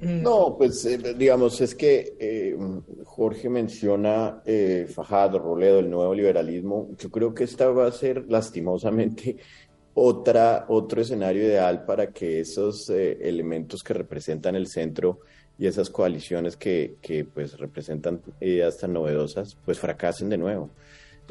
Mm. 0.00 0.22
No, 0.22 0.56
pues 0.58 0.84
eh, 0.86 0.98
digamos, 1.16 1.60
es 1.60 1.76
que 1.76 2.16
eh, 2.18 2.56
Jorge 3.04 3.48
menciona 3.48 4.42
eh, 4.44 4.88
Fajardo, 4.92 5.38
Roledo, 5.38 5.78
el 5.78 5.90
nuevo 5.90 6.14
liberalismo. 6.14 6.88
Yo 6.98 7.10
creo 7.10 7.32
que 7.32 7.44
esta 7.44 7.68
va 7.68 7.86
a 7.86 7.92
ser 7.92 8.24
lastimosamente 8.28 9.36
otra, 9.94 10.64
otro 10.68 11.02
escenario 11.02 11.44
ideal 11.44 11.84
para 11.84 12.08
que 12.08 12.40
esos 12.40 12.88
elementos 12.88 13.82
que 13.82 13.94
representan 13.94 14.56
el 14.56 14.66
centro 14.66 15.20
y 15.58 15.66
esas 15.66 15.90
coaliciones 15.90 16.56
que, 16.56 16.96
que 17.02 17.24
pues 17.24 17.58
representan 17.58 18.22
ideas 18.40 18.78
tan 18.78 18.94
novedosas, 18.94 19.56
pues 19.64 19.78
fracasen 19.78 20.30
de 20.30 20.38
nuevo. 20.38 20.70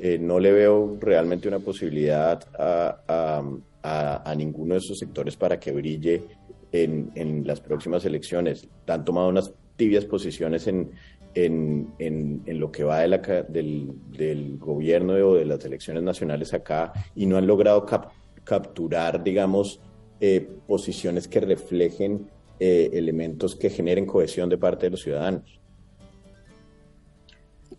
Eh, 0.04 0.18
no 0.20 0.40
le 0.40 0.52
veo 0.52 0.98
realmente 1.00 1.48
una 1.48 1.60
posibilidad 1.60 2.44
a, 2.58 4.34
ninguno 4.36 4.74
de 4.74 4.80
esos 4.80 4.98
sectores 4.98 5.36
para 5.36 5.60
que 5.60 5.72
brille 5.72 6.24
en, 6.72 7.46
las 7.46 7.62
próximas 7.62 8.04
elecciones. 8.06 8.68
Han 8.88 9.06
tomado 9.06 9.30
unas 9.30 9.54
tibias 9.76 10.06
posiciones 10.06 10.68
en, 10.68 10.90
lo 12.48 12.72
que 12.72 12.84
va 12.84 13.00
del, 13.02 14.58
gobierno 14.58 15.14
o 15.14 15.36
de 15.36 15.46
las 15.46 15.64
elecciones 15.66 16.02
nacionales 16.02 16.52
acá 16.56 16.92
y 17.16 17.28
no 17.28 17.38
han 17.38 17.46
logrado 17.46 17.86
capturar, 18.44 19.24
digamos, 19.24 19.82
eh, 20.20 20.50
posiciones 20.68 21.28
que 21.28 21.42
reflejen 21.42 22.28
eh, 22.60 22.90
elementos 22.94 23.56
que 23.56 23.70
generen 23.70 24.08
cohesión 24.08 24.50
de 24.50 24.58
parte 24.58 24.88
de 24.88 24.92
los 24.92 25.02
ciudadanos. 25.02 25.60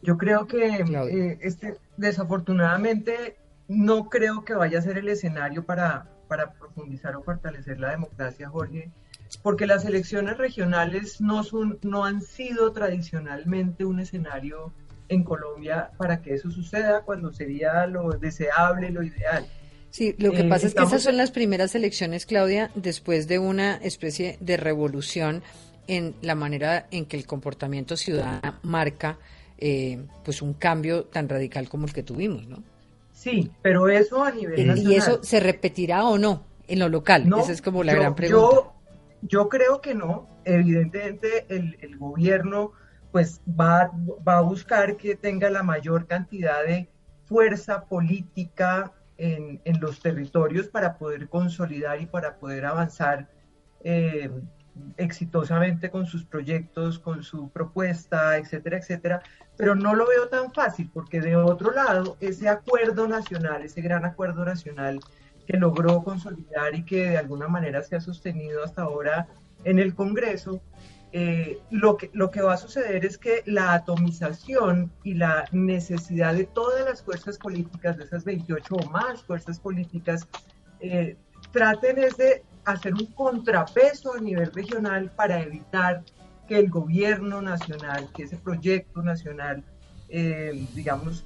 Yo 0.03 0.19
creo 0.19 0.47
que 0.49 0.67
eh, 0.67 1.39
este, 1.41 1.77
desafortunadamente 2.03 3.37
no 3.69 4.11
creo 4.11 4.45
que 4.45 4.55
vaya 4.55 4.79
a 4.79 4.83
ser 4.83 4.99
el 4.99 5.09
escenario 5.09 5.65
para, 5.65 6.07
para 6.29 6.53
profundizar 6.53 7.17
o 7.17 7.23
fortalecer 7.23 7.81
la 7.81 7.91
democracia, 7.91 8.51
Jorge, 8.51 8.91
porque 9.43 9.67
las 9.67 9.85
elecciones 9.85 10.37
regionales 10.37 11.21
no, 11.21 11.43
son, 11.45 11.79
no 11.83 12.05
han 12.05 12.21
sido 12.21 12.73
tradicionalmente 12.73 13.85
un 13.85 14.01
escenario 14.01 14.73
en 15.09 15.25
Colombia 15.25 15.91
para 15.97 16.21
que 16.21 16.35
eso 16.35 16.51
suceda 16.51 17.03
cuando 17.03 17.33
sería 17.33 17.87
lo 17.87 18.11
deseable, 18.11 18.91
lo 18.91 19.03
ideal. 19.03 19.47
Sí, 19.91 20.15
lo 20.19 20.33
que 20.33 20.41
eh, 20.41 20.49
pasa 20.49 20.67
es 20.67 20.75
que 20.75 20.83
esas 20.83 21.03
son 21.03 21.17
las 21.17 21.31
primeras 21.31 21.75
elecciones, 21.75 22.27
Claudia, 22.27 22.71
después 22.75 23.29
de 23.29 23.39
una 23.39 23.77
especie 23.77 24.39
de 24.41 24.57
revolución 24.57 25.43
en 25.87 26.15
la 26.23 26.35
manera 26.35 26.87
en 26.91 27.05
que 27.05 27.17
el 27.17 27.27
comportamiento 27.27 27.97
ciudadano 27.97 28.59
marca 28.63 29.19
eh, 29.65 30.05
pues 30.25 30.43
un 30.43 30.55
cambio 30.55 31.05
tan 31.05 31.29
radical 31.29 31.69
como 31.69 31.87
el 31.87 31.93
que 31.93 32.03
tuvimos, 32.03 32.49
¿no? 32.49 32.65
Sí, 33.13 33.49
pero 33.63 33.89
eso 33.89 34.25
a 34.25 34.33
nivel 34.33 34.67
nacional. 34.67 34.93
¿Y 34.93 34.97
eso 34.97 35.23
se 35.23 35.39
repetirá 35.39 36.05
o 36.05 36.19
no 36.19 36.43
en 36.67 36.81
lo 36.81 36.89
local? 36.89 37.33
Esa 37.39 37.53
es 37.53 37.63
como 37.63 37.85
la 37.85 37.95
gran 37.95 38.17
pregunta. 38.17 38.57
Yo, 38.57 38.73
yo 39.23 39.49
creo 39.49 39.81
que 39.81 39.95
no. 39.95 40.27
Evidentemente 40.45 41.47
el, 41.49 41.97
gobierno 41.97 42.73
pues 43.13 43.41
va, 43.49 43.93
va, 44.27 44.39
a 44.39 44.41
buscar 44.41 44.97
que 44.97 45.15
tenga 45.15 45.49
la 45.49 45.63
mayor 45.63 46.09
cantidad 46.09 46.65
de 46.65 46.89
fuerza 47.27 47.85
política 47.85 48.91
en, 49.17 49.61
en 49.65 49.81
los 49.81 50.01
territorios 50.01 50.67
para 50.67 50.99
poder 50.99 51.29
consolidar 51.29 52.01
y 52.01 52.07
para 52.07 52.35
poder 52.35 52.65
avanzar 52.65 53.29
eh, 53.85 54.29
exitosamente 54.97 55.91
con 55.91 56.07
sus 56.07 56.25
proyectos, 56.25 56.99
con 56.99 57.23
su 57.23 57.51
propuesta, 57.51 58.37
etcétera, 58.39 58.79
etcétera, 58.79 59.23
pero 59.63 59.77
no 59.77 59.95
lo 59.95 60.09
veo 60.09 60.27
tan 60.27 60.53
fácil 60.53 60.91
porque 60.93 61.21
de 61.21 61.37
otro 61.37 61.71
lado, 61.71 62.17
ese 62.19 62.49
acuerdo 62.49 63.07
nacional, 63.07 63.63
ese 63.63 63.81
gran 63.81 64.05
acuerdo 64.05 64.45
nacional 64.45 64.99
que 65.47 65.57
logró 65.57 66.03
consolidar 66.03 66.75
y 66.75 66.85
que 66.85 67.11
de 67.11 67.19
alguna 67.19 67.47
manera 67.47 67.81
se 67.85 67.95
ha 67.95 68.01
sostenido 68.01 68.65
hasta 68.65 68.83
ahora 68.83 69.29
en 69.63 69.79
el 69.79 69.95
Congreso, 69.95 70.61
eh, 71.13 71.61
lo, 71.71 71.97
que, 71.97 72.11
lo 72.13 72.33
que 72.33 72.43
va 72.43 72.55
a 72.55 72.57
suceder 72.57 73.07
es 73.07 73.19
que 73.19 73.45
la 73.47 73.75
atomización 73.75 74.91
y 75.05 75.15
la 75.15 75.45
necesidad 75.53 76.35
de 76.35 76.47
todas 76.47 76.85
las 76.85 77.01
fuerzas 77.01 77.39
políticas, 77.39 77.97
de 77.99 78.03
esas 78.03 78.25
28 78.25 78.75
o 78.75 78.91
más 78.91 79.23
fuerzas 79.23 79.61
políticas, 79.61 80.27
eh, 80.81 81.17
traten 81.53 82.03
es 82.03 82.17
de 82.17 82.43
hacer 82.65 82.95
un 82.95 83.07
contrapeso 83.13 84.15
a 84.15 84.21
nivel 84.21 84.51
regional 84.53 85.13
para 85.15 85.41
evitar 85.41 86.03
que 86.53 86.59
el 86.59 86.69
gobierno 86.69 87.41
nacional, 87.41 88.11
que 88.15 88.25
ese 88.25 88.37
proyecto 88.37 89.03
nacional 89.03 89.65
eh, 90.15 90.67
digamos, 90.75 91.25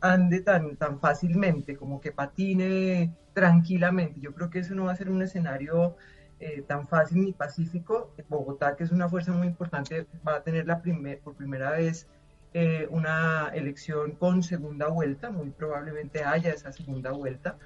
ande 0.00 0.40
tan, 0.42 0.76
tan 0.76 1.00
fácilmente, 1.00 1.76
como 1.76 2.00
que 2.00 2.12
patine 2.12 3.12
tranquilamente. 3.32 4.20
Yo 4.20 4.32
creo 4.32 4.50
que 4.50 4.60
eso 4.60 4.76
no 4.76 4.84
va 4.84 4.92
a 4.92 4.96
ser 4.96 5.10
un 5.10 5.20
escenario 5.20 5.96
eh, 6.38 6.62
tan 6.68 6.86
fácil 6.86 7.24
ni 7.24 7.32
pacífico. 7.32 8.14
Bogotá, 8.28 8.76
que 8.76 8.84
es 8.84 8.92
una 8.92 9.08
fuerza 9.08 9.32
muy 9.32 9.48
importante, 9.48 10.06
va 10.26 10.36
a 10.36 10.42
tener 10.44 10.68
la 10.68 10.80
primer, 10.80 11.18
por 11.18 11.34
primera 11.34 11.72
vez 11.72 12.06
eh, 12.54 12.86
una 12.90 13.50
elección 13.52 14.12
con 14.12 14.44
segunda 14.44 14.86
vuelta, 14.86 15.30
muy 15.30 15.50
probablemente 15.50 16.22
haya 16.22 16.52
esa 16.52 16.70
segunda 16.70 17.10
vuelta. 17.10 17.56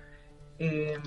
Em, 0.58 1.02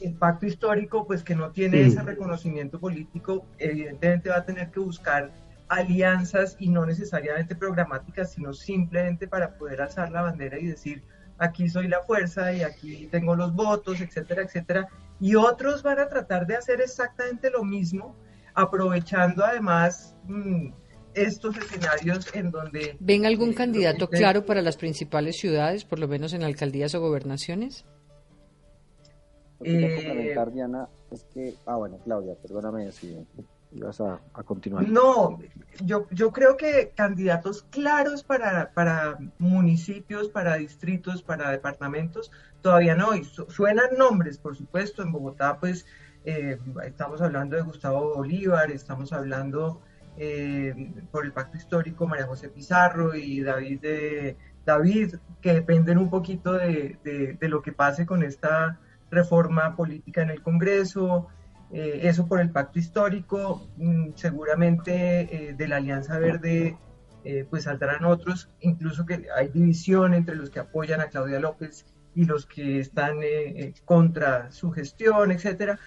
el 0.00 0.14
pacto 0.14 0.46
histórico, 0.46 1.06
pues 1.06 1.22
que 1.22 1.34
no 1.34 1.50
tiene 1.50 1.82
ese 1.82 2.02
reconocimiento 2.02 2.78
político, 2.78 3.46
evidentemente 3.58 4.30
va 4.30 4.38
a 4.38 4.44
tener 4.44 4.70
que 4.70 4.80
buscar 4.80 5.30
alianzas 5.68 6.56
y 6.58 6.68
no 6.68 6.84
necesariamente 6.84 7.54
programáticas, 7.54 8.32
sino 8.32 8.52
simplemente 8.52 9.28
para 9.28 9.56
poder 9.56 9.80
alzar 9.82 10.10
la 10.10 10.22
bandera 10.22 10.58
y 10.58 10.66
decir, 10.66 11.02
aquí 11.38 11.68
soy 11.68 11.88
la 11.88 12.02
fuerza 12.02 12.52
y 12.52 12.62
aquí 12.62 13.08
tengo 13.10 13.36
los 13.36 13.54
votos, 13.54 14.00
etcétera, 14.00 14.42
etcétera. 14.42 14.88
Y 15.20 15.36
otros 15.36 15.82
van 15.82 16.00
a 16.00 16.08
tratar 16.08 16.46
de 16.46 16.56
hacer 16.56 16.80
exactamente 16.80 17.50
lo 17.50 17.62
mismo, 17.62 18.16
aprovechando 18.54 19.44
además 19.44 20.16
mm, 20.24 20.72
estos 21.14 21.56
escenarios 21.56 22.26
en 22.34 22.50
donde... 22.50 22.96
¿Ven 23.00 23.26
algún 23.26 23.50
eh, 23.50 23.54
candidato 23.54 24.08
claro 24.08 24.44
para 24.44 24.62
las 24.62 24.76
principales 24.76 25.36
ciudades, 25.36 25.84
por 25.84 25.98
lo 25.98 26.08
menos 26.08 26.32
en 26.32 26.42
alcaldías 26.42 26.94
o 26.94 27.00
gobernaciones? 27.00 27.84
Eh, 29.62 30.36
Diana, 30.52 30.88
es 31.10 31.24
que... 31.24 31.54
Ah, 31.66 31.76
bueno, 31.76 31.98
Claudia, 32.04 32.34
perdóname 32.34 32.90
si 32.92 33.16
ibas 33.72 34.00
a, 34.00 34.20
continuar. 34.44 34.88
No, 34.88 35.38
yo, 35.84 36.06
yo 36.10 36.32
creo 36.32 36.56
que 36.56 36.92
candidatos 36.94 37.64
claros 37.70 38.24
para, 38.24 38.72
para 38.72 39.18
municipios, 39.38 40.28
para 40.28 40.56
distritos, 40.56 41.22
para 41.22 41.50
departamentos, 41.50 42.32
todavía 42.62 42.94
no. 42.94 43.14
Y 43.14 43.24
suenan 43.24 43.96
nombres, 43.96 44.38
por 44.38 44.56
supuesto. 44.56 45.02
En 45.02 45.12
Bogotá, 45.12 45.58
pues, 45.60 45.86
eh, 46.24 46.58
estamos 46.84 47.20
hablando 47.20 47.56
de 47.56 47.62
Gustavo 47.62 48.14
Bolívar, 48.16 48.70
estamos 48.70 49.12
hablando 49.12 49.80
eh, 50.16 50.92
por 51.12 51.24
el 51.24 51.32
pacto 51.32 51.56
histórico 51.56 52.06
María 52.06 52.26
José 52.26 52.48
Pizarro 52.48 53.14
y 53.14 53.40
David 53.40 53.80
de, 53.80 54.36
David, 54.64 55.16
que 55.40 55.54
dependen 55.54 55.98
un 55.98 56.10
poquito 56.10 56.54
de, 56.54 57.36
de 57.38 57.48
lo 57.48 57.62
que 57.62 57.72
pase 57.72 58.04
con 58.04 58.22
esta 58.22 58.78
reforma 59.10 59.76
política 59.76 60.22
en 60.22 60.30
el 60.30 60.42
Congreso. 60.42 61.28
Eh, 61.72 62.00
eso 62.04 62.26
por 62.26 62.40
el 62.40 62.50
pacto 62.50 62.78
histórico, 62.78 63.68
mm, 63.76 64.10
seguramente 64.16 65.50
eh, 65.50 65.54
de 65.54 65.68
la 65.68 65.76
Alianza 65.76 66.18
Verde 66.18 66.76
eh, 67.22 67.46
pues 67.48 67.64
saldrán 67.64 68.04
otros, 68.04 68.50
incluso 68.60 69.06
que 69.06 69.26
hay 69.36 69.48
división 69.48 70.14
entre 70.14 70.34
los 70.34 70.50
que 70.50 70.58
apoyan 70.58 71.00
a 71.00 71.08
Claudia 71.08 71.38
López 71.38 71.86
y 72.14 72.24
los 72.24 72.46
que 72.46 72.80
están 72.80 73.18
contra 73.84 74.50
su 74.50 74.72
gestión, 74.72 75.30
etcétera. 75.30 75.78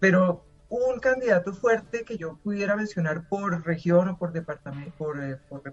pero 0.00 0.44
un 0.68 0.98
candidato 1.00 1.52
fuerte 1.52 2.04
que 2.04 2.16
yo 2.16 2.36
pudiera 2.42 2.76
mencionar 2.76 3.28
por 3.28 3.64
región 3.64 4.08
o 4.08 4.18
por, 4.18 4.32
departamento, 4.32 4.92
por, 4.98 5.18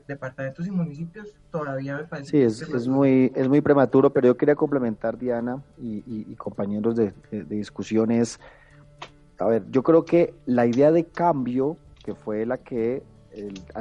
departamentos 0.08 0.66
y 0.66 0.72
municipios, 0.72 1.36
todavía 1.52 1.98
me 1.98 2.06
parece. 2.06 2.32
Sí, 2.32 2.42
es, 2.42 2.62
es, 2.62 2.88
muy, 2.88 3.32
es 3.36 3.50
muy 3.50 3.62
prematuro, 3.62 4.12
pero 4.12 4.28
yo 4.28 4.38
quería 4.38 4.56
complementar, 4.56 5.18
Diana 5.18 5.62
y, 5.78 6.36
compañeros 6.36 6.96
de, 6.96 7.14
de, 7.32 7.44
de 7.44 7.56
discusiones 7.56 8.40
a 9.40 9.46
ver, 9.46 9.66
yo 9.70 9.84
creo 9.84 10.06
que 10.06 10.34
la 10.46 10.66
idea 10.66 10.92
de 10.92 11.06
cambio, 11.06 11.78
que 12.04 12.16
fue 12.16 12.46
la 12.46 12.58
que 12.58 13.04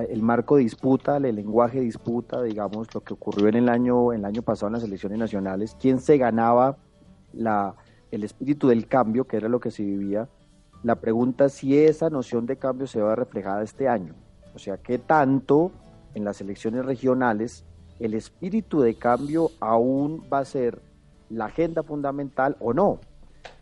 el, 0.09 0.23
marco 0.23 0.57
de 0.57 0.65
disputa, 0.65 1.19
el 1.19 1.37
lenguaje 1.37 1.79
de 1.79 1.85
disputa, 1.85 2.43
digamos, 2.43 2.93
lo 2.93 3.03
que 3.03 3.15
ocurrió 3.15 3.49
en 3.49 3.55
el 3.55 3.69
año, 3.69 4.13
en 4.13 4.21
el 4.21 4.25
año 4.25 4.43
pasado 4.43 4.69
en 4.69 4.73
las 4.75 4.83
elecciones 4.83 5.19
nacionales, 5.19 5.77
quién 5.81 6.01
se 6.01 6.19
ganaba 6.19 6.77
la, 7.33 7.75
el 8.11 8.25
espíritu 8.25 8.69
del 8.69 8.89
cambio, 8.89 9.27
que 9.27 9.37
era 9.37 9.49
lo 9.49 9.61
que 9.61 9.71
se 9.71 9.85
vivía, 9.85 10.29
la 10.85 10.97
pregunta 10.97 11.47
es 11.47 11.55
si 11.55 11.79
esa 11.79 12.11
noción 12.11 12.47
de 12.47 12.57
cambio 12.57 12.87
se 12.87 13.01
va 13.01 13.15
a 13.15 13.17
reflejada 13.17 13.63
este 13.63 13.89
año. 13.89 14.15
O 14.55 14.59
sea, 14.59 14.77
qué 14.77 14.99
tanto 14.99 15.73
en 16.15 16.25
las 16.25 16.41
elecciones 16.41 16.85
regionales 16.85 17.65
el 17.99 18.15
espíritu 18.15 18.81
de 18.81 18.95
cambio 18.95 19.51
aún 19.61 20.29
va 20.33 20.41
a 20.41 20.45
ser 20.45 20.81
la 21.31 21.47
agenda 21.47 21.83
fundamental 21.83 22.57
o 22.61 22.73
no 22.73 23.01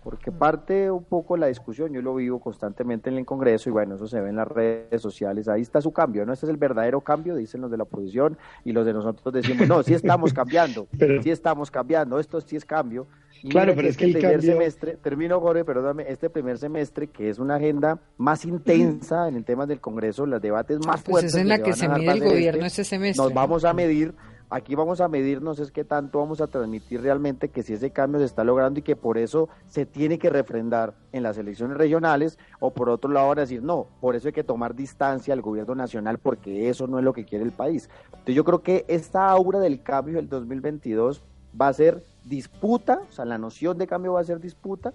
porque 0.02 0.32
parte 0.32 0.90
un 0.90 1.04
poco 1.04 1.36
la 1.36 1.46
discusión, 1.46 1.92
yo 1.92 2.02
lo 2.02 2.14
vivo 2.14 2.40
constantemente 2.40 3.08
en 3.08 3.18
el 3.18 3.24
Congreso 3.24 3.68
y 3.68 3.72
bueno, 3.72 3.94
eso 3.94 4.08
se 4.08 4.20
ve 4.20 4.30
en 4.30 4.36
las 4.36 4.48
redes 4.48 5.00
sociales, 5.00 5.48
ahí 5.48 5.62
está 5.62 5.80
su 5.80 5.92
cambio, 5.92 6.26
¿no? 6.26 6.32
Este 6.32 6.46
es 6.46 6.50
el 6.50 6.56
verdadero 6.56 7.00
cambio, 7.00 7.36
dicen 7.36 7.60
los 7.60 7.70
de 7.70 7.76
la 7.76 7.84
oposición 7.84 8.36
y 8.64 8.72
los 8.72 8.84
de 8.84 8.92
nosotros 8.92 9.32
decimos, 9.32 9.68
no, 9.68 9.82
sí 9.82 9.94
estamos 9.94 10.32
cambiando, 10.32 10.88
sí 11.22 11.30
estamos 11.30 11.70
cambiando, 11.70 12.18
esto 12.18 12.40
sí 12.40 12.56
es 12.56 12.64
cambio. 12.64 13.06
Claro, 13.49 13.74
pero 13.74 13.88
es 13.88 13.97
que 13.97 14.07
el 14.07 14.12
primer 14.12 14.43
semestre, 14.43 14.97
termino 14.97 15.40
Jorge, 15.40 15.64
perdóname, 15.64 16.05
este 16.09 16.30
primer 16.30 16.59
semestre 16.59 17.09
que 17.09 17.28
es 17.28 17.38
una 17.38 17.57
agenda 17.57 18.01
más 18.18 18.45
intensa 18.45 19.28
en 19.28 19.36
el 19.36 19.45
tema 19.45 19.66
del 19.66 19.80
Congreso, 19.80 20.26
los 20.26 20.40
debates 20.40 20.78
más 20.86 21.03
pues 21.03 21.12
fuertes. 21.12 21.34
es 21.34 21.40
en 21.40 21.49
la 21.49 21.59
que, 21.62 21.72
se 21.72 21.88
mide 21.88 22.12
el 22.12 22.20
gobierno 22.20 22.64
este 22.64 22.84
semestre. 22.84 23.22
Nos 23.22 23.34
vamos 23.34 23.64
a 23.64 23.72
medir 23.72 24.14
Aquí 24.53 24.74
vamos 24.74 25.01
a 25.01 25.09
medirnos 25.09 25.59
es 25.61 25.72
qué 25.72 25.82
tanto 25.82 26.18
vamos 26.18 26.43
a 26.43 26.47
transmitir 26.47 27.01
realmente 27.01 27.49
que 27.49 27.62
si 27.62 27.72
ese 27.72 27.90
cambio 27.90 28.20
se 28.20 28.26
está 28.26 28.45
logrando 28.45 28.80
y 28.80 28.82
que 28.82 28.97
por 28.97 29.16
eso 29.16 29.49
se 29.66 29.86
tiene 29.86 30.18
que 30.18 30.28
refrendar 30.28 30.93
en 31.12 31.22
las 31.22 31.38
elecciones 31.38 31.78
regionales 31.78 32.38
o 32.61 32.70
por 32.70 32.90
otro 32.90 33.11
lado 33.11 33.28
van 33.28 33.38
a 33.38 33.40
decir 33.40 33.62
no, 33.62 33.86
por 34.03 34.14
eso 34.14 34.28
hay 34.28 34.34
que 34.34 34.45
tomar 34.45 34.74
distancia 34.74 35.32
al 35.32 35.40
gobierno 35.40 35.74
nacional 35.74 36.18
porque 36.18 36.68
eso 36.68 36.86
no 36.86 36.99
es 36.99 37.05
lo 37.05 37.14
que 37.14 37.24
quiere 37.24 37.47
el 37.47 37.53
país. 37.53 37.88
Entonces 38.05 38.34
yo 38.34 38.45
creo 38.45 38.62
que 38.62 38.84
esta 38.88 39.30
aura 39.30 39.59
del 39.59 39.82
cambio 39.82 40.16
del 40.16 40.28
2022 40.28 41.22
va 41.59 41.68
a 41.68 41.72
ser 41.72 42.03
disputa, 42.24 43.03
o 43.09 43.12
sea, 43.12 43.24
la 43.24 43.38
noción 43.38 43.78
de 43.78 43.86
cambio 43.86 44.14
va 44.14 44.20
a 44.20 44.24
ser 44.24 44.40
disputa 44.40 44.92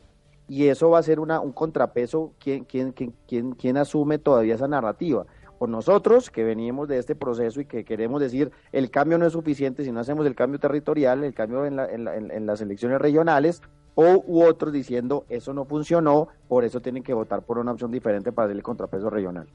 y 0.48 0.68
eso 0.68 0.90
va 0.90 1.00
a 1.00 1.04
ser 1.04 1.20
una, 1.20 1.40
un 1.40 1.52
contrapeso, 1.52 2.32
¿quién, 2.40 2.64
quién, 2.64 2.94
quién, 2.94 3.52
quién 3.52 3.78
asume 3.78 4.18
todavía 4.18 4.56
esa 4.56 4.68
narrativa? 4.68 5.26
o 5.60 5.68
nosotros 5.68 6.30
que 6.30 6.44
venimos 6.44 6.88
de 6.88 7.00
este 7.00 7.16
proceso 7.16 7.62
y 7.62 7.66
que 7.66 7.84
queremos 7.84 8.22
decir 8.22 8.52
el 8.72 8.90
cambio 8.90 9.18
no 9.18 9.26
es 9.26 9.34
suficiente 9.34 9.84
si 9.84 9.92
no 9.92 10.00
hacemos 10.00 10.26
el 10.26 10.36
cambio 10.36 10.60
territorial, 10.60 11.24
el 11.24 11.34
cambio 11.34 11.66
en, 11.66 11.80
en, 11.80 12.46
las 12.46 12.62
elecciones 12.62 13.00
regionales, 13.00 13.62
o 13.96 14.24
u 14.26 14.44
otros 14.44 14.72
diciendo 14.72 15.26
eso 15.30 15.54
no 15.54 15.66
funcionó, 15.66 16.28
por 16.48 16.64
eso 16.64 16.82
tienen 16.82 17.04
que 17.04 17.14
votar 17.14 17.42
por 17.42 17.58
una 17.58 17.72
opción 17.72 17.92
diferente 17.92 18.32
para 18.32 18.52
el 18.52 18.62
contrapeso 18.62 19.10
regional. 19.10 19.48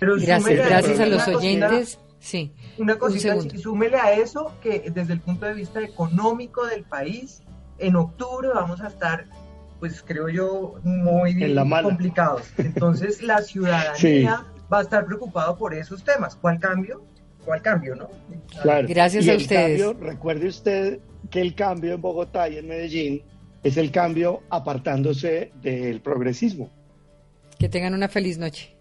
gracias, 0.00 0.66
gracias 0.66 1.00
a 1.00 1.06
los 1.06 1.28
oyentes. 1.28 1.98
Sí. 2.24 2.52
Una 2.78 2.96
cosita, 2.98 3.36
y 3.36 3.58
súmele 3.58 3.98
a 3.98 4.14
eso 4.14 4.52
que 4.62 4.90
desde 4.90 5.12
el 5.12 5.20
punto 5.20 5.46
de 5.46 5.54
vista 5.54 5.80
económico 5.80 6.66
del 6.66 6.84
país, 6.84 7.42
en 7.78 7.96
octubre 7.96 8.48
vamos 8.48 8.80
a 8.80 8.88
estar 8.88 9.26
pues 9.78 10.02
creo 10.02 10.30
yo 10.30 10.74
muy 10.82 11.36
complicados. 11.82 12.42
Entonces 12.58 13.22
la 13.22 13.42
ciudadanía 13.42 14.46
va 14.72 14.78
a 14.78 14.82
estar 14.82 15.04
preocupado 15.04 15.58
por 15.58 15.74
esos 15.74 16.02
temas. 16.02 16.36
¿Cuál 16.36 16.58
cambio? 16.58 17.04
¿Cuál 17.44 17.60
cambio, 17.60 17.94
no? 17.94 18.08
Claro. 18.62 18.88
Gracias 18.88 19.28
a 19.28 19.34
ustedes. 19.34 19.84
recuerde 19.98 20.48
usted 20.48 21.00
que 21.30 21.42
el 21.42 21.54
cambio 21.54 21.92
en 21.92 22.00
Bogotá 22.00 22.48
y 22.48 22.56
en 22.56 22.68
Medellín 22.68 23.22
es 23.62 23.76
el 23.76 23.90
cambio 23.90 24.42
apartándose 24.48 25.52
del 25.60 26.00
progresismo. 26.00 26.70
Que 27.58 27.68
tengan 27.68 27.92
una 27.92 28.08
feliz 28.08 28.38
noche. 28.38 28.74